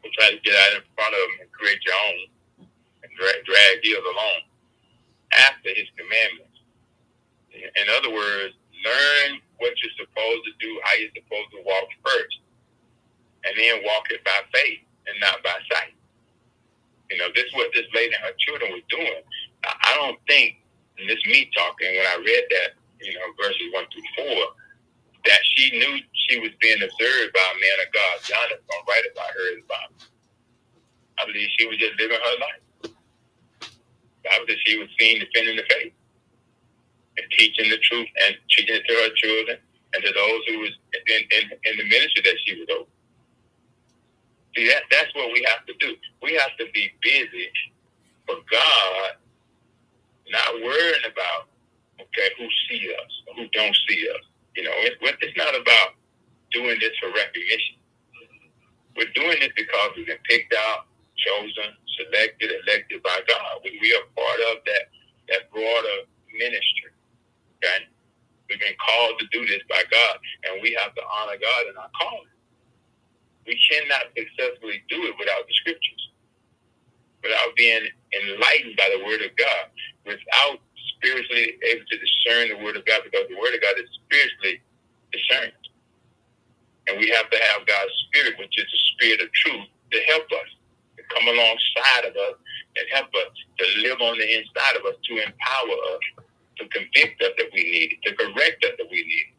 We'll 0.04 0.14
try 0.18 0.32
to 0.32 0.42
get 0.42 0.56
out 0.56 0.82
in 0.82 0.84
front 0.96 1.14
of 1.14 1.22
Him 1.22 1.34
and 1.46 1.50
create 1.54 1.82
your 1.86 1.96
own 2.10 2.20
and 3.04 3.12
drag, 3.18 3.46
drag 3.46 3.84
His 3.84 4.02
along 4.02 4.42
after 5.34 5.70
His 5.76 5.90
commandments. 5.98 6.58
In 7.54 7.88
other 7.98 8.12
words, 8.12 8.56
learn 8.86 9.42
what 9.60 9.74
you're 9.82 9.98
supposed 10.00 10.44
to 10.50 10.54
do, 10.60 10.72
how 10.84 10.94
you're 10.98 11.16
supposed 11.16 11.52
to 11.54 11.62
walk 11.66 11.88
first, 12.06 12.38
and 13.46 13.54
then 13.58 13.84
walk 13.86 14.10
it 14.12 14.24
by 14.26 14.40
faith 14.54 14.82
and 15.08 15.20
not 15.20 15.44
by 15.44 15.56
sight. 15.72 15.94
You 17.12 17.18
know, 17.18 17.30
this 17.36 17.46
is 17.46 17.54
what 17.54 17.72
this 17.74 17.88
lady 17.94 18.16
and 18.16 18.24
her 18.24 18.36
children 18.40 18.72
were 18.72 18.88
doing. 18.90 19.22
I 19.66 19.92
don't 20.00 20.18
think, 20.28 20.64
and 20.98 21.10
this 21.10 21.22
me 21.28 21.50
talking, 21.56 21.92
when 21.92 22.08
I 22.08 22.18
read 22.18 22.46
that, 22.50 22.70
you 23.02 23.14
know, 23.14 23.28
verses 23.42 23.68
one 23.74 23.86
through 23.92 24.10
four, 24.16 24.42
that 25.26 25.42
she 25.56 25.72
knew 25.78 26.00
she 26.30 26.40
was 26.40 26.52
being 26.62 26.82
observed 26.82 27.34
by 27.34 27.46
a 27.46 27.58
man 27.60 27.78
of 27.88 27.94
God. 27.94 28.16
John 28.24 28.48
is 28.54 28.64
going 28.66 28.84
to 28.84 28.88
write 28.90 29.08
about 29.14 29.32
her 29.34 29.48
in 29.54 29.60
the 29.62 29.68
Bible. 29.70 29.96
I 31.20 31.26
believe 31.26 31.50
she 31.58 31.68
was 31.68 31.78
just 31.78 32.00
living 32.00 32.18
her 32.20 32.38
life. 32.42 32.64
Believe 34.46 34.60
she 34.66 34.78
was 34.80 34.90
seen 35.00 35.20
defending 35.20 35.58
the 35.58 35.64
faith 35.70 35.94
and 37.18 37.28
teaching 37.38 37.70
the 37.72 37.78
truth 37.80 38.08
and 38.28 38.36
teaching 38.50 38.76
it 38.76 38.84
to 38.88 38.94
her 38.96 39.12
children 39.16 39.58
and 39.96 40.04
to 40.06 40.12
those 40.14 40.42
who 40.50 40.60
was 40.60 40.72
in, 41.08 41.22
in, 41.40 41.44
in 41.66 41.78
the 41.78 41.86
ministry 41.86 42.24
that 42.26 42.38
she 42.46 42.60
was 42.60 42.68
over. 42.72 42.90
See, 44.58 44.68
that, 44.70 44.84
that's 44.92 45.14
what 45.16 45.34
we 45.34 45.46
have 45.50 45.66
to 45.68 45.74
do. 45.80 45.96
We 46.24 46.34
have 46.36 46.56
to 46.60 46.66
be 46.74 46.92
busy 47.04 47.50
for 48.28 48.36
God, 48.52 49.12
not 50.32 50.64
worrying 50.64 51.06
about, 51.12 51.50
okay, 52.02 52.30
who 52.38 52.48
see 52.70 52.94
us 52.94 53.12
or 53.28 53.36
who 53.44 53.50
don't 53.54 53.78
see 53.90 54.10
us. 54.10 54.26
You 54.56 54.64
know, 54.64 54.76
it, 54.88 54.98
it's 55.02 55.38
not 55.38 55.56
about 55.56 55.96
doing 56.52 56.78
this 56.80 56.92
for 57.00 57.10
recognition. 57.12 57.80
We're 58.96 59.14
doing 59.16 59.40
this 59.40 59.56
because 59.56 59.92
we've 59.96 60.08
been 60.08 60.22
picked 60.28 60.54
out, 60.54 60.88
chosen, 61.16 61.72
selected, 61.96 62.52
elected 62.68 63.02
by 63.04 63.20
God. 63.28 63.64
We, 63.64 63.80
we 63.82 63.94
are 63.96 64.06
part 64.16 64.40
of 64.52 64.64
that, 64.68 64.86
that 65.30 65.52
broader 65.52 65.98
ministry. 66.36 66.92
Okay? 67.64 67.88
We've 68.50 68.60
been 68.60 68.76
called 68.84 69.16
to 69.20 69.26
do 69.32 69.48
this 69.48 69.64
by 69.70 69.84
God, 69.90 70.16
and 70.50 70.62
we 70.62 70.76
have 70.84 70.94
to 70.96 71.02
honor 71.08 71.40
God 71.40 71.72
in 71.72 71.78
our 71.78 71.92
calling 71.96 72.28
we 73.48 73.58
cannot 73.70 74.14
successfully 74.16 74.84
do 74.90 75.04
it 75.10 75.16
without 75.18 75.48
the 75.48 75.54
scriptures, 75.54 76.04
without 77.24 77.56
being 77.58 77.86
enlightened 78.14 78.78
by 78.78 78.90
the 78.96 79.04
word 79.06 79.22
of 79.22 79.34
God, 79.36 79.66
without 80.06 80.60
spiritually 81.02 81.58
able 81.66 81.86
to 81.90 81.98
discern 81.98 82.54
the 82.54 82.64
word 82.64 82.78
of 82.78 82.86
God, 82.86 83.02
because 83.04 83.26
the 83.28 83.38
word 83.42 83.58
of 83.58 83.62
God 83.62 83.74
is 83.82 83.90
spiritually 84.06 84.62
discerned. 85.10 85.58
And 86.88 86.98
we 87.02 87.10
have 87.10 87.30
to 87.30 87.38
have 87.38 87.66
God's 87.66 87.94
spirit, 88.08 88.38
which 88.38 88.54
is 88.58 88.66
the 88.70 88.82
spirit 88.94 89.22
of 89.22 89.34
truth, 89.34 89.66
to 89.66 90.00
help 90.14 90.26
us, 90.30 90.50
to 90.98 91.04
come 91.10 91.26
alongside 91.28 92.06
of 92.06 92.14
us 92.14 92.38
and 92.78 92.86
help 92.94 93.10
us 93.10 93.34
to 93.60 93.66
live 93.82 94.00
on 94.02 94.18
the 94.18 94.28
inside 94.38 94.78
of 94.78 94.86
us, 94.86 94.96
to 95.10 95.14
empower 95.18 95.76
us, 95.98 96.04
to 96.58 96.68
convict 96.70 97.22
us 97.22 97.34
that 97.38 97.50
we 97.54 97.64
need 97.64 97.98
it, 97.98 98.00
to 98.06 98.16
correct 98.16 98.64
us 98.64 98.78
that 98.78 98.88
we 98.90 99.02
need 99.02 99.28
it, 99.34 99.38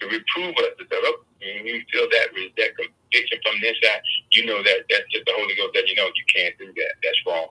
to 0.00 0.06
reprove 0.08 0.54
us, 0.64 0.72
to 0.78 0.84
say, 0.88 0.98
oh, 1.04 1.18
you 1.42 1.82
feel 1.92 2.08
that, 2.10 2.28
that 2.56 2.70
conviction 2.76 3.38
from 3.44 3.60
the 3.60 3.68
inside, 3.68 4.02
you 4.32 4.46
know 4.46 4.62
that 4.62 4.84
that's 4.88 5.08
just 5.12 5.26
the 5.26 5.32
Holy 5.36 5.54
Ghost 5.56 5.72
that 5.74 5.88
you 5.88 5.94
know 5.96 6.06
you 6.06 6.24
can't 6.34 6.56
do 6.58 6.66
that. 6.66 6.92
That's 7.02 7.20
wrong. 7.26 7.48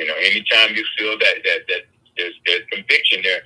You 0.00 0.08
know, 0.08 0.16
anytime 0.16 0.72
you 0.72 0.84
feel 0.96 1.12
that 1.20 1.36
that 1.44 1.60
that 1.68 1.84
there's 2.16 2.32
there's 2.48 2.64
conviction 2.72 3.20
there, 3.20 3.44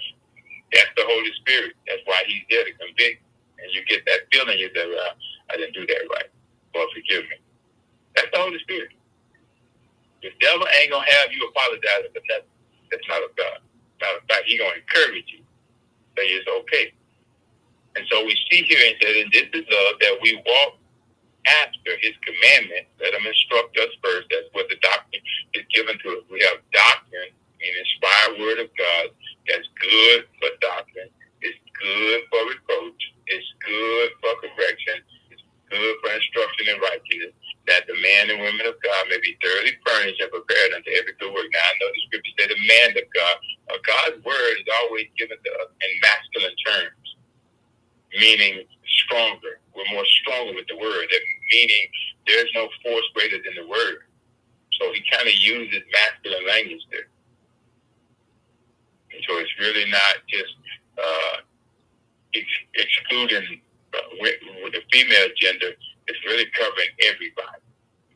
that's 0.71 0.95
the 0.95 1.03
Holy 1.03 1.33
Spirit. 1.43 1.75
That's 1.90 2.03
why 2.07 2.23
He's 2.31 2.47
there 2.47 2.62
to 2.62 2.73
convict, 2.79 3.27
and 3.59 3.67
you 3.75 3.83
get 3.90 4.07
that 4.07 4.31
feeling. 4.31 4.62
You 4.62 4.71
say, 4.71 4.87
well, 4.87 5.19
I 5.51 5.59
didn't 5.59 5.75
do 5.75 5.83
that 5.83 6.03
right. 6.14 6.31
Lord, 6.79 6.90
forgive 6.95 7.27
me. 7.27 7.43
That's 8.14 8.31
the 8.31 8.38
Holy 8.38 8.61
Spirit. 8.62 8.95
The 10.23 10.31
devil 10.38 10.62
ain't 10.79 10.95
gonna 10.95 11.11
have 11.11 11.35
you 11.35 11.43
apologize 11.51 12.07
for 12.14 12.23
nothing. 12.31 12.55
That's 12.95 13.09
not 13.11 13.27
of 13.27 13.35
God. 13.35 13.59
Matter 13.99 14.19
of 14.23 14.27
fact, 14.31 14.47
He's 14.47 14.62
gonna 14.62 14.79
encourage 14.79 15.27
you. 15.35 15.43
Say 16.14 16.31
it's 16.38 16.47
okay. 16.47 16.95
And 17.97 18.07
so 18.11 18.25
we 18.25 18.38
see 18.51 18.62
here 18.62 18.79
and 18.87 18.97
said, 19.03 19.17
and 19.19 19.31
this 19.35 19.51
is 19.55 19.67
love 19.67 19.99
that 20.01 20.19
we 20.23 20.38
walk 20.47 20.71
after 21.47 21.93
his 22.01 22.14
commandment. 22.25 22.87
Let 23.01 23.14
him 23.14 23.27
instruct 23.27 23.77
us 23.79 23.93
first. 24.03 24.29
That's 24.31 24.51
what 24.53 24.69
the 24.71 24.79
doctrine 24.83 25.23
is 25.55 25.64
given 25.75 25.97
to 26.01 26.09
us. 26.21 26.25
We 26.31 26.40
have 26.47 26.61
doctrine, 26.73 27.33
an 27.33 27.73
inspired 27.75 28.35
word 28.40 28.59
of 28.62 28.71
God 28.77 29.07
that's 29.49 29.69
good 29.81 30.27
for 30.40 30.51
doctrine. 30.62 31.11
It's 31.43 31.59
good 31.81 32.21
for 32.31 32.40
reproach. 32.49 33.03
It's 33.29 33.51
good 33.64 34.11
for 34.23 34.33
correction. 34.43 35.03
It's 35.33 35.45
good 35.71 35.95
for 36.03 36.11
instruction 36.14 36.75
in 36.75 36.79
righteousness. 36.81 37.35
That 37.69 37.87
the 37.88 37.97
man 37.97 38.29
and 38.31 38.40
women 38.43 38.67
of 38.67 38.77
God 38.83 39.07
may 39.09 39.21
be 39.23 39.37
thoroughly 39.40 39.73
furnished 39.87 40.21
and 40.21 40.33
prepared 40.33 40.75
unto 40.77 40.90
every 40.99 41.14
good 41.21 41.33
work. 41.33 41.49
Now 41.53 41.64
I 41.64 41.75
know 41.81 41.90
the 41.93 42.03
scripture 42.11 42.35
said 42.40 42.51
the 42.53 42.61
man 42.67 42.90
of 42.99 43.07
God. 43.14 43.37
Uh, 43.73 43.79
God's 43.87 44.19
word 44.27 44.55
is 44.61 44.69
always 44.85 45.09
given 45.17 45.38
to 45.38 45.51
us 45.62 45.71
in 45.81 45.90
masculine 46.03 46.59
terms 46.67 47.05
meaning 48.19 48.64
stronger. 49.07 49.61
We're 49.77 49.90
more 49.93 50.07
stronger 50.23 50.55
with 50.55 50.67
the 50.69 50.77
word, 50.79 51.07
meaning 51.53 51.85
there's 52.27 52.51
no 52.55 52.69
force 52.83 53.05
greater 53.14 53.38
than 53.43 53.55
the 53.64 53.69
word. 53.69 54.07
So 54.81 54.93
he 54.93 55.03
kind 55.12 55.29
of 55.29 55.35
uses 55.35 55.83
masculine 55.93 56.47
language 56.49 56.83
there. 56.90 57.09
And 59.12 59.23
so 59.29 59.38
it's 59.38 59.55
really 59.61 59.90
not 59.90 60.17
just 60.29 60.55
uh, 60.99 61.37
ex- 62.35 62.67
excluding 62.75 63.61
uh, 63.95 63.99
with, 64.21 64.37
with 64.64 64.73
the 64.75 64.83
female 64.93 65.29
gender. 65.40 65.73
It's 66.09 66.25
really 66.27 66.47
covering 66.59 66.90
everybody. 67.07 67.62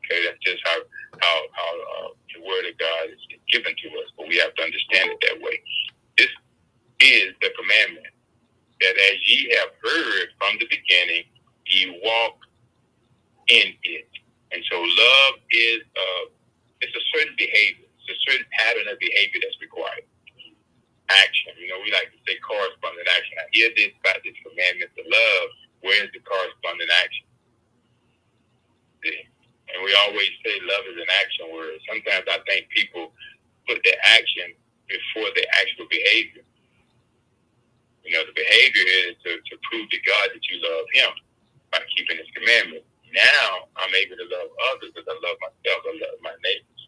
Okay, 0.04 0.24
that's 0.24 0.40
just 0.40 0.60
how 0.64 0.78
how 1.20 1.38
how 1.52 1.72
uh, 2.06 2.08
the 2.32 2.40
the 2.40 2.46
word 2.46 2.64
of 2.70 2.78
God 2.78 3.10
is 3.10 3.20
given 3.52 3.74
to 3.74 3.88
us, 3.98 4.08
but 4.16 4.28
we 4.28 4.36
have 4.38 4.54
to 4.54 4.62
understand 4.62 5.10
it 5.10 5.18
that 5.22 5.38
way. 5.42 5.58
This 6.16 6.30
is 7.00 7.34
the 7.42 7.50
commandment 7.58 8.06
that 8.80 8.94
as 8.94 9.18
ye 9.26 9.50
have 9.58 9.74
heard 9.82 10.28
from 10.38 10.58
the 10.58 10.66
beginning, 10.70 11.24
ye 11.66 12.00
walk 12.04 12.38
in 13.48 13.74
it. 13.82 14.08
And 14.52 14.62
so 14.70 14.78
love 14.80 15.34
is 15.50 15.80
uh, 15.96 16.24
it's 16.80 16.94
a 16.94 17.04
certain 17.14 17.34
behavior, 17.36 17.86
it's 17.98 18.10
a 18.14 18.18
certain 18.30 18.46
pattern 18.54 18.86
of 18.88 18.98
behavior 18.98 19.40
that's 19.42 19.58
required. 19.60 20.06
Action. 21.08 21.52
You 21.56 21.68
know, 21.72 21.80
we 21.82 21.90
like 21.90 22.12
to 22.12 22.20
say 22.28 22.36
corresponding 22.44 23.08
action. 23.08 23.34
I 23.40 23.48
hear 23.52 23.72
this 23.74 23.92
about 24.00 24.20
this 24.22 24.36
commandment 24.44 24.92
to 24.96 25.02
love. 25.08 25.46
Where 25.80 26.00
is 26.04 26.12
the 26.12 26.20
corresponding 26.20 26.88
action? 27.00 27.26
See? 29.04 29.24
And 29.72 29.84
we 29.84 29.92
always 30.04 30.32
say 30.44 30.52
love 30.64 30.84
is 30.88 30.96
an 31.00 31.12
action 31.24 31.48
word. 31.52 31.76
Sometimes 31.88 32.24
I 32.28 32.40
think 32.48 32.68
people 32.72 33.12
put 33.68 33.80
the 33.84 33.96
action 34.04 34.52
before 34.88 35.28
the 35.36 35.44
actual 35.56 35.88
behavior. 35.88 36.44
You 38.08 38.16
know, 38.16 38.24
the 38.24 38.32
behavior 38.32 38.86
is 39.04 39.20
to, 39.20 39.36
to 39.36 39.54
prove 39.68 39.84
to 39.92 40.00
God 40.00 40.32
that 40.32 40.44
you 40.48 40.56
love 40.64 40.86
Him 40.96 41.12
by 41.72 41.80
keeping 41.92 42.16
His 42.16 42.30
commandments. 42.32 42.88
Now 43.12 43.68
I'm 43.76 43.92
able 43.92 44.16
to 44.16 44.28
love 44.32 44.48
others 44.72 44.96
because 44.96 45.08
I 45.08 45.16
love 45.20 45.36
myself. 45.44 45.80
I 45.84 45.92
love 46.00 46.18
my 46.24 46.36
neighbors. 46.40 46.82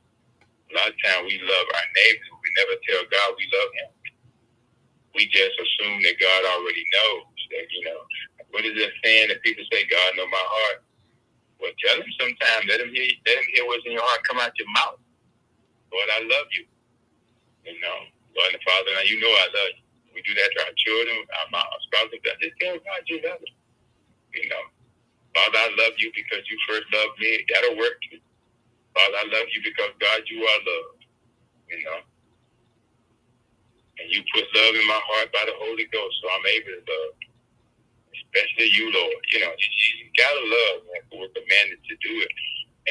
A 0.69 0.69
lot 0.80 0.88
of 0.88 0.96
times 1.04 1.28
we 1.28 1.36
love 1.44 1.66
our 1.68 1.88
neighbors, 1.92 2.30
we 2.32 2.50
never 2.56 2.74
tell 2.88 3.02
God 3.04 3.28
we 3.36 3.44
love 3.52 3.70
Him. 3.76 3.90
We 5.12 5.28
just 5.28 5.54
assume 5.60 6.00
that 6.08 6.16
God 6.16 6.42
already 6.56 6.84
knows 6.96 7.36
that, 7.52 7.66
you 7.68 7.82
know, 7.84 8.00
what 8.54 8.64
is 8.64 8.74
that 8.80 8.94
saying 9.04 9.28
that 9.28 9.42
people 9.42 9.64
say, 9.68 9.84
God 9.90 10.16
know 10.16 10.26
my 10.26 10.46
heart? 10.46 10.80
Well, 11.60 11.76
tell 11.84 12.00
him 12.00 12.08
sometime. 12.16 12.64
Let 12.66 12.80
him 12.80 12.90
hear. 12.90 13.04
Let 13.28 13.36
him 13.36 13.48
hear 13.52 13.64
what's 13.68 13.84
in 13.84 13.92
your 13.92 14.02
heart 14.02 14.24
come 14.24 14.40
out 14.40 14.56
your 14.56 14.70
mouth. 14.72 14.96
Lord, 15.92 16.08
I 16.08 16.24
love 16.24 16.48
you. 16.56 16.64
You 17.68 17.76
know, 17.84 17.98
Lord 18.32 18.56
and 18.56 18.64
Father, 18.64 18.90
now 18.96 19.04
you 19.04 19.20
know 19.20 19.28
I 19.28 19.48
love 19.52 19.72
you. 19.76 19.84
We 20.16 20.24
do 20.24 20.32
that 20.34 20.50
to 20.56 20.58
our 20.64 20.74
children, 20.80 21.20
our 21.36 21.80
spouses. 21.84 22.24
Just 22.24 22.56
tell 22.58 22.80
God 22.80 23.00
you 23.06 23.20
love 23.20 23.38
them. 23.44 23.54
You 24.32 24.48
know, 24.48 24.64
Father, 25.36 25.58
I 25.60 25.68
love 25.76 25.94
you 26.00 26.08
because 26.16 26.42
you 26.48 26.56
first 26.64 26.88
loved 26.90 27.20
me. 27.20 27.44
That'll 27.52 27.76
work 27.76 28.00
too. 28.08 28.18
Father, 28.94 29.18
I 29.22 29.26
love 29.30 29.48
you 29.54 29.60
because 29.64 29.92
God, 30.00 30.20
you 30.26 30.42
are 30.42 30.60
love. 30.66 30.96
You 31.68 31.78
know. 31.84 32.00
And 34.00 34.08
you 34.10 34.22
put 34.34 34.44
love 34.56 34.74
in 34.74 34.86
my 34.88 35.00
heart 35.12 35.32
by 35.32 35.44
the 35.46 35.56
Holy 35.60 35.86
Ghost, 35.92 36.16
so 36.22 36.26
I'm 36.32 36.46
able 36.46 36.74
to 36.80 36.84
love. 36.88 37.14
Especially 38.16 38.70
you, 38.72 38.90
Lord. 38.92 39.20
You 39.32 39.40
know, 39.44 39.52
you, 39.52 39.70
you 40.02 40.06
gotta 40.16 40.42
love 40.42 40.76
man, 40.88 41.02
for 41.10 41.20
we're 41.22 41.34
commanded 41.36 41.80
to 41.84 41.94
do 42.00 42.12
it. 42.24 42.32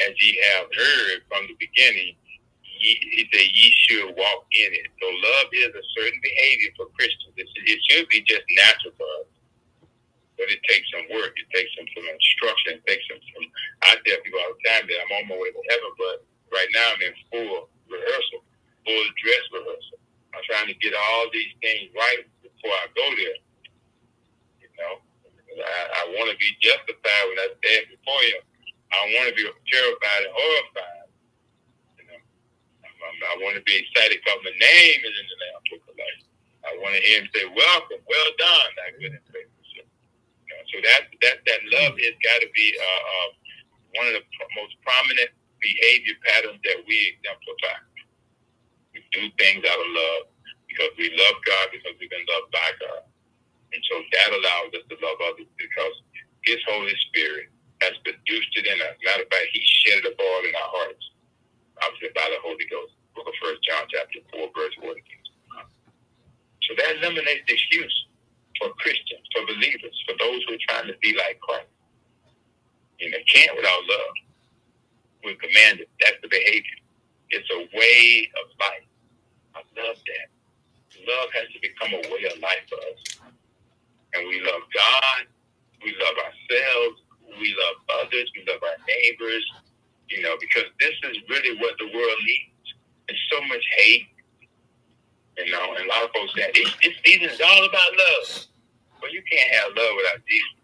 As 0.06 0.14
ye 0.22 0.38
have 0.54 0.68
heard 0.72 1.18
from 1.28 1.48
the 1.50 1.56
beginning, 1.58 2.16
ye, 2.64 2.92
he 3.12 3.22
said, 3.32 3.48
ye 3.52 3.66
should 3.84 4.08
walk 4.16 4.46
in 4.52 4.70
it. 4.72 4.86
So 5.02 5.06
love 5.08 5.48
is 5.52 5.74
a 5.74 5.84
certain 5.98 6.20
behavior 6.22 6.70
for 6.76 6.86
Christians. 6.96 7.34
It, 7.36 7.48
it 7.66 7.80
should 7.90 8.08
be 8.08 8.22
just 8.22 8.44
natural 8.56 8.94
for 8.96 9.08
us 9.20 9.28
but 10.40 10.48
it 10.48 10.64
takes 10.64 10.88
some 10.88 11.04
work. 11.12 11.36
It 11.36 11.52
takes 11.52 11.68
some, 11.76 11.84
some 11.92 12.08
instruction. 12.08 12.80
It 12.80 12.84
takes 12.88 13.04
some, 13.12 13.20
some. 13.20 13.44
I 13.84 14.00
tell 14.08 14.24
people 14.24 14.40
all 14.40 14.56
the 14.56 14.64
time 14.64 14.88
that 14.88 14.98
I'm 15.04 15.12
on 15.20 15.28
my 15.28 15.36
way 15.36 15.52
to 15.52 15.62
heaven, 15.68 15.92
but 16.00 16.16
right 16.48 16.70
now 16.72 16.96
I'm 16.96 17.02
in 17.04 17.14
full 17.28 17.68
rehearsal, 17.92 18.40
full 18.88 19.06
dress 19.20 19.44
rehearsal. 19.52 20.00
I'm 20.32 20.40
trying 20.48 20.72
to 20.72 20.76
get 20.80 20.96
all 20.96 21.28
these 21.28 21.52
things 21.60 21.92
right 21.92 22.24
before 22.40 22.72
I 22.72 22.88
go 22.96 23.06
there. 23.20 23.38
You 24.64 24.70
know, 24.80 24.94
I, 25.60 25.80
I 25.92 26.02
want 26.16 26.32
to 26.32 26.38
be 26.40 26.48
justified 26.64 27.24
when 27.28 27.36
I 27.36 27.48
stand 27.60 27.92
before 27.92 28.22
you. 28.24 28.40
I 28.96 29.00
want 29.20 29.28
to 29.28 29.36
be 29.36 29.44
terrified 29.44 30.22
and 30.24 30.32
horrified. 30.32 31.08
You 32.00 32.04
know, 32.08 32.20
I, 33.28 33.36
want 33.44 33.60
to 33.60 33.64
be 33.68 33.76
excited 33.76 34.24
because 34.24 34.40
my 34.40 34.56
name 34.56 35.00
is 35.04 35.14
in 35.20 35.26
the 35.28 35.36
Lamb 35.36 35.62
Book 35.68 35.84
of 35.84 35.94
Life. 36.00 36.24
I 36.64 36.70
want 36.80 36.96
to 36.96 37.02
hear 37.04 37.20
him 37.20 37.28
say, 37.36 37.44
"Welcome, 37.44 38.00
well 38.08 38.30
done, 38.40 38.70
thy 38.80 38.88
good 38.96 39.12
and 39.12 39.26
faithful." 39.28 39.59
So 40.70 40.78
that 40.82 41.02
that 41.22 41.36
that 41.46 41.60
love 41.74 41.94
has 41.98 42.16
got 42.22 42.38
to 42.42 42.48
be 42.54 42.66
uh, 42.78 43.02
uh, 43.10 43.28
one 43.98 44.06
of 44.10 44.14
the 44.18 44.24
most 44.54 44.74
prominent 44.86 45.30
behavior 45.58 46.16
patterns 46.24 46.62
that 46.64 46.80
we 46.86 46.96
exemplify. 47.18 47.78
We 48.94 49.02
do 49.10 49.28
things 49.38 49.62
out 49.66 49.80
of 49.80 49.90
love 49.90 50.22
because 50.70 50.92
we 50.98 51.10
love 51.14 51.36
God 51.46 51.66
because 51.74 51.94
we've 51.98 52.10
been 52.10 52.26
loved 52.26 52.50
by 52.54 52.70
God, 52.82 53.02
and 53.74 53.82
so 53.90 53.94
that 54.00 54.30
allows 54.34 54.70
us 54.78 54.84
to 54.90 54.96
love 55.02 55.18
others 55.26 55.50
because 55.58 55.96
His 56.46 56.60
Holy 56.70 56.94
Spirit 57.10 57.50
has 57.82 57.94
produced 58.06 58.52
it 58.58 58.66
in 58.66 58.78
us. 58.82 58.94
Matter 59.06 59.26
of 59.26 59.30
fact, 59.30 59.50
He 59.54 59.62
shed 59.64 60.02
it 60.02 60.10
abroad 60.14 60.42
in 60.46 60.54
our 60.54 60.70
hearts, 60.70 61.04
obviously 61.82 62.14
by 62.14 62.26
the 62.30 62.40
Holy 62.42 62.66
Ghost. 62.70 62.94
Book 63.14 63.26
of 63.26 63.34
First 63.42 63.62
John, 63.66 63.84
chapter 63.90 64.20
four, 64.30 64.48
verse 64.54 64.76
one. 64.80 64.96
So 66.62 66.74
that 66.78 67.02
eliminates 67.02 67.42
the 67.48 67.54
excuse 67.54 68.06
for 68.60 68.70
Christians, 68.78 69.24
for 69.34 69.46
believers, 69.46 69.96
for 70.06 70.14
those 70.20 70.42
who 70.48 70.54
are 70.54 70.64
trying 70.68 70.88
to 70.88 70.96
be 71.02 71.16
like 71.16 71.40
Christ. 71.40 71.72
And 73.00 73.12
they 73.12 73.24
can't 73.24 73.56
without 73.56 73.82
love. 73.88 74.14
We're 75.24 75.36
commanded. 75.36 75.88
That's 76.00 76.18
the 76.22 76.28
behavior. 76.28 76.78
It's 77.30 77.48
a 77.50 77.60
way 77.76 78.30
of 78.42 78.46
life. 78.60 78.88
I 79.54 79.60
love 79.80 79.96
that. 79.96 80.28
Love 81.06 81.30
has 81.34 81.48
to 81.54 81.60
become 81.60 81.92
a 81.94 82.02
way 82.12 82.24
of 82.28 82.38
life 82.40 82.64
for 82.68 82.76
us. 82.76 83.00
And 84.14 84.28
we 84.28 84.40
love 84.42 84.62
God. 84.74 85.22
We 85.84 85.94
love 86.00 86.16
ourselves. 86.18 87.02
We 87.40 87.54
love 87.56 88.06
others. 88.06 88.30
We 88.36 88.44
love 88.48 88.62
our 88.62 88.78
neighbors. 88.88 89.44
You 90.08 90.22
know, 90.22 90.36
because 90.40 90.66
this 90.80 90.94
is 91.10 91.16
really 91.28 91.58
what 91.60 91.74
the 91.78 91.86
world 91.86 92.20
needs. 92.26 92.66
There's 93.08 93.22
so 93.32 93.40
much 93.48 93.64
hate. 93.78 94.08
You 95.46 95.52
know, 95.52 95.74
and 95.74 95.86
a 95.86 95.88
lot 95.88 96.04
of 96.04 96.10
folks 96.12 96.34
say, 96.36 96.50
this, 96.52 96.68
this 96.82 96.94
season 97.04 97.30
is 97.30 97.40
all 97.40 97.64
about 97.64 97.90
love. 97.96 98.46
Well, 99.00 99.12
you 99.12 99.22
can't 99.24 99.50
have 99.56 99.72
love 99.72 99.92
without 99.96 100.20
Jesus. 100.28 100.60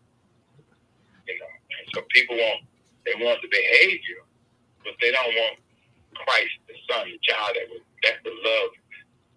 You 1.26 1.34
know, 1.40 1.48
and 1.48 1.86
so 1.94 2.04
people 2.12 2.36
want 2.36 2.60
they 3.08 3.14
want 3.22 3.40
the 3.40 3.48
behavior, 3.48 4.20
but 4.84 4.94
they 5.00 5.10
don't 5.14 5.32
want 5.32 5.56
Christ, 6.14 6.54
the 6.68 6.76
Son, 6.90 7.08
the 7.08 7.18
child 7.22 7.56
that 7.56 7.66
was 7.72 7.82
that's 8.02 8.20
the 8.22 8.34
love. 8.34 8.70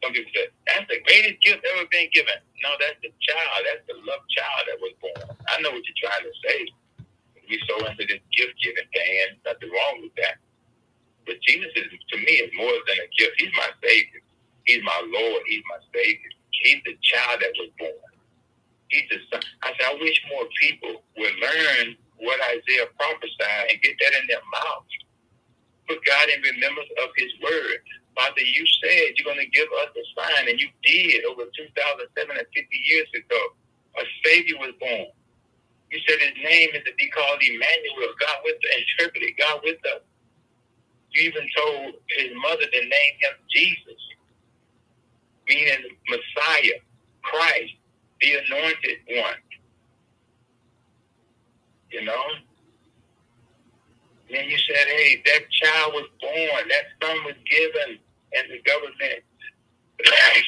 Some 0.03 0.11
people 0.13 0.31
say 0.35 0.51
that's 0.67 0.87
the 0.91 0.99
greatest 1.07 1.39
gift 1.41 1.63
ever 1.63 1.87
been 1.89 2.11
given. 2.11 2.35
No, 2.61 2.75
that's 2.83 2.99
the 2.99 3.11
child. 3.23 3.59
That's 3.63 3.85
the 3.87 3.97
love 4.03 4.23
child 4.35 4.61
that 4.67 4.77
was 4.83 4.93
born. 4.99 5.23
I 5.47 5.61
know 5.63 5.71
what 5.71 5.83
you're 5.85 6.03
trying 6.03 6.25
to 6.27 6.35
say. 6.43 6.59
We 7.47 7.57
so 7.65 7.81
into 7.87 8.05
this 8.05 8.21
gift 8.35 8.59
giving 8.61 8.89
thing, 8.93 9.13
and 9.25 9.39
nothing 9.41 9.71
wrong 9.71 10.05
with 10.05 10.13
that. 10.21 10.37
But 11.25 11.41
Jesus 11.41 11.71
is 11.75 11.89
to 11.89 12.17
me 12.17 12.33
is 12.45 12.51
more 12.57 12.73
than 12.85 12.97
a 13.01 13.09
gift. 13.17 13.39
He's 13.41 13.53
my 13.57 13.69
savior. 13.81 14.21
He's 14.69 14.85
my 14.85 15.01
Lord. 15.09 15.41
He's 15.49 15.65
my 15.65 15.81
savior. 15.89 16.29
He's 16.61 16.81
the 16.85 16.93
child 17.01 17.41
that 17.41 17.53
was 17.57 17.73
born. 17.81 18.05
Jesus. 18.91 19.25
I 19.63 19.73
said, 19.73 19.87
I 19.89 19.97
wish 19.97 20.17
more 20.29 20.45
people 20.61 21.01
would 21.17 21.35
learn 21.41 21.97
what 22.21 22.39
Isaiah 22.53 22.89
prophesied 22.97 23.73
and 23.73 23.81
get 23.81 23.97
that 23.97 24.13
in 24.21 24.27
their 24.29 24.45
mouths. 24.53 24.93
Put 25.89 26.05
God 26.05 26.29
in 26.29 26.41
remembrance 26.41 26.89
of 27.03 27.09
his 27.17 27.33
word. 27.43 27.81
Father, 28.15 28.41
you 28.45 28.65
said 28.83 29.17
you're 29.17 29.27
going 29.27 29.41
to 29.43 29.51
give 29.57 29.67
us 29.83 29.91
a 29.95 30.05
sign, 30.15 30.49
and 30.49 30.59
you 30.61 30.69
did 30.83 31.25
over 31.25 31.45
2,750 31.49 32.13
years 32.85 33.09
ago. 33.15 33.41
A 33.99 34.05
Savior 34.25 34.57
was 34.59 34.73
born. 34.79 35.09
You 35.91 35.99
said 36.07 36.19
his 36.21 36.37
name 36.43 36.69
is 36.75 36.83
to 36.85 36.93
be 36.97 37.09
called 37.09 37.41
Emmanuel, 37.41 38.13
God 38.19 38.39
with 38.45 38.57
us, 38.57 38.83
interpreted 38.83 39.33
God 39.39 39.61
with 39.63 39.79
us. 39.95 40.03
You 41.11 41.29
even 41.29 41.47
told 41.57 41.95
his 42.17 42.31
mother 42.41 42.65
to 42.65 42.81
name 42.81 43.15
him 43.21 43.35
Jesus, 43.51 44.01
meaning 45.49 45.97
Messiah, 46.07 46.79
Christ 47.23 47.73
the 48.21 48.35
anointed 48.45 48.97
one. 49.09 49.41
You 51.91 52.05
know? 52.05 52.25
Then 54.29 54.45
you 54.45 54.57
said, 54.57 54.85
hey, 54.85 55.23
that 55.25 55.49
child 55.49 55.93
was 55.93 56.05
born, 56.21 56.63
that 56.69 56.85
son 57.01 57.17
was 57.25 57.35
given, 57.49 57.97
and 58.37 58.45
the 58.51 58.61
government 58.61 59.25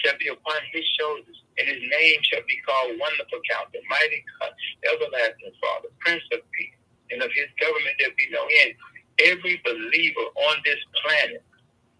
shall 0.05 0.17
be 0.19 0.27
upon 0.29 0.61
his 0.71 0.85
shoulders, 0.99 1.43
and 1.57 1.67
his 1.67 1.81
name 1.81 2.19
shall 2.29 2.45
be 2.47 2.61
called 2.61 2.93
Wonderful 2.99 3.41
Counselor, 3.49 3.81
Mighty 3.89 4.23
God, 4.39 4.53
Everlasting 4.85 5.55
Father, 5.59 5.89
Prince 5.99 6.23
of 6.31 6.45
Peace, 6.53 6.77
and 7.09 7.23
of 7.23 7.31
his 7.33 7.49
government 7.59 7.95
there 7.97 8.13
be 8.17 8.29
no 8.29 8.45
end. 8.63 8.77
Every 9.19 9.61
believer 9.65 10.27
on 10.49 10.55
this 10.63 10.79
planet 11.01 11.43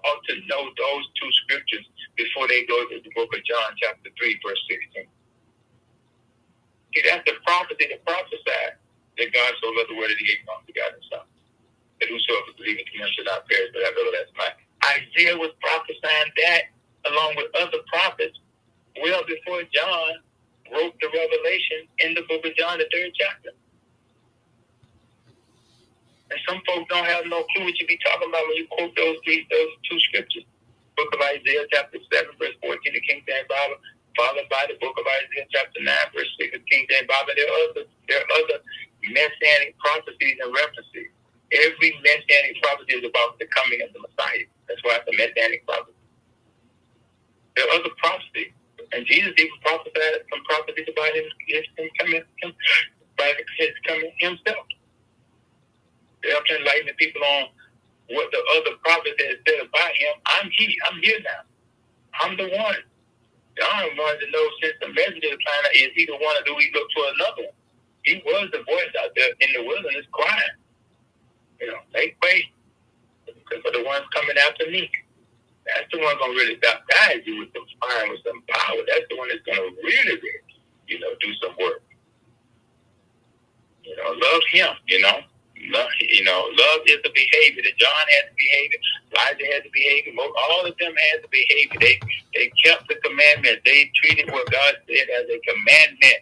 ought 0.06 0.24
to 0.30 0.36
know 0.48 0.64
those 0.78 1.06
two 1.20 1.32
scriptures 1.46 1.86
before 2.18 2.48
they 2.48 2.66
go 2.66 2.78
to 2.90 3.02
the 3.04 3.12
book 3.16 3.30
of 3.34 3.42
John, 3.46 3.76
chapter 3.82 4.10
3, 4.18 4.40
verse 4.46 4.62
16. 4.70 5.06
See, 6.96 7.04
that's 7.06 7.26
the 7.28 7.38
prophecy 7.46 7.88
that 7.92 8.02
prophesied 8.06 8.80
that 9.18 9.30
God 9.34 9.52
so 9.62 9.68
loved 9.78 9.92
the 9.92 9.98
world 9.98 10.12
that 10.12 10.20
he 10.20 10.28
gave 10.28 10.42
his 10.44 10.76
God 10.76 10.94
son. 11.12 11.26
That 12.02 12.10
whosoever 12.10 12.54
believes 12.58 12.84
in 12.84 12.88
him 13.02 13.10
should 13.16 13.30
not 13.30 13.48
perish, 13.48 13.72
but 13.74 13.84
have 13.86 13.96
everlasting 13.98 14.40
life. 14.40 14.60
Isaiah 14.86 15.38
was 15.38 15.54
prophesying 15.62 16.32
that 16.46 16.64
along 17.08 17.38
with 17.38 17.50
other 17.60 17.82
prophets 17.92 18.38
well 19.02 19.24
before 19.28 19.64
John 19.74 20.12
wrote 20.74 20.96
the 21.02 21.10
revelation 21.10 21.88
in 22.00 22.14
the 22.16 22.24
book 22.28 22.46
of 22.46 22.56
John, 22.58 22.80
the 22.80 22.90
third 22.92 23.12
chapter. 23.16 23.52
And 26.32 26.39
some 26.48 26.63
folks 26.63 26.88
don't 26.88 27.06
have 27.06 27.28
no 27.28 27.44
clue 27.52 27.67
what 27.67 27.76
you 27.76 27.86
be 27.88 28.00
talking 28.08 28.32
about 28.32 28.48
when 28.48 28.56
you 28.56 28.67
quote 28.72 28.96
those 28.96 29.20
three, 29.28 29.44
those 29.52 29.72
two 29.84 30.00
scriptures. 30.12 30.48
Book 30.96 31.12
of 31.12 31.20
Isaiah, 31.28 31.67
chapter 31.76 32.00
7, 32.00 32.39
verse 32.39 32.56
14, 32.63 32.80
the 32.96 33.04
King 33.04 33.20
James 33.28 33.48
Bible, 33.52 33.80
followed 34.15 34.48
by 34.48 34.63
the 34.72 34.80
book 34.80 34.96
of 34.96 35.04
Isaiah, 35.04 35.48
chapter 35.52 35.84
9, 35.84 35.91
verse 36.15 36.32
6, 36.39 36.56
the 36.56 36.63
King 36.72 36.88
James 36.88 37.08
Bible. 37.12 37.36
There 37.36 37.52
are 37.52 37.62
other, 37.67 37.84
there 38.08 38.20
are 38.24 38.32
other 38.39 38.58
messianic 39.12 39.76
prophecies 39.84 40.39
and 40.39 40.56
references. 40.56 41.12
Every 41.52 41.91
messianic 42.00 42.63
prophecy 42.63 42.96
is 42.96 43.06
about 43.06 43.36
the 43.44 43.48
coming 43.52 43.84
of 43.84 43.91
the 43.91 44.00
Messiah. 44.00 44.48
That's 44.72 44.80
why 44.88 45.04
it's 45.04 45.10
a 45.12 45.15
messianic 45.20 45.67
prophecy. 45.67 46.00
There 47.60 47.67
are 47.67 47.76
other 47.76 47.91
prophecies. 48.00 48.56
And 48.96 49.04
Jesus 49.08 49.36
even 49.36 49.58
prophesied 49.63 50.24
some 50.32 50.44
prophecies 50.48 50.88
about 50.88 51.12
his, 51.15 51.28
his, 51.48 51.63
his 51.76 51.91
coming, 52.00 52.24
him, 52.24 52.52
by 53.20 53.32
his 53.60 53.76
coming 53.88 54.12
himself. 54.20 54.67
They 56.23 56.29
have 56.31 56.45
to 56.45 56.57
enlighten 56.60 56.88
the 56.88 56.97
people 56.97 57.23
on 57.23 57.49
what 58.10 58.29
the 58.31 58.41
other 58.57 58.77
prophets 58.84 59.17
had 59.17 59.39
said 59.47 59.60
about 59.65 59.93
him. 59.95 60.13
I'm 60.25 60.49
he. 60.55 60.77
I'm 60.89 60.99
here 61.01 61.19
now. 61.23 61.43
I'm 62.21 62.38
the 62.38 62.49
one. 62.49 62.81
John 63.57 63.97
wanted 63.97 64.25
to 64.25 64.31
know 64.31 64.45
since 64.62 64.75
the 64.81 64.89
messenger 64.93 65.29
the 65.31 65.41
planet 65.43 65.71
is 65.75 65.91
he 65.95 66.05
the 66.05 66.13
one 66.15 66.36
or 66.39 66.43
do 66.45 66.55
we 66.55 66.71
look 66.73 66.88
to 66.88 67.01
another 67.15 67.43
one? 67.51 67.57
He 68.03 68.21
was 68.25 68.49
the 68.51 68.63
voice 68.63 68.93
out 69.03 69.12
there 69.15 69.31
in 69.39 69.49
the 69.53 69.67
wilderness 69.67 70.07
crying. 70.12 70.55
You 71.60 71.67
know, 71.67 71.79
make 71.93 72.17
way 72.23 72.49
for 73.27 73.71
the 73.71 73.84
ones 73.84 74.05
coming 74.15 74.38
after 74.38 74.65
me. 74.71 74.89
That's 75.65 75.88
the 75.91 75.99
one 75.99 76.15
gonna 76.17 76.34
really 76.34 76.55
baptize 76.55 77.21
you 77.25 77.39
with 77.39 77.49
some 77.53 77.65
fire, 77.79 78.10
with 78.10 78.21
some 78.25 78.41
power. 78.49 78.81
That's 78.88 79.05
the 79.10 79.17
one 79.17 79.29
that's 79.29 79.45
gonna 79.45 79.69
really, 79.84 80.15
really, 80.17 80.43
you 80.88 80.99
know, 80.99 81.13
do 81.19 81.34
some 81.43 81.55
work. 81.62 81.84
You 83.84 83.95
know, 83.97 84.12
love 84.12 84.41
him, 84.51 84.69
you 84.88 85.01
know. 85.01 85.19
You 85.62 86.24
know, 86.24 86.50
love 86.58 86.82
is 86.88 87.00
the 87.04 87.13
behavior 87.13 87.62
that 87.63 87.78
John 87.78 88.06
had 88.17 88.34
the 88.34 88.36
behavior, 88.38 88.80
Elijah 89.13 89.47
had 89.54 89.63
the 89.63 89.71
behavior, 89.74 90.13
all 90.17 90.65
of 90.65 90.76
them 90.78 90.93
had 91.12 91.24
the 91.24 91.30
behavior. 91.30 91.80
They 91.80 92.00
they 92.34 92.52
kept 92.63 92.88
the 92.89 92.95
commandments. 93.04 93.62
They 93.65 93.91
treated 94.02 94.32
what 94.32 94.50
God 94.52 94.76
said 94.88 95.08
as 95.10 95.26
a 95.30 95.39
commandment. 95.45 96.21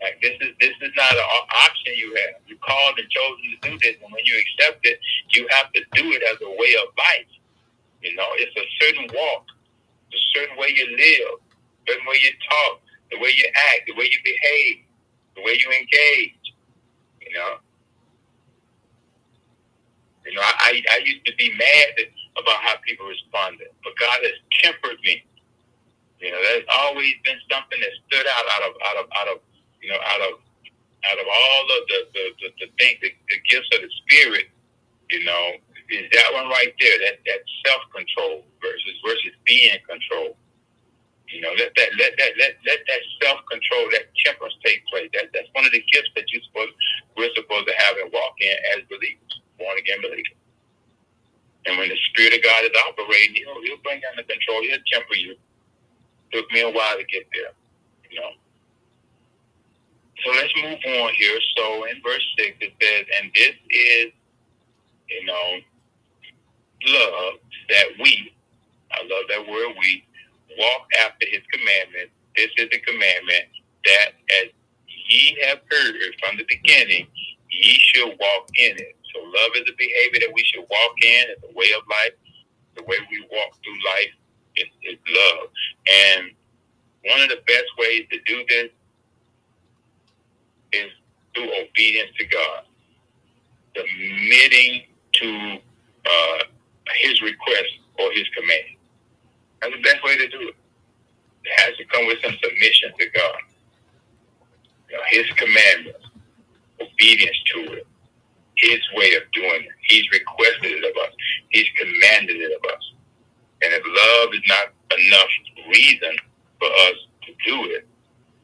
Like 0.00 0.20
this 0.22 0.38
is 0.40 0.54
this 0.60 0.74
is 0.82 0.92
not 0.96 1.12
an 1.12 1.26
option 1.66 1.94
you 1.96 2.14
have. 2.22 2.40
You 2.46 2.56
called 2.62 2.98
and 2.98 3.10
chosen 3.10 3.44
to 3.50 3.58
do 3.70 3.78
this, 3.82 3.96
and 4.02 4.12
when 4.12 4.24
you 4.24 4.38
accept 4.38 4.86
it, 4.86 5.00
you 5.34 5.46
have 5.50 5.72
to 5.72 5.80
do 5.94 6.12
it 6.14 6.22
as 6.22 6.38
a 6.42 6.50
way 6.50 6.72
of 6.78 6.94
life. 6.96 7.32
You 8.02 8.14
know, 8.14 8.28
it's 8.38 8.54
a 8.54 8.66
certain 8.78 9.10
walk, 9.10 9.46
a 10.14 10.20
certain 10.34 10.56
way 10.56 10.70
you 10.70 10.86
live, 10.86 11.42
certain 11.88 12.06
way 12.06 12.18
you 12.22 12.30
talk, 12.48 12.80
the 13.10 13.18
way 13.18 13.32
you 13.34 13.46
act, 13.74 13.88
the 13.88 13.94
way 13.98 14.06
you 14.06 14.20
behave, 14.22 14.86
the 15.34 15.42
way 15.42 15.58
you 15.58 15.66
engage. 15.72 16.37
You 17.28 17.34
know, 17.36 17.52
you 20.26 20.34
know, 20.36 20.42
I 20.42 20.82
I 20.92 20.98
used 21.04 21.26
to 21.26 21.34
be 21.36 21.50
mad 21.56 22.06
about 22.38 22.60
how 22.64 22.76
people 22.86 23.06
responded, 23.06 23.68
but 23.84 23.94
God 23.98 24.20
has 24.22 24.38
tempered 24.62 24.98
me. 25.04 25.24
You 26.20 26.32
know, 26.32 26.40
there's 26.42 26.68
always 26.72 27.14
been 27.24 27.38
something 27.50 27.80
that 27.80 27.94
stood 28.08 28.26
out 28.26 28.46
out 28.56 28.64
of 28.70 28.72
out 28.84 28.98
of 28.98 29.06
out 29.16 29.28
of 29.36 29.38
you 29.82 29.90
know, 29.90 30.00
out 30.00 30.22
of 30.30 30.32
out 31.06 31.18
of 31.20 31.26
all 31.28 31.64
of 31.78 31.82
the 31.88 32.00
the, 32.14 32.24
the, 32.42 32.48
the 32.64 32.68
things, 32.78 32.98
the, 33.02 33.10
the 33.30 33.38
gifts 33.50 33.70
of 33.76 33.82
the 33.82 33.92
spirit, 34.04 34.48
you 35.10 35.24
know, 35.24 35.44
is 35.90 36.06
that 36.12 36.28
one 36.34 36.48
right 36.48 36.74
there, 36.80 36.98
that 37.08 37.20
that 37.26 37.42
self 37.66 37.82
control 37.94 38.44
versus 38.62 38.96
versus 39.06 39.34
being 39.46 39.78
controlled. 39.88 40.36
You 41.28 41.40
know, 41.42 41.52
let 41.58 41.72
that 41.76 41.90
let 41.98 42.12
that 42.18 42.32
let 42.38 42.52
let 42.66 42.80
that 42.86 43.02
self 43.22 43.40
control, 43.50 43.88
that 43.92 44.10
temperance 44.26 44.56
take 44.64 44.84
place. 44.88 45.10
That 45.14 45.30
that's 45.34 45.48
one 45.54 45.64
of 45.66 45.72
the 45.72 45.84
gifts 45.92 46.10
that 46.16 46.26
you 46.32 46.40
supposed 46.50 46.74
we're 47.16 47.32
supposed 47.34 47.68
to 47.68 47.74
have 47.78 47.96
and 48.02 48.12
walk 48.12 48.36
in 48.40 48.56
as 48.76 48.84
believers, 48.90 49.32
born 49.58 49.78
again 49.78 50.02
believers. 50.02 50.38
And 51.66 51.78
when 51.78 51.90
the 51.90 51.98
Spirit 52.10 52.34
of 52.34 52.42
God 52.42 52.64
is 52.64 52.74
operating, 52.88 53.44
down 53.94 54.16
the 54.16 54.24
control, 54.24 54.62
he'll 54.62 54.78
temper 54.92 55.14
you. 55.14 55.36
Took 56.32 56.50
me 56.52 56.60
a 56.60 56.70
while 56.70 56.96
to 56.96 57.04
get 57.04 57.26
there, 57.32 57.52
you 58.10 58.20
know. 58.20 58.30
So 60.24 60.30
let's 60.32 60.52
move 60.56 60.78
on 61.00 61.12
here. 61.14 61.38
So 61.56 61.84
in 61.84 62.02
verse 62.02 62.26
6, 62.38 62.56
it 62.60 62.72
says, 62.82 63.06
And 63.20 63.30
this 63.34 63.54
is, 63.70 64.12
you 65.08 65.24
know, 65.24 65.58
love 66.86 67.34
that 67.68 67.86
we, 68.02 68.32
I 68.92 69.02
love 69.02 69.24
that 69.28 69.50
word 69.50 69.74
we, 69.78 70.04
walk 70.58 70.88
after 71.04 71.26
his 71.30 71.42
commandments. 71.52 72.12
This 72.36 72.50
is 72.58 72.68
the 72.70 72.78
commandment 72.80 73.46
that 73.84 74.08
as 74.42 74.50
ye 74.86 75.36
have 75.42 75.60
heard 75.70 75.94
from 76.20 76.36
the 76.36 76.44
beginning, 76.48 77.06
ye 77.50 77.74
should 77.78 78.08
walk 78.08 78.48
in 78.58 78.76
it. 78.76 78.96
So 79.14 79.20
love 79.20 79.50
is 79.56 79.64
a 79.68 79.76
behavior 79.76 80.20
that 80.26 80.32
we 80.34 80.44
should 80.44 80.66
walk 80.68 80.94
in. 81.02 81.24
It's 81.30 81.42
a 81.44 81.54
way 81.54 81.72
of 81.76 81.82
life. 81.88 82.12
The 82.76 82.82
way 82.82 82.96
we 83.10 83.26
walk 83.32 83.56
through 83.62 83.78
life 83.86 84.14
is, 84.56 84.68
is 84.82 84.98
love. 85.08 85.48
And 85.88 86.30
one 87.06 87.20
of 87.22 87.28
the 87.28 87.42
best 87.46 87.70
ways 87.78 88.04
to 88.12 88.18
do 88.26 88.44
this 88.48 88.70
is 90.72 90.90
through 91.34 91.50
obedience 91.62 92.10
to 92.18 92.26
God, 92.26 92.62
submitting 93.76 94.82
to 95.12 95.58
uh, 96.04 96.38
His 97.00 97.22
request 97.22 97.72
or 97.98 98.12
His 98.12 98.28
command. 98.36 98.78
That's 99.60 99.74
the 99.74 99.82
best 99.82 100.04
way 100.04 100.16
to 100.16 100.28
do 100.28 100.48
it. 100.48 100.56
It 101.44 101.60
has 101.60 101.76
to 101.78 101.84
come 101.86 102.06
with 102.06 102.18
some 102.22 102.34
submission 102.42 102.92
to 102.98 103.10
God. 103.10 103.40
You 104.90 104.96
know, 104.96 105.02
his 105.08 105.26
commandments, 105.36 106.04
obedience 106.80 107.36
to 107.54 107.72
it, 107.74 107.86
His 108.56 108.80
way 108.94 109.14
of 109.16 109.22
doing 109.32 109.62
it. 109.64 109.72
He's 109.88 110.10
requested 110.10 110.72
it 110.72 110.84
of 110.84 110.96
us. 111.04 111.12
He's 111.50 111.68
commanded 111.76 112.36
it 112.36 112.52
of 112.52 112.70
us. 112.70 112.92
And 113.62 113.72
if 113.74 113.82
love 113.84 114.34
is 114.34 114.42
not 114.46 114.72
enough 114.98 115.28
reason 115.68 116.16
for 116.58 116.68
us 116.68 116.96
to 117.26 117.32
do 117.44 117.64
it, 117.72 117.86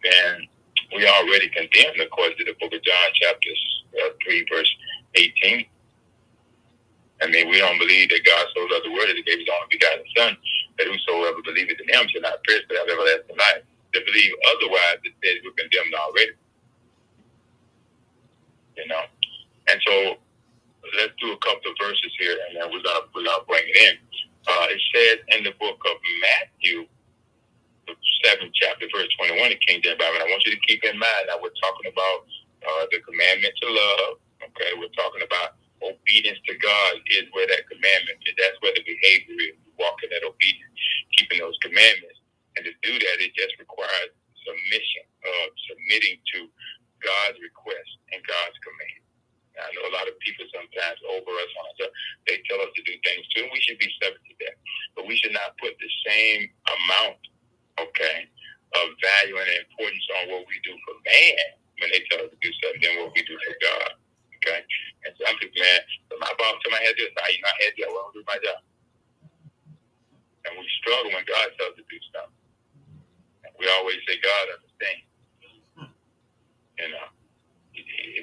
then 0.02 0.46
we 0.94 1.06
already 1.06 1.48
condemned 1.48 2.00
according 2.00 2.37
to 2.38 2.44
the 2.44 2.54
book 2.61 2.72
of 2.74 2.83
John, 2.83 3.09
chapter 3.14 3.50
uh, 4.04 4.11
3, 4.24 4.46
verse 4.50 4.70
18. 5.14 5.66
I 7.22 7.26
mean, 7.28 7.48
we 7.48 7.59
don't 7.59 7.78
believe 7.78 8.11
that 8.11 8.20
God 8.26 8.46
so 8.54 8.61
loved 8.68 8.85
the 8.85 8.92
world 8.92 9.09
that 9.09 9.16
he 9.16 9.22
gave 9.22 9.38
his 9.38 9.48
only 9.48 9.68
begotten 9.70 10.04
Son, 10.16 10.37
that 10.78 10.87
whosoever 11.64 11.81
believeth 11.81 11.81
in 11.81 11.88
him 11.94 12.09
shall 12.12 12.22
not 12.22 12.44
perish 12.44 12.64
but 12.68 12.79
have 12.79 12.88
everlasting 12.88 13.38
life. 13.38 13.64
To 13.94 14.00
believe 14.05 14.33
otherwise, 14.50 14.98
it 15.05 15.14
says 15.22 15.38
we're 15.44 15.55
condemned 15.57 15.94
already. 15.94 16.35
You 18.77 18.87
know? 18.88 19.05
And 19.70 19.81
so 19.87 19.94
let's 20.98 21.14
do 21.20 21.33
a 21.33 21.40
couple 21.40 21.70
of 21.72 21.77
verses 21.81 22.12
here 22.18 22.37
and 22.48 22.59
then 22.61 22.66
we're 22.70 22.85
gonna 22.85 23.07
we're 23.14 23.24
gonna 23.24 23.46
bring 23.48 23.64
it 23.66 23.79
in. 23.92 23.94
Uh, 24.46 24.66
it 24.68 24.83
says 24.92 25.16
in 25.38 25.44
the 25.44 25.55
book 25.57 25.81
of 25.88 25.96
Matthew, 26.20 26.85
the 27.88 27.94
seventh 28.24 28.53
chapter, 28.55 28.87
verse 28.92 29.09
21 29.18 29.53
in 29.53 29.59
King 29.64 29.81
James 29.83 29.98
Bible. 29.98 30.20
I 30.20 30.29
want 30.29 30.44
you 30.44 30.53
to 30.53 30.62
keep 30.68 30.85
in 30.85 30.98
mind 30.98 31.24
that 31.33 31.40
we're 31.40 31.55
talking 31.62 31.88
about 31.90 32.29
uh, 32.66 32.85
the 32.92 33.00
commandment 33.05 33.55
to 33.62 33.66
love. 33.68 34.20
Okay, 34.53 34.77
we're 34.77 34.92
talking 34.96 35.24
about 35.24 35.57
obedience 35.83 36.40
to 36.48 36.55
God 36.59 36.92
is 37.16 37.29
where 37.33 37.48
that 37.48 37.68
commandment 37.68 38.20
is. 38.29 38.35
That's 38.37 38.59
where 38.61 38.72
the 38.77 38.85
behavior 38.85 39.37
is. 39.53 39.59
Walking 39.78 40.10
that 40.12 40.24
obedience, 40.26 40.82
keeping 41.18 41.40
those 41.42 41.58
commandments. 41.62 42.20
And 42.56 42.62
to 42.66 42.72
do 42.87 42.94
that, 42.94 43.16
it 43.18 43.34
just 43.34 43.58
requires 43.58 44.14
submission, 44.44 45.04
uh, 45.26 45.48
submitting 45.66 46.20
to 46.34 46.38
God's 47.02 47.38
request 47.42 47.90
and 48.14 48.20
God's 48.22 48.58
command. 48.62 49.02
Now, 49.54 49.66
I 49.66 49.70
know 49.74 49.87
a 49.87 49.94
lot 49.94 50.10
of 50.10 50.18
people 50.18 50.46
sometimes 50.50 50.98
over 51.06 51.30
us 51.30 51.52
on 51.62 51.66
us. 51.70 51.90
They 52.26 52.42
tell 52.46 52.58
us 52.62 52.70
to 52.74 52.82
do 52.82 52.94
things 53.06 53.24
too, 53.34 53.46
and 53.46 53.54
we 53.54 53.62
should 53.62 53.78
be 53.78 53.90
subject 54.02 54.26
to 54.26 54.34
that. 54.46 54.56
But 54.98 55.06
we 55.06 55.14
should 55.18 55.34
not 55.34 55.54
put 55.62 55.74
the 55.78 55.90
same 56.06 56.50
amount 56.66 57.22
okay, 57.80 58.26
of 58.74 58.87
value 59.02 59.37
and 59.38 59.50
importance 59.66 60.06
on 60.20 60.30
what 60.30 60.46
we 60.46 60.56
do 60.62 60.74
for 60.87 60.94
man 61.06 61.46
when 61.82 61.90
they 61.90 62.02
tell 62.10 62.22
us 62.22 62.30
to 62.30 62.38
do 62.38 62.50
something 62.62 62.82
than 62.82 62.94
what 63.02 63.14
we 63.14 63.22
do 63.26 63.34
for 63.46 63.54
God. 63.62 63.92
Okay? 64.42 64.60
And 65.06 65.12
some 65.18 65.35
people, 65.38 65.58
man, 65.58 65.81
my 66.20 66.33
boss 66.38 66.58
told 66.62 66.75
me 66.75 66.83
I 66.83 66.87
had 66.90 66.98
this, 66.98 67.10
I, 67.18 67.31
you 67.35 67.40
know, 67.42 67.50
I 67.50 67.58
had 67.62 67.72
this, 67.75 67.87
I 67.87 67.90
want 67.90 68.14
to 68.14 68.18
do 68.20 68.25
my 68.27 68.38
job. 68.42 68.60
And 70.46 70.52
we 70.58 70.64
struggle 70.82 71.12
when 71.12 71.24
God 71.26 71.48
tells 71.58 71.74
us 71.74 71.80
to 71.80 71.86
do 71.88 72.00
something. 72.12 72.40
And 73.44 73.52
we 73.60 73.66
always 73.80 73.98
say, 74.08 74.16
God 74.22 74.46
understands. 74.58 75.06
You 76.80 76.88
know. 76.92 77.08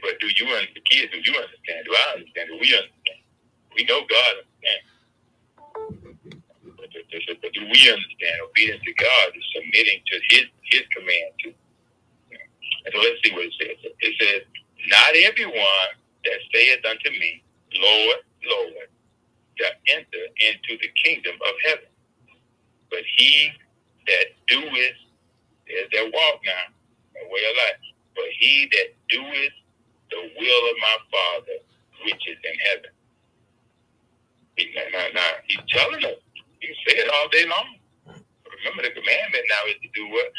But 0.04 0.20
do 0.20 0.28
you 0.28 0.48
understand? 0.52 0.76
The 0.78 0.86
kids, 0.90 1.10
do 1.14 1.20
you 1.24 1.36
understand? 1.38 1.80
Do 1.86 1.94
I 1.96 2.06
understand? 2.20 2.46
Do 2.52 2.58
we 2.60 2.70
understand? 2.76 3.22
We 3.76 3.84
know 3.86 4.02
God 4.06 4.34
understands. 4.44 4.90
But 7.42 7.54
do 7.54 7.62
we 7.66 7.82
understand 7.90 8.36
obedience 8.46 8.84
to 8.86 8.94
God 8.96 9.28
is 9.36 9.46
submitting 9.56 10.02
to 10.08 10.16
His 10.32 10.46
His 10.72 10.84
command 10.96 11.32
to? 11.46 11.50
And 12.86 12.92
so 12.94 13.00
let's 13.00 13.20
see 13.26 13.34
what 13.34 13.46
it 13.46 13.56
says. 13.60 13.78
It 13.84 14.14
says, 14.22 14.42
"Not 14.90 15.16
everyone 15.16 15.92
that 16.26 16.40
saith 16.54 16.86
unto 16.86 17.12
me, 17.12 17.44
Lord, 17.76 18.20
Lord, 18.46 18.90
shall 19.60 19.76
enter 19.90 20.24
into 20.50 20.78
the 20.82 20.90
kingdom 21.04 21.36
of 21.42 21.56
heaven, 21.66 21.91
but 22.92 23.02
he 23.18 23.52
that 24.08 24.28
doeth, 24.48 25.00
there's 25.68 25.90
that 25.94 26.12
walk 26.14 26.42
now, 26.46 26.66
that 27.16 27.26
way 27.32 27.42
of 27.50 27.56
life. 27.58 27.82
But 28.16 28.26
he 28.40 28.70
that 28.74 28.90
doeth 29.10 29.56
the 30.12 30.22
will 30.38 30.64
of 30.72 30.78
my 30.82 30.98
Father 31.12 31.60
which 32.06 32.24
is 32.28 32.38
in 32.44 32.58
heaven. 32.70 32.92
He, 34.58 34.70
now, 34.76 35.08
now, 35.14 35.32
he's 35.48 35.64
telling 35.70 36.04
us. 36.06 36.20
He 36.60 36.70
it 36.98 37.10
all 37.10 37.30
day 37.30 37.46
long. 37.48 37.78
Remember, 38.46 38.84
the 38.84 38.94
commandment 38.94 39.46
now 39.50 39.64
is 39.70 39.80
to 39.82 39.90
do 39.96 40.06
what? 40.12 40.30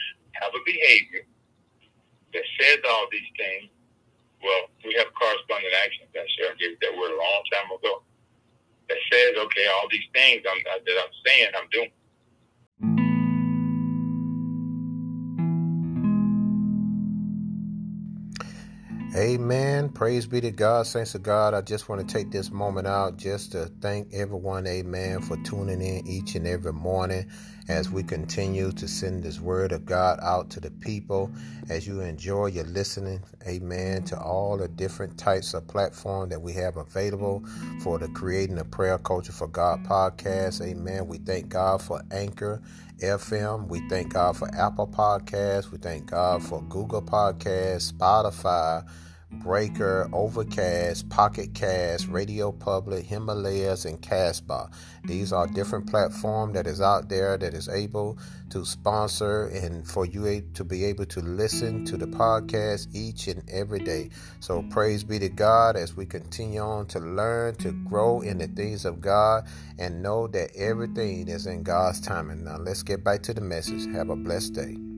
Have 0.41 0.53
a 0.55 0.63
behavior 0.67 1.27
that 2.35 2.47
says 2.61 2.81
all 2.89 3.07
these 3.13 3.31
things. 3.39 3.71
Well, 4.43 4.69
we 4.85 4.95
have 4.99 5.09
corresponding 5.15 5.73
actions. 5.85 6.11
That 6.15 6.27
Sharon 6.37 6.59
gave 6.59 6.79
that 6.81 6.95
word 6.97 7.13
a 7.15 7.19
long 7.21 7.43
time 7.53 7.71
ago. 7.73 8.03
That 8.89 8.99
says, 9.13 9.37
okay, 9.39 9.67
all 9.69 9.89
these 9.91 10.07
things 10.15 10.43
I'm, 10.47 10.61
that 10.67 10.99
I'm 10.99 11.15
saying, 11.27 11.51
I'm 11.57 11.69
doing. 11.73 11.93
Amen. 19.15 19.91
Praise 19.91 20.25
be 20.25 20.41
to 20.41 20.51
God. 20.51 20.87
Saints 20.87 21.15
of 21.15 21.23
God, 21.23 21.53
I 21.53 21.61
just 21.61 21.87
want 21.87 22.01
to 22.01 22.15
take 22.15 22.31
this 22.31 22.51
moment 22.51 22.87
out 22.87 23.19
just 23.19 23.53
to 23.53 23.67
thank 23.83 24.09
everyone, 24.15 24.67
amen, 24.67 25.21
for 25.21 25.37
tuning 25.45 25.83
in 25.83 26.07
each 26.07 26.35
and 26.35 26.47
every 26.47 26.73
morning 26.73 27.31
as 27.69 27.91
we 27.91 28.03
continue 28.03 28.73
to 28.73 28.89
send 28.89 29.23
this 29.23 29.39
word 29.39 29.71
of 29.71 29.85
God 29.85 30.19
out 30.23 30.49
to 30.51 30.61
the 30.61 30.71
people. 30.71 31.31
As 31.69 31.87
you 31.87 32.01
enjoy 32.01 32.47
your 32.47 32.65
listening, 32.65 33.23
amen, 33.47 34.05
to 34.05 34.19
all 34.19 34.57
the 34.57 34.69
different 34.69 35.19
types 35.19 35.53
of 35.53 35.69
platform 35.69 36.31
that 36.31 36.41
we 36.41 36.55
have 36.55 36.79
available 36.79 37.45
for 37.83 37.99
the 37.99 38.09
Creating 38.09 38.59
a 38.59 38.65
Prayer 38.65 38.97
Culture 38.97 39.33
for 39.33 39.47
God 39.47 39.85
podcast. 39.85 40.67
Amen. 40.67 41.07
We 41.07 41.19
thank 41.19 41.51
God 41.51 41.83
for 41.83 42.01
Anchor 42.11 42.63
FM. 43.03 43.69
We 43.69 43.87
thank 43.89 44.15
God 44.15 44.37
for 44.37 44.49
Apple 44.55 44.87
Podcasts. 44.87 45.71
We 45.71 45.79
thank 45.79 46.11
God 46.11 46.43
for 46.43 46.63
Google 46.63 47.03
Podcasts, 47.03 47.93
Spotify. 47.93 48.85
Breaker, 49.33 50.09
Overcast, 50.13 51.09
Pocket 51.09 51.55
Cast, 51.55 52.09
Radio 52.09 52.53
Public, 52.53 53.05
Himalayas, 53.05 53.85
and 53.85 54.01
Castbox. 54.01 54.73
These 55.05 55.33
are 55.33 55.47
different 55.47 55.89
platforms 55.89 56.55
that 56.55 56.67
is 56.67 56.81
out 56.81 57.09
there 57.09 57.37
that 57.37 57.55
is 57.55 57.69
able 57.69 58.19
to 58.51 58.65
sponsor 58.65 59.47
and 59.47 59.89
for 59.89 60.05
you 60.05 60.43
to 60.55 60.65
be 60.65 60.85
able 60.85 61.07
to 61.07 61.21
listen 61.21 61.85
to 61.87 61.97
the 61.97 62.07
podcast 62.07 62.89
each 62.95 63.27
and 63.29 63.43
every 63.51 63.81
day. 63.81 64.11
So 64.41 64.63
praise 64.71 65.03
be 65.03 65.19
to 65.19 65.29
God 65.29 65.77
as 65.77 65.97
we 65.97 66.05
continue 66.05 66.61
on 66.61 66.87
to 66.87 66.99
learn 66.99 67.55
to 67.57 67.73
grow 67.73 68.21
in 68.21 68.39
the 68.39 68.49
things 68.49 68.85
of 68.85 69.01
God 69.01 69.47
and 69.79 70.03
know 70.03 70.27
that 70.29 70.55
everything 70.55 71.29
is 71.29 71.47
in 71.47 71.63
God's 71.63 72.01
timing. 72.01 72.45
Now 72.45 72.59
let's 72.59 72.83
get 72.83 73.03
back 73.03 73.23
to 73.23 73.35
the 73.35 73.41
message. 73.41 73.93
Have 73.95 74.11
a 74.11 74.17
blessed 74.17 74.53
day. 74.53 74.92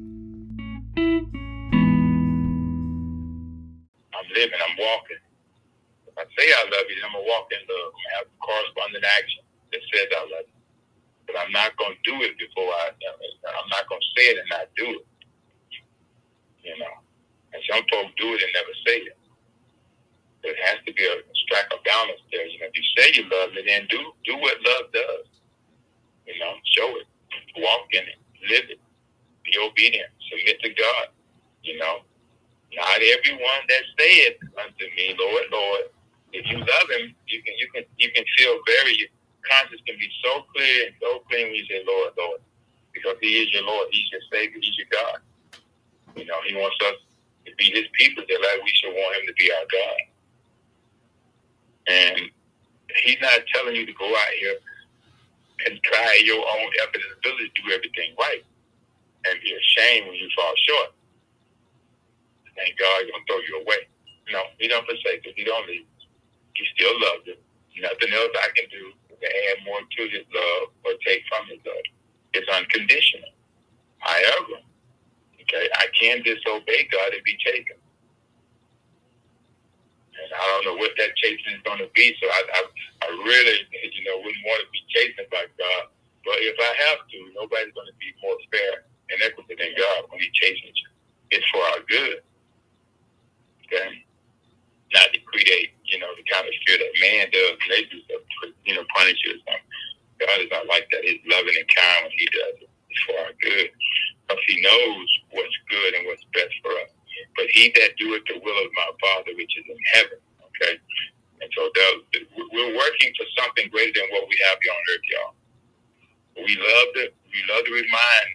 Living. 4.35 4.61
I'm 4.61 4.77
walking. 4.77 5.23
If 6.11 6.15
I 6.19 6.25
say 6.37 6.47
I 6.51 6.63
love 6.71 6.87
you, 6.91 6.99
I'm 7.07 7.15
gonna 7.15 7.27
walk 7.27 7.51
in 7.55 7.63
love. 7.67 7.91
I'm 7.91 7.99
gonna 7.99 8.15
have 8.19 8.27
corresponding 8.43 9.07
action 9.07 9.43
that 9.73 9.83
says 9.91 10.09
I 10.13 10.23
love 10.31 10.47
you. 10.51 10.61
But 11.27 11.41
I'm 11.41 11.53
not 11.55 11.75
gonna 11.79 11.99
do 12.05 12.21
it 12.23 12.39
before 12.39 12.69
I. 12.69 12.93
I'm 12.95 13.71
not 13.71 13.89
gonna 13.89 14.11
say 14.17 14.35
it 14.35 14.39
and 14.43 14.51
not 14.51 14.69
do 14.77 14.89
it. 15.03 15.07
You 16.63 16.75
know, 16.79 16.95
and 17.53 17.63
some 17.69 17.85
folks 17.91 18.15
do 18.19 18.35
it 18.35 18.43
and 18.43 18.53
never 18.55 18.75
say 18.87 18.99
it. 19.09 19.19
There 20.43 20.57
has 20.69 20.79
to 20.87 20.93
be 20.93 21.05
a 21.05 21.17
strike 21.47 21.73
of 21.73 21.83
balance 21.85 22.21
there. 22.31 22.47
You 22.47 22.61
know, 22.61 22.69
if 22.69 22.77
you 22.77 22.87
say 22.97 23.07
you 23.17 23.25
love 23.31 23.57
it, 23.57 23.65
then 23.67 23.89
do 23.89 23.99
do 24.25 24.37
what 24.39 24.59
love 24.63 24.93
does. 24.93 25.27
You 26.27 26.39
know, 26.41 26.55
show 26.77 26.89
it, 27.01 27.07
walk 27.59 27.89
in 27.93 28.05
it, 28.05 28.21
live 28.49 28.71
it, 28.71 28.81
be 29.45 29.53
obedient, 29.61 30.11
submit 30.31 30.61
to 30.63 30.71
God. 30.75 31.07
You 31.63 31.79
know, 31.79 32.05
not 32.77 33.01
everyone 33.03 33.63
that 33.69 33.85
saith 33.99 34.39
unto 34.59 34.85
me, 34.97 35.17
Lord, 35.19 35.45
Lord. 35.53 35.83
If 36.33 36.47
you 36.51 36.59
love 36.59 36.89
him, 36.99 37.15
you 37.29 37.43
can 37.43 37.55
you 37.59 37.69
can 37.75 37.85
you 37.99 38.11
can 38.13 38.25
feel 38.39 38.59
very 38.67 38.99
your 38.99 39.09
conscience 39.49 39.83
can 39.87 39.97
be 39.99 40.11
so 40.25 40.43
clear 40.55 40.87
and 40.87 40.95
so 41.01 41.21
clean 41.31 41.49
when 41.49 41.55
you 41.55 41.67
say, 41.67 41.83
Lord, 41.87 42.13
Lord. 42.19 42.41
Because 42.93 43.17
he 43.21 43.43
is 43.43 43.53
your 43.53 43.65
Lord, 43.65 43.89
he's 43.91 44.11
your 44.11 44.23
Savior, 44.33 44.59
he's 44.61 44.77
your 44.79 44.89
God. 44.91 45.19
You 46.17 46.27
know, 46.27 46.39
he 46.47 46.55
wants 46.55 46.77
us 46.87 46.97
to 47.47 47.53
be 47.59 47.71
his 47.71 47.87
people 47.93 48.25
just 48.29 48.41
like 48.41 48.63
we 48.65 48.71
should 48.71 48.95
want 48.95 49.17
him 49.21 49.27
to 49.27 49.35
be 49.35 49.51
our 49.51 49.67
God. 49.71 50.01
And 51.87 52.31
he's 53.03 53.21
not 53.21 53.41
telling 53.55 53.77
you 53.77 53.87
to 53.87 53.93
go 53.95 54.07
out 54.07 54.35
here 54.39 54.57
and 55.67 55.81
try 55.83 56.23
your 56.25 56.39
own 56.41 56.71
effort 56.83 57.03
and 57.03 57.19
ability 57.19 57.51
to 57.55 57.63
do 57.63 57.75
everything 57.75 58.15
right 58.19 58.43
and 59.27 59.41
be 59.43 59.55
ashamed 59.55 60.09
when 60.09 60.17
you 60.17 60.29
fall 60.37 60.55
short 60.57 60.91
thank 62.57 62.79
God 62.79 63.03
he's 63.03 63.11
gonna 63.11 63.27
throw 63.27 63.43
you 63.45 63.55
away. 63.63 63.83
No, 64.31 64.41
he 64.59 64.69
don't 64.69 64.87
forsake 64.87 65.27
us. 65.27 65.35
He 65.37 65.45
don't 65.45 65.67
leave. 65.69 65.87
He 66.55 66.65
still 66.75 66.95
loves 67.01 67.29
us. 67.29 67.41
Nothing 67.75 68.15
else 68.15 68.33
I 68.39 68.49
can 68.55 68.71
do 68.71 68.95
to 69.11 69.27
add 69.27 69.59
more 69.67 69.83
to 69.83 70.03
his 70.09 70.25
love 70.31 70.71
or 70.87 70.95
take 71.05 71.23
from 71.29 71.47
his 71.51 71.59
love. 71.67 71.85
It's 72.33 72.49
unconditional. 72.49 73.35
However, 73.99 74.63
okay, 75.43 75.67
I 75.75 75.87
can 75.99 76.23
disobey 76.23 76.89
God 76.91 77.13
and 77.13 77.25
be 77.25 77.37
taken. 77.45 77.77
And 80.15 80.31
I 80.31 80.45
don't 80.55 80.65
know 80.71 80.79
what 80.79 80.95
that 80.97 81.19
chasing 81.19 81.59
is 81.59 81.63
going 81.67 81.83
to 81.83 81.91
be. 81.93 82.15
So 82.23 82.27
I, 82.31 82.41
I, 82.55 82.61
I 83.03 83.09
really, 83.27 83.59
you 83.75 84.03
know, 84.07 84.23
wouldn't 84.23 84.47
want 84.47 84.63
to 84.63 84.71
be 84.71 84.83
chastened 84.95 85.27
by 85.31 85.51
God. 85.59 85.91
But 86.23 86.39
if 86.39 86.55
I 86.57 86.73
have 86.89 87.03
to, 87.03 87.19
nobody's 87.35 87.75
going 87.75 87.91
to 87.91 87.99
be 87.99 88.15
more 88.23 88.39
fair 88.55 88.87
and 89.11 89.19
equitable 89.27 89.59
than 89.59 89.75
God 89.75 90.07
when 90.09 90.23
He 90.23 90.31
chastens 90.39 90.79
you. 90.79 90.89
It's 91.35 91.47
for 91.51 91.61
our 91.75 91.83
good 91.91 92.23
okay? 93.75 94.05
Not 94.93 95.11
to 95.13 95.21
create, 95.27 95.75
you 95.85 95.99
know, 95.99 96.11
the 96.15 96.25
kind 96.31 96.47
of 96.47 96.55
fear 96.67 96.79
that 96.79 96.95
man 97.01 97.27
does 97.33 97.59
and 97.59 97.71
they 97.71 97.83
do 97.91 97.99
stuff 98.07 98.23
to, 98.23 98.55
you 98.65 98.75
know, 98.77 98.85
punish 98.95 99.19
you 99.25 99.35
or 99.35 99.41
something. 99.43 99.71
God 100.23 100.39
is 100.39 100.51
not 100.53 100.67
like 100.71 100.87
that. 100.93 101.03
He's 101.03 101.21
loving 101.27 101.57
and 101.59 101.69
kind 101.69 102.07
when 102.07 102.15
he 102.15 102.29
does 102.31 102.57
it. 102.63 102.71
It's 102.71 103.03
for 103.03 103.17
our 103.19 103.35
good. 103.43 103.69
Because 104.29 104.45
he 104.47 104.63
knows 104.63 105.09
what's 105.35 105.59
good 105.69 105.91
and 105.99 106.07
what's 106.07 106.25
best 106.31 106.55
for 106.63 106.71
us. 106.87 106.91
But 107.35 107.51
he 107.51 107.75
that 107.75 107.99
doeth 107.99 108.23
the 108.31 108.39
will 108.39 108.59
of 108.63 108.71
my 108.79 108.91
Father 109.03 109.35
which 109.35 109.51
is 109.59 109.67
in 109.67 109.81
heaven, 109.99 110.21
okay? 110.55 110.79
And 111.43 111.51
so 111.55 111.67
we're 112.55 112.77
working 112.79 113.11
for 113.19 113.27
something 113.43 113.67
greater 113.71 113.99
than 113.99 114.09
what 114.15 114.31
we 114.31 114.39
have 114.49 114.59
here 114.63 114.73
on 114.73 114.85
earth, 114.95 115.07
y'all. 115.11 115.35
We 116.47 116.55
love 116.55 116.89
to 116.95 117.05
we 117.31 117.41
love 117.51 117.65
to 117.67 117.73
remind 117.75 118.29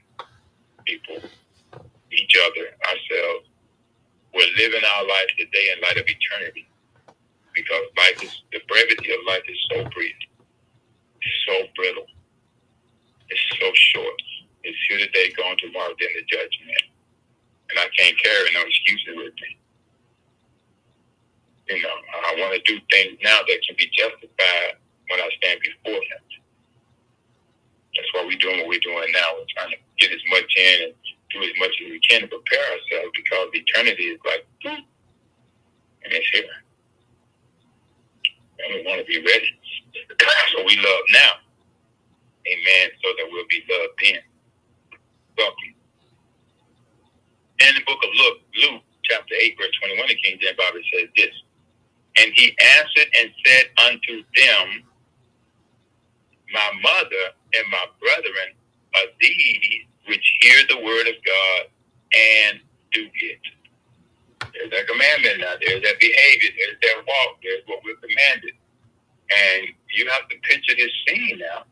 people, 0.86 1.30
each 2.11 2.36
other, 2.36 2.76
ourselves, 2.84 3.49
we're 4.34 4.53
living 4.57 4.82
our 4.95 5.03
life 5.07 5.32
today 5.38 5.74
in 5.76 5.82
light 5.82 5.97
of 5.97 6.05
eternity. 6.07 6.67
Because 7.53 7.84
life 7.97 8.24
is 8.24 8.43
the 8.51 8.61
brevity 8.67 9.11
of 9.11 9.20
life 9.28 9.43
is 9.49 9.57
so 9.72 9.89
brief, 9.89 10.15
so 11.47 11.65
brittle, 11.76 12.05
it's 13.28 13.41
so 13.59 13.72
short. 13.74 14.22
It's 14.63 14.78
here 14.88 14.99
today, 14.99 15.34
gone 15.36 15.57
tomorrow, 15.57 15.93
then 15.99 16.09
the 16.13 16.24
judgment. 16.30 16.84
And 17.70 17.80
I 17.80 17.88
can't 17.97 18.15
carry 18.22 18.47
no 18.53 18.61
excuses 18.61 19.15
with 19.15 19.34
me. 19.41 19.57
You 21.70 21.82
know, 21.82 21.95
I 22.28 22.36
want 22.39 22.53
to 22.53 22.61
do 22.65 22.80
things 22.91 23.17
now 23.24 23.39
that 23.45 23.59
can 23.65 23.76
be 23.78 23.89
justified 23.93 24.78
when 25.09 25.20
I 25.20 25.30
stand 25.41 25.59
before 25.61 26.01
Him. 26.01 26.22
That's 27.95 28.09
why 28.13 28.26
we're 28.26 28.39
doing 28.39 28.59
what 28.61 28.70
we're 28.70 28.86
doing 28.86 29.09
now. 29.13 29.38
We're 29.38 29.51
trying 29.57 29.74
to 29.74 29.80
get 29.99 30.11
as 30.11 30.22
much 30.30 30.49
in 30.55 30.89
and 30.89 30.93
do 31.30 31.41
as 31.41 31.53
much 31.59 31.74
as 31.86 31.91
we 31.91 31.99
can 31.99 32.22
to 32.22 32.28
prepare 32.28 32.65
ourselves 32.74 33.11
because 33.15 33.49
eternity 33.53 34.03
is 34.03 34.20
like, 34.26 34.45
boom, 34.63 34.84
and 36.03 36.13
it's 36.13 36.30
here. 36.34 36.49
And 38.59 38.76
we 38.76 38.84
want 38.86 38.99
to 38.99 39.05
be 39.05 39.20
ready. 39.20 39.53
so 40.51 40.63
we 40.65 40.76
love 40.78 41.03
now. 41.09 41.32
Amen. 42.47 42.89
So 43.03 43.07
that 43.17 43.28
we'll 43.32 43.47
be 43.49 43.63
loved 43.70 43.93
then. 44.03 44.22
Welcome. 45.38 45.74
In 47.59 47.76
the 47.76 47.82
book 47.86 47.99
of 48.03 48.09
Luke, 48.15 48.41
Luke 48.63 48.82
chapter 49.03 49.36
8, 49.36 49.55
verse 49.57 49.72
21, 49.84 50.07
the 50.07 50.15
King 50.15 50.39
James 50.41 50.57
Bible 50.57 50.82
says 50.91 51.09
this. 51.15 51.36
And 52.17 52.34
he 52.36 52.55
answered 52.80 53.09
and 53.22 53.32
said 53.45 53.65
unto 53.86 54.24
them, 54.36 54.84
My 56.51 56.70
mother 56.82 57.26
and 57.53 57.65
my 57.72 57.86
brethren 58.01 58.57
are 58.95 59.07
these 59.22 59.86
which 60.09 60.38
hear 60.41 60.57
the 60.67 60.84
word 60.84 61.07
of 61.07 61.15
God 61.24 61.61
and 62.30 62.59
do 62.93 63.07
it. 63.07 63.39
There's 64.53 64.71
that 64.71 64.88
commandment 64.88 65.39
now. 65.39 65.55
There's 65.61 65.82
that 65.84 65.99
behavior. 65.99 66.51
There's 66.57 66.80
that 66.82 66.97
walk. 67.05 67.39
There's 67.43 67.63
what 67.67 67.82
we're 67.84 67.99
commanded. 67.99 68.55
And 69.30 69.67
you 69.93 70.09
have 70.09 70.27
to 70.30 70.36
picture 70.43 70.75
this 70.75 70.91
scene 71.05 71.39
now. 71.39 71.63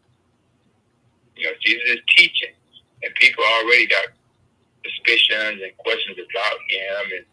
You 1.36 1.46
know, 1.48 1.56
Jesus 1.62 2.02
is 2.02 2.02
teaching, 2.18 2.54
and 3.04 3.14
people 3.16 3.44
already 3.44 3.88
got 3.88 4.10
suspicions 4.84 5.62
and 5.62 5.74
questions 5.78 6.18
about 6.18 6.58
him, 6.70 7.04
and 7.22 7.26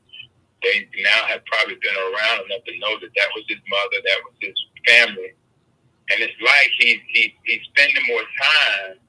they 0.62 0.88
now 1.02 1.24
have 1.28 1.44
probably 1.44 1.76
been 1.80 1.96
around 1.96 2.44
enough 2.44 2.64
to 2.68 2.74
know 2.78 3.00
that 3.00 3.12
that 3.16 3.30
was 3.34 3.44
his 3.48 3.60
mother, 3.68 3.98
that 4.04 4.20
was 4.24 4.36
his 4.40 4.56
family, 4.88 5.32
and 6.10 6.20
it's 6.20 6.36
like 6.40 6.70
he's 6.78 7.00
he's, 7.08 7.32
he's 7.44 7.64
spending 7.72 8.04
more 8.08 8.24
time 8.36 9.00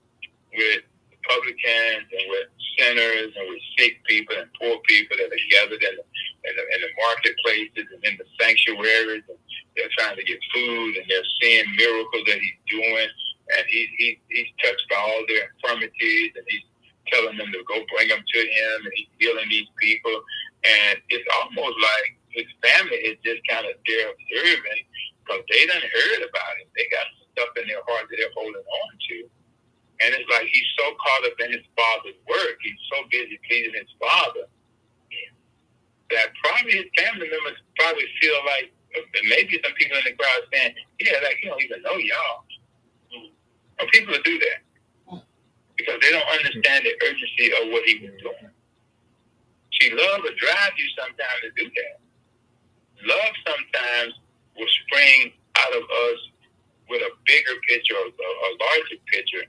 with 0.55 0.83
publicans 1.27 2.07
and 2.07 2.25
with 2.29 2.47
sinners 2.77 3.31
and 3.35 3.45
with 3.49 3.63
sick 3.77 4.03
people 4.05 4.35
and 4.37 4.49
poor 4.59 4.77
people 4.87 5.17
that 5.17 5.31
are 5.31 5.47
gathered 5.51 5.83
in, 5.83 5.95
in 5.95 6.53
the, 6.55 6.63
in 6.63 6.79
the 6.83 6.91
marketplaces 7.07 7.87
and 7.91 8.01
in 8.03 8.15
the 8.19 8.27
sanctuaries. 8.39 9.25
And 9.27 9.39
they're 9.75 9.91
trying 9.97 10.17
to 10.17 10.23
get 10.23 10.39
food 10.53 10.95
and 10.95 11.05
they're 11.09 11.31
seeing 11.41 11.67
miracles 11.75 12.25
that 12.27 12.39
he's 12.39 12.61
doing. 12.69 13.09
And 13.57 13.63
he, 13.69 13.87
he, 13.97 14.07
he's 14.29 14.51
touched 14.63 14.87
by 14.89 14.97
all 14.97 15.23
their 15.27 15.51
infirmities 15.53 16.31
and 16.35 16.45
he's 16.49 16.67
telling 17.13 17.37
them 17.37 17.51
to 17.53 17.61
go 17.69 17.83
bring 17.93 18.09
them 18.09 18.23
to 18.23 18.39
him 18.39 18.77
and 18.83 18.93
he's 18.95 19.11
healing 19.19 19.49
these 19.49 19.69
people. 19.77 20.15
And 20.65 20.97
it's 21.09 21.29
almost 21.41 21.77
like 21.77 22.17
his 22.33 22.49
family 22.63 22.99
is 23.05 23.17
just 23.23 23.41
kind 23.47 23.65
of 23.65 23.77
there 23.85 24.09
observing 24.11 24.83
because 25.23 25.43
they 25.49 25.65
done 25.65 25.81
heard 25.81 26.21
about 26.25 26.53
it. 26.61 26.67
They 26.75 26.87
got 26.91 27.07
stuff 27.33 27.51
in 27.61 27.67
their 27.67 27.83
heart 27.87 28.09
that 28.09 28.17
they're 28.17 28.35
holding 28.35 28.61
on 28.61 28.91
to. 29.09 29.17
And 30.01 30.13
it's 30.13 30.27
like 30.29 30.47
he's 30.51 30.69
so 30.77 30.91
caught 30.99 31.23
up 31.31 31.39
in 31.39 31.51
his 31.55 31.65
father's 31.75 32.19
work, 32.27 32.57
he's 32.61 32.81
so 32.91 33.07
busy 33.09 33.39
pleasing 33.47 33.73
his 33.73 33.91
father, 33.99 34.47
that 36.11 36.27
probably 36.43 36.83
his 36.83 36.89
family 36.99 37.29
members 37.29 37.57
probably 37.79 38.05
feel 38.21 38.39
like, 38.45 38.71
maybe 39.27 39.59
some 39.63 39.73
people 39.75 39.97
in 39.97 40.03
the 40.07 40.15
crowd 40.15 40.41
saying, 40.51 40.75
yeah, 40.99 41.19
like 41.23 41.35
he 41.41 41.47
don't 41.49 41.61
even 41.63 41.81
know 41.81 41.97
y'all. 41.97 42.43
And 43.79 43.89
people 43.91 44.15
do 44.23 44.39
that 44.39 44.59
because 45.75 45.99
they 46.01 46.11
don't 46.11 46.27
understand 46.31 46.85
the 46.85 46.95
urgency 47.03 47.51
of 47.59 47.71
what 47.71 47.83
he 47.83 47.99
was 48.07 48.15
doing. 48.23 48.51
See, 49.79 49.91
love 49.91 50.23
will 50.23 50.35
drive 50.39 50.71
you 50.79 50.87
sometimes 50.95 51.39
to 51.43 51.51
do 51.59 51.67
that. 51.67 51.99
Love 53.03 53.33
sometimes 53.43 54.13
will 54.55 54.71
spring 54.87 55.33
out 55.59 55.73
of 55.75 55.83
us 55.83 56.19
with 56.87 57.01
a 57.01 57.11
bigger 57.27 57.55
picture, 57.67 57.95
a, 57.95 58.07
a 58.07 58.49
larger 58.55 58.99
picture, 59.11 59.43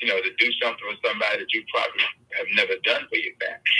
you 0.00 0.08
know, 0.08 0.18
to 0.20 0.30
do 0.38 0.48
something 0.62 0.82
for 0.84 0.98
somebody 1.08 1.38
that 1.40 1.52
you 1.52 1.64
probably 1.72 2.04
have 2.36 2.48
never 2.54 2.74
done 2.84 3.06
for 3.08 3.16
your 3.16 3.34
family. 3.40 3.74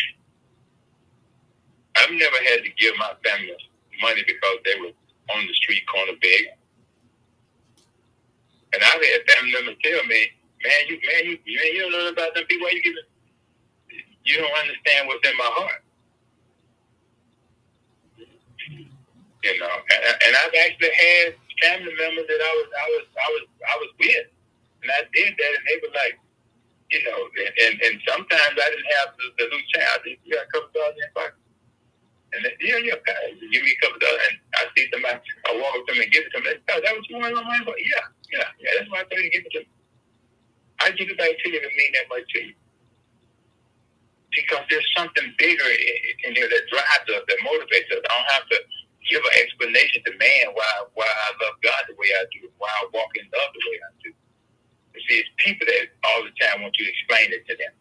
I've 1.97 2.12
never 2.15 2.41
had 2.51 2.65
to 2.65 2.71
give 2.79 2.95
my 2.99 3.12
family 3.25 3.55
money 4.03 4.23
because 4.27 4.59
they 4.65 4.77
were 4.81 4.95
on 5.35 5.47
the 5.47 5.55
street 5.55 5.85
corner 5.87 6.17
begging. 6.21 6.59
And 8.75 8.83
I've 8.83 9.03
had 9.03 9.23
family 9.31 9.53
members 9.53 9.79
tell 9.85 10.03
me, 10.07 10.21
man, 10.65 10.83
you 10.89 10.97
man, 10.99 11.23
you, 11.31 11.37
man, 11.39 11.71
you 11.75 11.81
don't 11.87 11.93
know 11.93 12.09
about 12.11 12.35
them 12.35 12.45
people. 12.47 12.67
Why 12.67 12.75
you 12.75 12.83
giving? 12.83 13.09
You 14.25 14.37
don't 14.39 14.59
understand 14.59 15.09
what's 15.09 15.27
in 15.29 15.37
my 15.37 15.51
heart. 15.55 15.83
You 19.45 19.59
know, 19.61 19.69
and, 19.71 20.17
and 20.27 20.33
I've 20.37 20.57
actually 20.67 20.93
had 20.95 21.35
family 21.62 21.95
members 21.95 22.27
that 22.27 22.41
I 22.43 22.53
was, 22.59 22.69
I 22.75 22.87
was, 22.91 23.05
I 23.15 23.29
was, 23.33 23.45
I 23.62 23.75
was 23.79 23.91
with 24.01 24.27
and 24.85 24.93
I 24.93 25.09
did 25.16 25.32
that, 25.32 25.53
and 25.57 25.64
they 25.64 25.76
were 25.80 25.95
like, 25.97 26.20
you 26.93 27.01
know, 27.09 27.16
and, 27.16 27.74
and, 27.80 27.97
sometimes 28.05 28.55
I 28.55 28.68
didn't 28.68 28.93
have 29.01 29.16
the, 29.16 29.26
the 29.41 29.45
loose 29.49 29.68
child. 29.72 30.05
You 30.05 30.37
got 30.37 30.45
a 30.45 30.51
couple 30.53 30.70
dollars 30.76 31.01
in 31.01 31.11
pocket. 31.16 31.41
And 32.37 32.45
then, 32.45 32.55
yeah, 32.61 32.76
yeah, 32.85 33.01
okay. 33.01 33.35
give 33.41 33.64
me 33.64 33.72
a 33.72 33.80
couple 33.80 33.99
dollars. 33.99 34.20
And 34.28 34.37
I 34.61 34.62
see 34.76 34.85
somebody, 34.93 35.18
I 35.49 35.51
walk 35.57 35.74
up 35.74 35.82
to 35.89 35.91
them 35.97 36.05
and 36.05 36.12
give 36.12 36.28
it 36.28 36.30
to 36.37 36.45
them. 36.45 36.47
They 36.47 36.61
oh, 36.61 36.78
that 36.85 36.93
what 36.93 37.09
you 37.09 37.16
want 37.16 37.35
on 37.35 37.47
money 37.49 37.64
for? 37.64 37.74
Yeah, 37.80 38.05
yeah, 38.30 38.49
yeah, 38.61 38.70
that's 38.76 38.91
why 38.93 39.01
I 39.01 39.09
told 39.09 39.22
you 39.24 39.32
to 39.32 39.35
give 39.35 39.47
it 39.49 39.53
to 39.57 39.61
me. 39.64 39.70
I 40.85 40.87
give 40.93 41.09
it 41.09 41.16
back 41.16 41.32
to 41.32 41.47
you 41.49 41.61
to 41.62 41.70
mean 41.72 41.93
that 41.97 42.07
much 42.12 42.26
to 42.37 42.39
you. 42.45 42.55
Because 44.35 44.66
there's 44.68 44.91
something 44.99 45.30
bigger 45.39 45.66
in 46.26 46.35
there 46.37 46.51
that 46.51 46.64
drives 46.68 47.07
us, 47.09 47.22
that 47.22 47.39
motivates 47.47 47.91
us. 47.95 48.03
I 48.03 48.11
don't 48.12 48.30
have 48.35 48.47
to 48.51 48.59
give 49.09 49.22
an 49.22 49.35
explanation 49.41 50.03
to 50.05 50.12
man 50.18 50.53
why 50.59 50.66
why 50.99 51.07
I 51.07 51.28
love 51.39 51.57
God 51.62 51.82
the 51.87 51.95
way 51.95 52.11
I 52.18 52.26
do, 52.35 52.51
why 52.59 52.68
I 52.68 52.82
walk 52.93 53.14
in 53.14 53.24
love 53.30 53.51
the 53.55 53.62
way 53.70 53.78
I 53.78 53.91
do. 54.03 54.11
See, 54.95 55.18
it's 55.18 55.30
people 55.42 55.66
that 55.66 55.90
all 56.07 56.22
the 56.22 56.30
time 56.38 56.62
want 56.62 56.78
you 56.78 56.86
to 56.86 56.92
explain 56.92 57.34
it 57.34 57.42
to 57.51 57.55
them. 57.59 57.74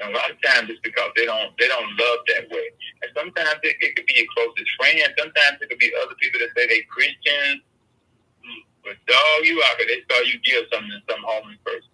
And 0.00 0.10
a 0.10 0.16
lot 0.16 0.32
of 0.32 0.40
times 0.42 0.72
it's 0.72 0.80
because 0.80 1.12
they 1.16 1.26
don't 1.28 1.52
they 1.60 1.68
don't 1.68 1.86
love 1.86 2.20
that 2.34 2.48
way. 2.50 2.66
And 3.04 3.10
sometimes 3.14 3.60
it, 3.62 3.76
it 3.80 3.94
could 3.94 4.06
be 4.06 4.16
your 4.16 4.30
closest 4.34 4.70
friend. 4.80 4.98
Sometimes 5.20 5.60
it 5.60 5.68
could 5.68 5.78
be 5.78 5.92
other 6.02 6.16
people 6.18 6.40
that 6.40 6.50
say 6.56 6.66
they 6.66 6.82
Christians. 6.88 7.62
Mm, 8.42 8.62
but 8.82 8.96
dog, 9.06 9.38
you 9.44 9.62
out 9.68 9.76
there, 9.78 9.86
they 9.86 10.02
saw 10.08 10.18
you 10.24 10.40
give 10.42 10.64
something 10.72 10.90
to 10.90 11.00
some 11.12 11.22
homeless 11.22 11.60
person. 11.64 11.92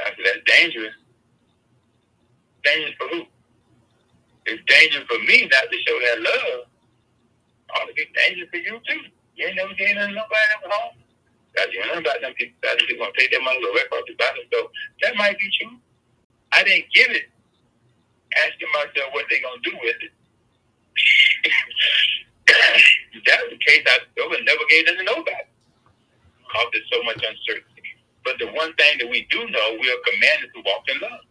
I 0.00 0.10
said, 0.10 0.24
that's 0.24 0.44
dangerous. 0.48 0.96
Dangerous 2.64 2.94
for 2.98 3.08
who? 3.08 3.22
It's 4.46 4.62
dangerous 4.66 5.06
for 5.06 5.18
me 5.22 5.46
not 5.46 5.70
to 5.70 5.78
show 5.86 5.98
that 6.00 6.18
love. 6.22 6.66
Ought 7.76 7.86
to 7.86 7.94
be 7.94 8.06
dangerous 8.16 8.50
for 8.50 8.58
you 8.58 8.80
too. 8.88 9.02
You 9.36 9.46
ain't 9.46 9.56
never 9.56 9.74
gave 9.74 9.94
nobody 9.94 10.16
was 10.18 10.72
home. 10.72 11.01
That's 11.54 11.72
you 11.72 11.84
know 11.86 12.00
about 12.00 12.20
them 12.20 12.32
people 12.34 12.56
that 12.62 12.80
want 12.98 13.14
to 13.14 13.20
take 13.20 13.30
their 13.30 13.42
money 13.42 13.60
to 13.60 13.72
record 13.76 14.04
the 14.08 14.14
battle. 14.14 14.42
So 14.52 14.70
that 15.02 15.16
might 15.16 15.38
be 15.38 15.48
true. 15.60 15.76
I 16.52 16.64
didn't 16.64 16.86
give 16.94 17.10
it, 17.10 17.28
asking 18.44 18.68
myself 18.72 19.12
what 19.12 19.26
they 19.28 19.40
gonna 19.40 19.60
do 19.62 19.72
with 19.80 19.96
it. 20.00 20.12
if 21.44 23.24
that 23.26 23.40
was 23.44 23.52
the 23.52 23.60
case, 23.64 23.84
I 23.86 23.98
would 24.28 24.44
never 24.44 24.64
gave 24.68 24.88
it 24.88 24.96
to 24.96 25.04
nobody. 25.04 25.44
Because 26.40 26.68
there's 26.72 26.90
so 26.92 27.02
much 27.04 27.20
uncertainty. 27.20 27.82
But 28.24 28.38
the 28.38 28.46
one 28.52 28.72
thing 28.74 28.98
that 29.00 29.08
we 29.10 29.26
do 29.30 29.38
know, 29.48 29.76
we 29.80 29.88
are 29.90 30.02
commanded 30.04 30.50
to 30.54 30.62
walk 30.64 30.84
in 30.88 31.00
love. 31.00 31.24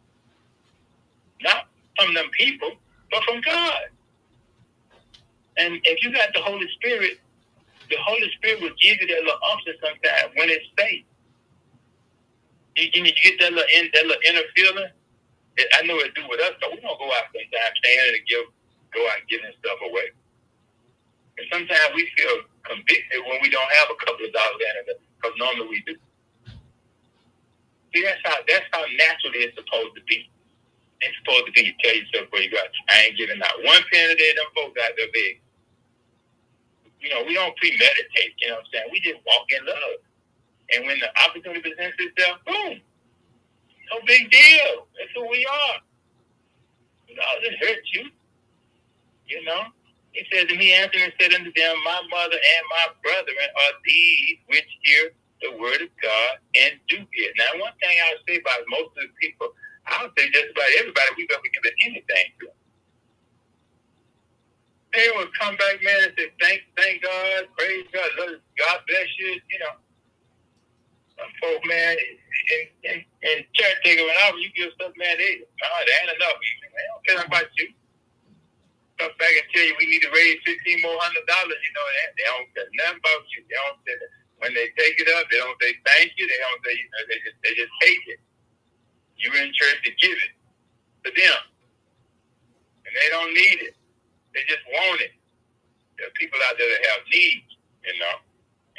Not 1.42 1.68
from 1.98 2.14
them 2.14 2.30
people, 2.38 2.72
but 3.12 3.24
from 3.24 3.42
God. 3.42 3.90
And 5.58 5.80
if 5.84 6.04
you 6.04 6.12
got 6.14 6.30
the 6.34 6.42
Holy 6.42 6.68
Spirit, 6.76 7.20
the 7.92 8.00
Holy 8.02 8.32
Spirit 8.40 8.64
will 8.64 8.78
give 8.80 8.98
you 9.04 9.08
that 9.12 9.22
little 9.28 9.44
unction 9.52 9.76
sometimes 9.84 10.32
when 10.40 10.50
it's 10.50 10.66
faith. 10.80 11.06
You, 12.80 12.88
you, 12.96 13.02
you 13.12 13.16
get 13.20 13.36
that 13.44 13.52
little, 13.52 13.72
in, 13.76 13.92
that 13.94 14.06
little 14.08 14.24
inner 14.32 14.48
feeling. 14.56 14.92
It, 15.60 15.68
I 15.76 15.84
know 15.84 16.00
it 16.00 16.16
do 16.16 16.24
with 16.32 16.40
us, 16.40 16.56
but 16.64 16.72
we 16.72 16.80
don't 16.80 16.96
go 16.98 17.12
out 17.12 17.28
sometimes 17.36 17.76
standing 17.84 18.16
and 18.16 18.26
give, 18.28 18.48
go 18.96 19.02
out 19.12 19.22
giving 19.28 19.52
stuff 19.60 19.80
away. 19.84 20.16
And 21.38 21.46
sometimes 21.52 21.92
we 21.96 22.08
feel 22.16 22.48
convicted 22.64 23.20
when 23.28 23.44
we 23.44 23.52
don't 23.52 23.72
have 23.84 23.90
a 23.92 23.98
couple 24.00 24.24
of 24.24 24.32
dollars 24.32 24.62
in 24.64 24.74
it, 24.88 25.00
because 25.20 25.36
normally 25.36 25.68
we 25.68 25.80
do. 25.84 25.96
See, 27.94 28.04
that's 28.08 28.24
how 28.24 28.40
that's 28.48 28.68
how 28.72 28.84
naturally 28.96 29.44
it's 29.52 29.58
supposed 29.60 29.96
to 30.00 30.04
be. 30.08 30.32
It's 31.04 31.18
supposed 31.24 31.48
to 31.48 31.52
be 31.52 31.68
you 31.68 31.76
tell 31.84 31.96
yourself 31.96 32.32
where 32.32 32.44
you 32.44 32.52
got. 32.52 32.72
I 32.90 33.10
ain't 33.12 33.18
giving 33.20 33.42
out 33.44 33.58
one 33.68 33.84
penny 33.92 34.16
to 34.16 34.26
them 34.40 34.50
folks 34.56 34.80
out 34.80 34.96
there 34.96 35.12
big 35.12 35.42
you 37.02 37.10
know, 37.10 37.24
we 37.28 37.34
don't 37.34 37.56
premeditate, 37.58 38.34
you 38.40 38.50
know 38.50 38.56
what 38.56 38.66
I'm 38.66 38.72
saying? 38.72 38.90
We 38.92 39.00
just 39.02 39.20
walk 39.26 39.46
in 39.50 39.66
love. 39.66 40.00
And 40.74 40.86
when 40.86 41.00
the 41.00 41.10
opportunity 41.28 41.62
presents 41.62 41.98
itself, 42.00 42.40
boom. 42.46 42.80
No 43.92 44.00
big 44.08 44.32
deal. 44.32 44.88
That's 44.96 45.12
who 45.16 45.28
we 45.28 45.46
are. 45.46 45.78
You 47.08 47.16
know, 47.16 47.24
it 47.44 47.58
hurt 47.60 47.84
you. 47.94 48.06
You 49.28 49.44
know? 49.44 49.64
He 50.14 50.24
says, 50.32 50.48
he 50.48 50.74
answered 50.74 51.02
and 51.02 51.14
said 51.20 51.34
unto 51.34 51.52
them, 51.56 51.76
My 51.84 52.02
mother 52.12 52.36
and 52.40 52.64
my 52.70 52.86
brethren 53.04 53.48
are 53.52 53.74
these 53.86 54.38
which 54.48 54.68
hear 54.84 55.12
the 55.42 55.58
word 55.58 55.82
of 55.82 55.92
God 56.04 56.34
and 56.56 56.80
do 56.88 57.00
it. 57.00 57.32
Now, 57.38 57.60
one 57.60 57.74
thing 57.82 57.96
I'll 58.06 58.22
say 58.28 58.40
about 58.40 58.62
most 58.70 58.92
of 59.00 59.08
the 59.08 59.16
people, 59.20 59.50
I'll 59.88 60.12
say 60.18 60.30
just 60.32 60.52
about 60.52 60.70
everybody 60.80 61.10
we've 61.18 61.32
ever 61.32 61.50
given 61.52 61.74
anything 61.84 62.28
to 62.42 62.48
they 64.94 65.08
would 65.16 65.32
come 65.40 65.56
back, 65.58 65.80
man, 65.84 66.00
and 66.10 66.14
say, 66.18 66.30
thank, 66.42 66.62
thank 66.78 67.04
God, 67.04 67.48
praise 67.58 67.86
God, 67.94 68.10
God 68.18 68.80
bless 68.88 69.10
you, 69.20 69.40
you 69.50 69.60
know. 69.60 69.76
Some 71.20 71.32
folk, 71.40 71.62
man, 71.68 71.96
in, 71.96 72.64
in, 72.84 72.98
in 73.00 73.38
church, 73.54 73.78
they 73.86 73.96
go, 73.96 74.04
whenever 74.06 74.38
you 74.40 74.50
give 74.56 74.74
stuff, 74.76 74.92
man, 74.98 75.16
they, 75.18 75.44
oh, 75.46 75.82
they 75.86 75.96
ain't 76.02 76.16
enough. 76.18 76.38
They 76.40 76.86
don't 76.92 77.06
care 77.08 77.26
about 77.28 77.50
you. 77.58 77.68
Come 79.00 79.12
back 79.18 79.34
and 79.34 79.48
tell 79.50 79.66
you 79.66 79.76
we 79.82 79.90
need 79.90 80.06
to 80.06 80.14
raise 80.14 80.38
fifteen 80.46 80.80
more 80.86 80.94
hundred 81.02 81.26
dollars. 81.26 81.58
You 81.58 81.74
know, 81.74 81.86
they, 81.90 82.06
they 82.22 82.28
don't 82.30 82.48
care 82.54 82.70
nothing 82.78 83.02
about 83.02 83.24
you. 83.34 83.40
They 83.50 83.58
don't 83.58 83.80
say 83.82 83.96
that. 83.98 84.12
When 84.40 84.54
they 84.54 84.70
take 84.78 84.98
it 85.02 85.10
up, 85.18 85.26
they 85.34 85.42
don't 85.42 85.58
say 85.58 85.74
thank 85.90 86.14
you. 86.22 86.30
They 86.30 86.38
don't 86.38 86.62
say, 86.62 86.74
you 86.78 86.88
know, 86.94 87.04
they 87.10 87.18
just 87.26 87.38
they 87.42 87.54
just 87.58 87.74
take 87.82 88.04
it. 88.14 88.22
You're 89.18 89.38
in 89.42 89.50
church 89.58 89.80
to 89.86 89.92
give 89.98 90.18
it 90.18 90.34
to 91.06 91.10
them, 91.18 91.40
and 92.86 92.94
they 92.94 93.10
don't 93.10 93.34
need 93.34 93.60
it. 93.74 93.76
They 94.36 94.44
just 94.48 94.64
want 94.72 95.02
it. 95.02 95.14
There 95.98 96.08
are 96.10 96.18
people 96.20 96.40
out 96.50 96.58
there 96.58 96.70
that 96.70 96.84
have 96.96 97.04
needs, 97.12 97.50
you 97.86 97.96
know, 98.02 98.18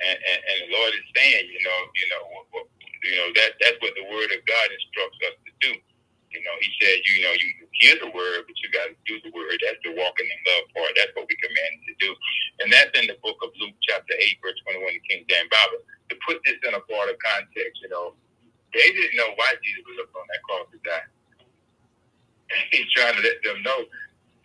and, 0.02 0.18
and, 0.18 0.40
and 0.42 0.58
the 0.66 0.70
Lord 0.74 0.92
is 0.94 1.06
saying, 1.14 1.46
you 1.48 1.62
know, 1.62 1.78
you 1.94 2.06
know, 2.10 2.22
you 3.06 3.14
know 3.20 3.28
that 3.38 3.56
that's 3.62 3.78
what 3.80 3.94
the 3.94 4.06
Word 4.10 4.30
of 4.34 4.42
God 4.48 4.68
instructs 4.74 5.20
us 5.30 5.36
to 5.46 5.52
do. 5.62 5.72
You 6.34 6.40
know, 6.42 6.56
He 6.60 6.70
said, 6.82 6.98
you 7.06 7.16
know, 7.24 7.34
you 7.38 7.48
hear 7.78 7.96
the 8.02 8.10
Word, 8.10 8.44
but 8.50 8.56
you 8.60 8.68
got 8.74 8.90
to 8.90 8.96
do 9.06 9.16
the 9.22 9.32
Word. 9.32 9.54
That's 9.62 9.80
the 9.86 9.94
walking 9.94 10.26
in 10.26 10.40
love 10.50 10.66
part. 10.74 10.92
That's 10.98 11.14
what 11.14 11.30
we 11.30 11.36
commanded 11.38 11.82
to 11.88 11.96
do, 12.02 12.10
and 12.64 12.68
that's 12.72 12.92
in 12.98 13.06
the 13.08 13.18
book 13.22 13.38
of 13.46 13.54
Luke, 13.62 13.78
chapter 13.86 14.14
eight, 14.18 14.42
verse 14.42 14.58
twenty-one, 14.66 14.98
King 15.08 15.24
James 15.30 15.50
Bible. 15.52 15.82
To 16.10 16.14
put 16.28 16.42
this 16.44 16.58
in 16.66 16.74
a 16.76 16.82
broader 16.90 17.16
context, 17.22 17.80
you 17.82 17.90
know, 17.90 18.14
they 18.74 18.88
didn't 18.92 19.16
know 19.16 19.32
why 19.38 19.50
Jesus 19.64 19.84
was 19.88 19.98
up 20.06 20.12
on 20.16 20.26
that 20.30 20.42
cross 20.44 20.66
to 20.74 20.80
die. 20.84 21.08
He's 22.72 22.88
trying 22.94 23.16
to 23.16 23.22
let 23.22 23.38
them 23.44 23.62
know 23.62 23.80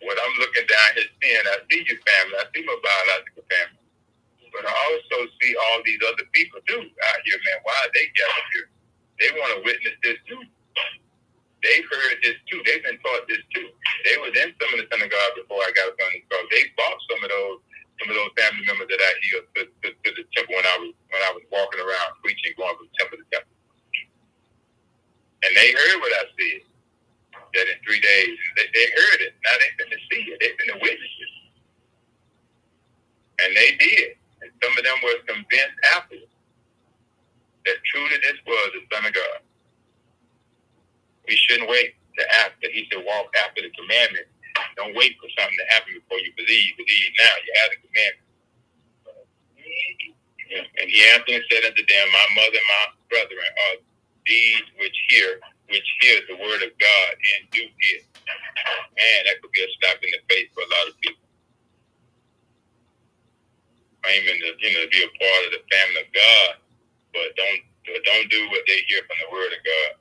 when 0.02 0.16
I'm 0.16 0.34
looking 0.40 0.66
down 0.68 0.90
here 0.94 1.10
seeing, 1.22 1.46
I 1.46 1.56
see 1.70 1.82
your 1.86 2.00
family, 2.04 2.36
I 2.38 2.46
see 2.54 2.62
my 2.66 2.78
biological 2.78 3.44
family. 3.50 3.82
But 4.52 4.64
I 4.66 4.74
also 4.74 5.28
see 5.40 5.52
all 5.54 5.78
these 5.84 6.00
other 6.08 6.26
people 6.32 6.60
too 6.66 6.82
out 6.82 7.20
here, 7.24 7.38
man. 7.38 7.58
Why 7.62 7.76
are 7.84 7.92
they 7.94 8.06
gathered 8.16 8.48
here? 8.54 8.68
They 9.20 9.30
want 9.36 9.50
to 9.54 9.60
witness 9.66 9.96
this 10.02 10.18
too. 10.26 10.42
They 11.62 11.82
heard 11.90 12.16
this 12.22 12.38
too. 12.48 12.62
They've 12.64 12.84
been 12.86 12.98
taught 13.02 13.26
this 13.26 13.42
too. 13.50 13.68
They 14.06 14.16
was 14.22 14.32
in 14.38 14.54
some 14.56 14.70
of 14.74 14.78
the 14.78 14.88
synagogues 14.88 15.36
before 15.42 15.62
I 15.62 15.70
got 15.74 15.90
up 15.90 15.98
on 15.98 16.10
this 16.14 16.26
call. 16.30 16.44
They 16.54 16.64
bought 16.78 16.98
some 17.10 17.20
of 17.24 17.30
those 17.30 17.58
some 17.98 18.14
of 18.14 18.16
those 18.16 18.30
family 18.38 18.62
members 18.62 18.86
that 18.94 19.02
I 19.02 19.10
healed 19.26 19.48
to, 19.58 19.62
to, 19.66 19.88
to 19.90 20.08
the 20.14 20.24
temple 20.30 20.54
when 20.54 20.68
I 20.70 20.76
was 20.78 20.92
when 21.10 21.22
I 21.26 21.30
was 21.34 21.44
walking 21.50 21.82
around 21.82 22.14
preaching, 22.22 22.54
going 22.54 22.78
from 22.78 22.88
temple 22.98 23.18
to 23.18 23.26
temple. 23.34 23.54
And 25.44 25.52
they 25.58 25.70
heard 25.74 25.98
what 25.98 26.14
I 26.14 26.24
said. 26.34 26.60
That 27.54 27.66
in 27.68 27.78
three 27.84 28.00
days, 28.00 28.36
they, 28.56 28.66
they 28.74 28.86
heard 28.94 29.20
it. 29.24 29.34
Now 29.44 29.56
they 29.60 29.70
finna 29.80 30.00
see 30.10 30.22
it. 30.32 30.38
They 30.40 30.52
finna 30.58 30.76
witness 30.82 31.14
it. 31.20 31.32
And 33.44 33.50
they 33.56 33.70
did. 33.78 34.18
And 34.42 34.50
some 34.62 34.74
of 34.76 34.84
them 34.84 34.98
were 35.04 35.18
convinced 35.26 35.78
after 35.96 36.16
that 37.66 37.78
truly 37.92 38.16
this 38.22 38.38
was 38.46 38.70
the 38.74 38.82
Son 38.92 39.06
of 39.06 39.14
God. 39.14 39.40
We 41.28 41.36
shouldn't 41.36 41.70
wait 41.70 41.94
to 42.18 42.24
after. 42.46 42.70
He 42.72 42.88
said, 42.92 43.04
walk 43.06 43.30
after 43.44 43.62
the 43.62 43.70
commandment. 43.76 44.28
Don't 44.76 44.96
wait 44.96 45.16
for 45.20 45.28
something 45.38 45.58
to 45.58 45.68
happen 45.74 45.94
before 45.94 46.18
you 46.20 46.32
believe. 46.36 46.76
Believe 46.78 47.12
now. 47.20 47.34
You 47.46 47.52
have 47.62 47.70
the 47.74 47.80
commandment. 47.88 48.28
And 50.50 50.88
he 50.90 51.00
answered 51.12 51.36
and 51.40 51.44
said 51.52 51.64
unto 51.68 51.84
them, 51.86 52.06
My 52.12 52.26
mother 52.36 52.58
and 52.58 52.70
my 52.72 52.84
brethren 53.10 53.50
are 53.68 53.76
these 54.26 54.64
which 54.80 54.96
hear, 55.10 55.40
which 55.70 55.88
hear 56.02 56.20
the 56.28 56.38
word 56.40 56.62
of 56.64 56.72
God 56.80 57.12
and 57.16 57.40
do 57.52 57.64
it. 57.64 58.02
Man, 58.96 59.20
that 59.28 59.40
could 59.42 59.52
be 59.52 59.62
a 59.64 59.70
slap 59.80 60.00
in 60.02 60.10
the 60.12 60.22
face 60.28 60.50
for 60.54 60.64
a 60.64 60.70
lot 60.72 60.88
of 60.90 60.96
people. 61.00 61.24
Claiming 64.04 64.38
to, 64.40 64.48
you 64.62 64.70
know, 64.76 64.86
be 64.90 65.00
a 65.04 65.10
part 65.18 65.42
of 65.48 65.52
the 65.58 65.62
family 65.68 66.00
of 66.04 66.10
God, 66.14 66.50
but 67.14 67.28
don't 67.36 67.60
don't 68.04 68.28
do 68.30 68.42
what 68.52 68.62
they 68.68 68.84
hear 68.88 69.00
from 69.08 69.18
the 69.20 69.30
word 69.32 69.52
of 69.52 69.62
God. 69.64 69.92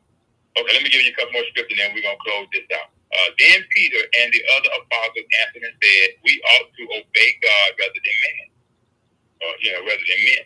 Okay, 0.60 0.74
let 0.76 0.84
me 0.84 0.90
give 0.92 1.04
you 1.06 1.14
a 1.14 1.18
couple 1.18 1.34
more 1.34 1.48
scriptures, 1.54 1.78
and 1.78 1.82
then 1.82 1.92
we're 1.96 2.06
gonna 2.06 2.22
close 2.26 2.48
this 2.54 2.68
out. 2.76 2.92
Uh, 3.14 3.30
then 3.40 3.64
Peter 3.76 4.02
and 4.22 4.30
the 4.34 4.44
other 4.60 4.72
apostles 4.84 5.28
answered 5.46 5.64
and 5.66 5.78
said, 5.80 6.08
We 6.26 6.34
ought 6.56 6.70
to 6.74 6.84
obey 7.02 7.30
God 7.42 7.70
rather 7.80 8.00
than 8.02 8.18
man 8.26 8.48
or 9.44 9.52
you 9.62 9.72
know, 9.74 9.82
rather 9.86 10.06
than 10.08 10.22
men. 10.26 10.46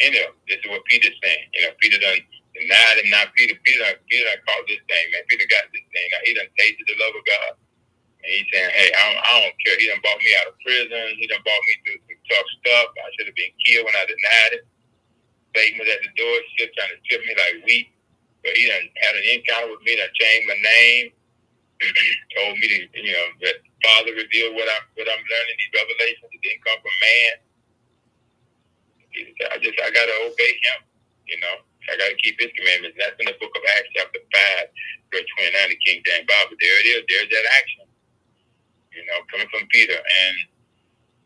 You 0.00 0.10
know, 0.12 0.28
this 0.48 0.58
is 0.64 0.68
what 0.70 0.84
Peter's 0.86 1.16
saying. 1.22 1.46
You 1.54 1.62
know, 1.68 1.72
Peter 1.80 1.98
done 2.00 2.18
denied 2.60 2.98
and 3.00 3.10
not 3.10 3.32
Peter. 3.34 3.56
Peter 3.64 3.84
Peter 4.06 4.24
done 4.28 4.44
called 4.44 4.68
this 4.68 4.82
thing, 4.86 5.06
man. 5.16 5.24
Peter 5.32 5.48
got 5.48 5.66
this 5.72 5.84
thing. 5.90 6.06
Now, 6.12 6.22
he 6.28 6.32
done 6.36 6.50
tasted 6.60 6.86
the 6.86 6.96
love 7.00 7.16
of 7.16 7.24
God. 7.24 7.52
And 8.20 8.30
he's 8.36 8.48
saying, 8.52 8.72
hey, 8.76 8.90
I 8.92 9.02
don't, 9.08 9.20
I 9.24 9.32
don't 9.40 9.56
care. 9.64 9.76
He 9.80 9.88
done 9.88 10.02
brought 10.04 10.20
me 10.20 10.30
out 10.42 10.52
of 10.52 10.56
prison. 10.60 11.04
He 11.16 11.24
done 11.26 11.40
brought 11.40 11.64
me 11.64 11.74
through 11.84 12.00
some 12.04 12.20
tough 12.28 12.48
stuff. 12.60 12.88
I 13.00 13.08
should 13.16 13.28
have 13.32 13.38
been 13.38 13.54
killed 13.64 13.88
when 13.88 13.96
I 13.96 14.04
denied 14.04 14.52
it. 14.60 14.64
Satan 15.56 15.80
was 15.80 15.88
at 15.90 16.02
the 16.04 16.12
door, 16.14 16.34
still 16.54 16.70
trying 16.76 16.94
to 16.94 17.00
trip 17.08 17.22
me 17.26 17.32
like 17.34 17.64
wheat. 17.66 17.88
But 18.44 18.56
he 18.56 18.68
done 18.68 18.86
had 19.04 19.14
an 19.16 19.26
encounter 19.36 19.72
with 19.72 19.84
me, 19.84 19.96
done 19.96 20.12
changed 20.16 20.46
my 20.48 20.58
name, 20.60 21.06
told 22.36 22.54
me 22.60 22.66
to, 22.68 22.78
you 23.00 23.12
know, 23.12 23.28
that 23.48 23.56
Father 23.84 24.12
revealed 24.16 24.56
what 24.56 24.68
I'm 24.68 24.84
what 24.96 25.08
I'm 25.08 25.22
learning, 25.24 25.56
these 25.58 25.74
revelations. 25.76 26.30
It 26.32 26.42
didn't 26.44 26.64
come 26.64 26.80
from 26.80 26.96
man. 27.00 27.34
I 29.52 29.56
just 29.60 29.76
I 29.80 29.88
gotta 29.90 30.16
obey 30.28 30.52
him, 30.60 30.80
you 31.26 31.38
know. 31.40 31.56
I 31.88 31.96
gotta 31.96 32.16
keep 32.20 32.36
his 32.40 32.52
commandments. 32.58 32.98
That's 33.00 33.16
in 33.20 33.26
the 33.30 33.38
book 33.40 33.52
of 33.56 33.62
Acts 33.78 33.90
chapter 33.96 34.20
five, 34.34 34.66
verse 35.14 35.28
twenty 35.36 35.52
nine, 35.56 35.70
the 35.72 35.80
King 35.80 36.04
James 36.04 36.28
Bible. 36.28 36.56
There 36.60 36.78
it 36.84 36.86
is. 36.92 37.00
There's 37.08 37.30
that 37.32 37.46
action. 37.56 37.86
You 38.94 39.04
know, 39.08 39.20
coming 39.30 39.48
from 39.52 39.68
Peter. 39.70 39.96
And 39.98 40.36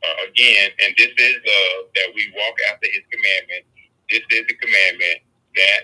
uh, 0.04 0.16
again, 0.30 0.70
and 0.84 0.92
this 0.96 1.12
is 1.12 1.36
love 1.42 1.90
that 1.98 2.10
we 2.14 2.30
walk 2.36 2.56
after 2.70 2.86
his 2.88 3.04
commandments. 3.10 3.68
This 4.10 4.24
is 4.30 4.44
the 4.48 4.56
commandment 4.58 5.18
that 5.58 5.82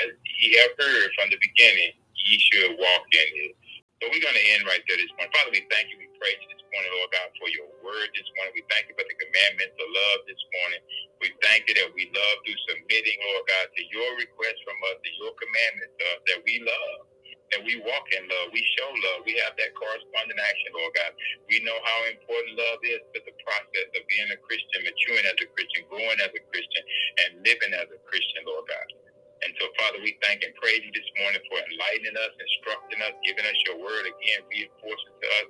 as 0.00 0.14
ye 0.40 0.54
have 0.62 0.74
heard 0.78 1.10
from 1.16 1.30
the 1.32 1.40
beginning, 1.40 1.92
ye 2.16 2.38
should 2.38 2.76
walk 2.78 3.04
in 3.12 3.30
it. 3.50 3.54
So 4.02 4.12
we're 4.12 4.22
going 4.22 4.36
to 4.36 4.46
end 4.54 4.68
right 4.68 4.82
there 4.86 4.98
this 5.00 5.10
morning. 5.16 5.32
Father, 5.34 5.52
we 5.56 5.64
thank 5.72 5.88
you. 5.90 5.96
We 5.98 6.06
praise 6.20 6.36
you 6.38 6.48
this 6.52 6.62
morning, 6.70 6.92
Lord 7.00 7.10
God, 7.16 7.28
for 7.40 7.48
your 7.50 7.66
word 7.80 8.08
this 8.14 8.28
morning. 8.38 8.52
We 8.54 8.64
thank 8.68 8.86
you 8.92 8.94
for 8.94 9.06
the 9.08 9.16
commandments 9.18 9.74
of 9.74 9.88
love 9.88 10.20
this 10.28 10.42
morning. 10.52 10.82
We 11.22 11.30
thank 11.46 11.70
you 11.70 11.74
that 11.78 11.94
we 11.94 12.10
love 12.10 12.36
through 12.44 12.60
submitting, 12.68 13.18
Lord 13.32 13.46
God, 13.48 13.66
to 13.72 13.82
your 13.94 14.10
request 14.18 14.58
from 14.66 14.78
us, 14.92 14.98
to 15.00 15.12
your 15.22 15.32
commandments 15.38 15.96
uh, 16.02 16.18
that 16.34 16.40
we 16.44 16.60
love. 16.66 17.06
That 17.54 17.62
we 17.62 17.78
walk 17.86 18.10
in 18.10 18.26
love, 18.26 18.50
we 18.50 18.60
show 18.74 18.90
love, 18.90 19.22
we 19.24 19.38
have 19.46 19.54
that 19.56 19.72
corresponding 19.78 20.36
action, 20.36 20.74
Lord 20.74 20.92
God. 20.98 21.14
We 21.46 21.62
know 21.62 21.78
how 21.86 21.98
important 22.10 22.58
love 22.58 22.82
is 22.82 23.00
to 23.14 23.20
the 23.22 23.36
process 23.46 23.88
of 23.94 24.02
being 24.10 24.30
a 24.34 24.40
Christian, 24.42 24.82
maturing 24.82 25.24
as 25.30 25.38
a 25.38 25.48
Christian, 25.54 25.86
growing 25.86 26.18
as 26.20 26.34
a 26.34 26.42
Christian, 26.50 26.84
and 27.22 27.30
living 27.46 27.72
as 27.78 27.86
a 27.94 28.00
Christian, 28.10 28.42
Lord 28.50 28.66
God. 28.66 28.88
And 29.46 29.54
so, 29.62 29.70
Father, 29.78 30.02
we 30.02 30.18
thank 30.26 30.42
and 30.42 30.52
praise 30.58 30.82
you 30.82 30.90
this 30.92 31.06
morning 31.22 31.40
for 31.46 31.62
enlightening 31.62 32.18
us, 32.18 32.34
instructing 32.36 33.00
us, 33.06 33.14
giving 33.22 33.46
us 33.46 33.58
your 33.70 33.78
word 33.78 34.10
again, 34.10 34.42
reinforcing 34.50 35.14
to 35.22 35.28
us 35.44 35.48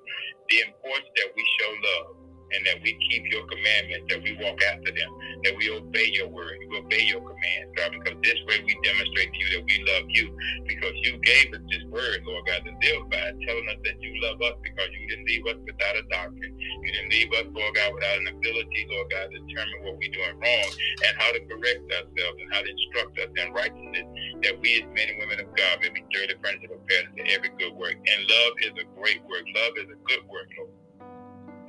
the 0.52 0.58
importance 0.68 1.10
that 1.16 1.32
we 1.32 1.44
show 1.58 1.72
love 1.72 2.06
and 2.52 2.66
that 2.66 2.78
we 2.82 2.96
keep 3.08 3.24
your 3.32 3.46
commandments, 3.46 4.06
that 4.08 4.22
we 4.22 4.36
walk 4.40 4.60
after 4.62 4.92
them, 4.92 5.10
that 5.44 5.56
we 5.56 5.70
obey 5.70 6.10
your 6.12 6.28
word, 6.28 6.56
we 6.68 6.78
obey 6.78 7.02
your 7.08 7.20
commands, 7.20 7.70
God, 7.76 7.92
because 7.92 8.18
this 8.22 8.38
way 8.46 8.60
we 8.64 8.76
demonstrate 8.84 9.32
to 9.32 9.38
you 9.38 9.48
that 9.56 9.64
we 9.64 9.76
love 9.88 10.06
you, 10.08 10.26
because 10.66 10.92
you 11.02 11.18
gave 11.18 11.52
us 11.52 11.64
this 11.70 11.84
word, 11.88 12.20
Lord 12.26 12.44
God, 12.46 12.62
to 12.64 12.72
live 12.72 13.08
by, 13.10 13.32
telling 13.46 13.68
us 13.68 13.80
that 13.84 13.96
you 14.00 14.12
love 14.20 14.40
us 14.42 14.56
because 14.62 14.88
you 14.92 15.08
didn't 15.08 15.26
leave 15.26 15.46
us 15.48 15.58
without 15.64 15.96
a 15.96 16.04
doctrine. 16.12 16.54
You 16.58 16.92
didn't 16.92 17.10
leave 17.10 17.32
us, 17.32 17.46
Lord 17.52 17.74
God, 17.74 17.94
without 17.94 18.18
an 18.18 18.28
ability, 18.28 18.80
Lord 18.90 19.08
God, 19.10 19.26
to 19.32 19.36
determine 19.48 19.78
what 19.84 19.96
we're 19.96 20.12
doing 20.12 20.36
wrong 20.36 20.68
and 21.08 21.12
how 21.18 21.32
to 21.32 21.40
correct 21.48 21.82
ourselves 21.88 22.36
and 22.40 22.48
how 22.52 22.60
to 22.62 22.68
instruct 22.68 23.18
us 23.18 23.30
in 23.36 23.52
righteousness, 23.52 24.06
that 24.44 24.54
we 24.60 24.82
as 24.82 24.86
men 24.92 25.08
and 25.08 25.18
women 25.18 25.40
of 25.40 25.48
God 25.56 25.80
may 25.80 25.90
be 25.90 26.04
thoroughly 26.12 26.36
furnished 26.42 26.64
and 26.68 26.72
prepared 26.76 27.06
to 27.16 27.22
every 27.32 27.50
good 27.56 27.74
work. 27.74 27.96
And 27.96 28.20
love 28.28 28.52
is 28.62 28.74
a 28.76 28.86
great 28.98 29.22
work. 29.24 29.44
Love 29.56 29.74
is 29.80 29.88
a 29.88 29.98
good 30.04 30.24
work, 30.28 30.48
Lord 30.58 30.81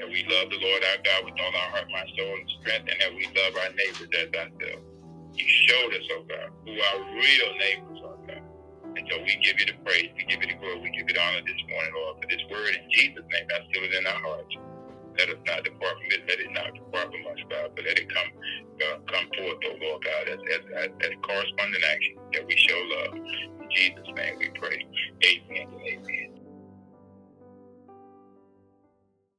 that 0.04 0.12
we 0.12 0.28
love 0.28 0.52
the 0.52 0.60
Lord 0.60 0.84
our 0.84 1.00
God 1.00 1.24
with 1.24 1.40
all 1.40 1.48
our 1.56 1.70
heart, 1.72 1.88
mind, 1.88 2.12
soul, 2.20 2.36
and 2.36 2.50
strength, 2.60 2.92
and 2.92 3.00
that 3.00 3.14
we 3.16 3.24
love 3.40 3.56
our 3.56 3.72
neighbors 3.72 4.12
as 4.20 4.28
ourselves. 4.36 4.84
You 5.32 5.48
showed 5.48 5.96
us, 5.96 6.06
oh 6.12 6.24
God, 6.28 6.52
who 6.68 6.76
our 6.76 7.00
real 7.16 7.50
neighbors 7.56 8.00
are, 8.04 8.20
God. 8.28 8.44
And 9.00 9.08
so 9.08 9.16
we 9.24 9.40
give 9.40 9.56
you 9.64 9.66
the 9.72 9.80
praise, 9.88 10.12
we 10.20 10.28
give 10.28 10.44
you 10.44 10.52
the 10.52 10.60
glory, 10.60 10.84
we 10.84 10.92
give 10.92 11.08
you 11.08 11.16
the 11.16 11.24
honor 11.24 11.40
this 11.48 11.62
morning, 11.72 11.94
Lord, 11.96 12.20
for 12.20 12.28
this 12.28 12.44
word 12.52 12.76
in 12.76 12.84
Jesus' 12.92 13.24
name. 13.32 13.48
That's 13.48 13.64
still 13.72 13.88
in 13.88 14.04
our 14.04 14.20
hearts. 14.28 14.54
Let 15.16 15.32
us 15.32 15.40
not 15.48 15.64
depart 15.64 15.96
from 15.96 16.10
it. 16.12 16.28
Let 16.28 16.40
it 16.44 16.52
not 16.52 16.76
depart 16.76 17.08
from 17.08 17.24
us, 17.32 17.40
God, 17.48 17.72
but 17.76 17.86
let 17.88 17.96
it 17.98 18.12
come 18.12 18.30
uh, 18.84 18.98
come 19.08 19.28
forth, 19.40 19.62
oh 19.64 19.78
Lord 19.80 20.04
God, 20.04 20.24
as, 20.28 20.42
as, 20.52 20.64
as, 20.84 20.90
as 21.00 21.14
corresponding 21.24 21.82
action 21.88 22.16
that 22.34 22.44
we 22.44 22.58
show 22.58 22.80
love. 23.00 23.16
In 23.16 23.68
Jesus' 23.72 24.12
name 24.18 24.36
we 24.40 24.52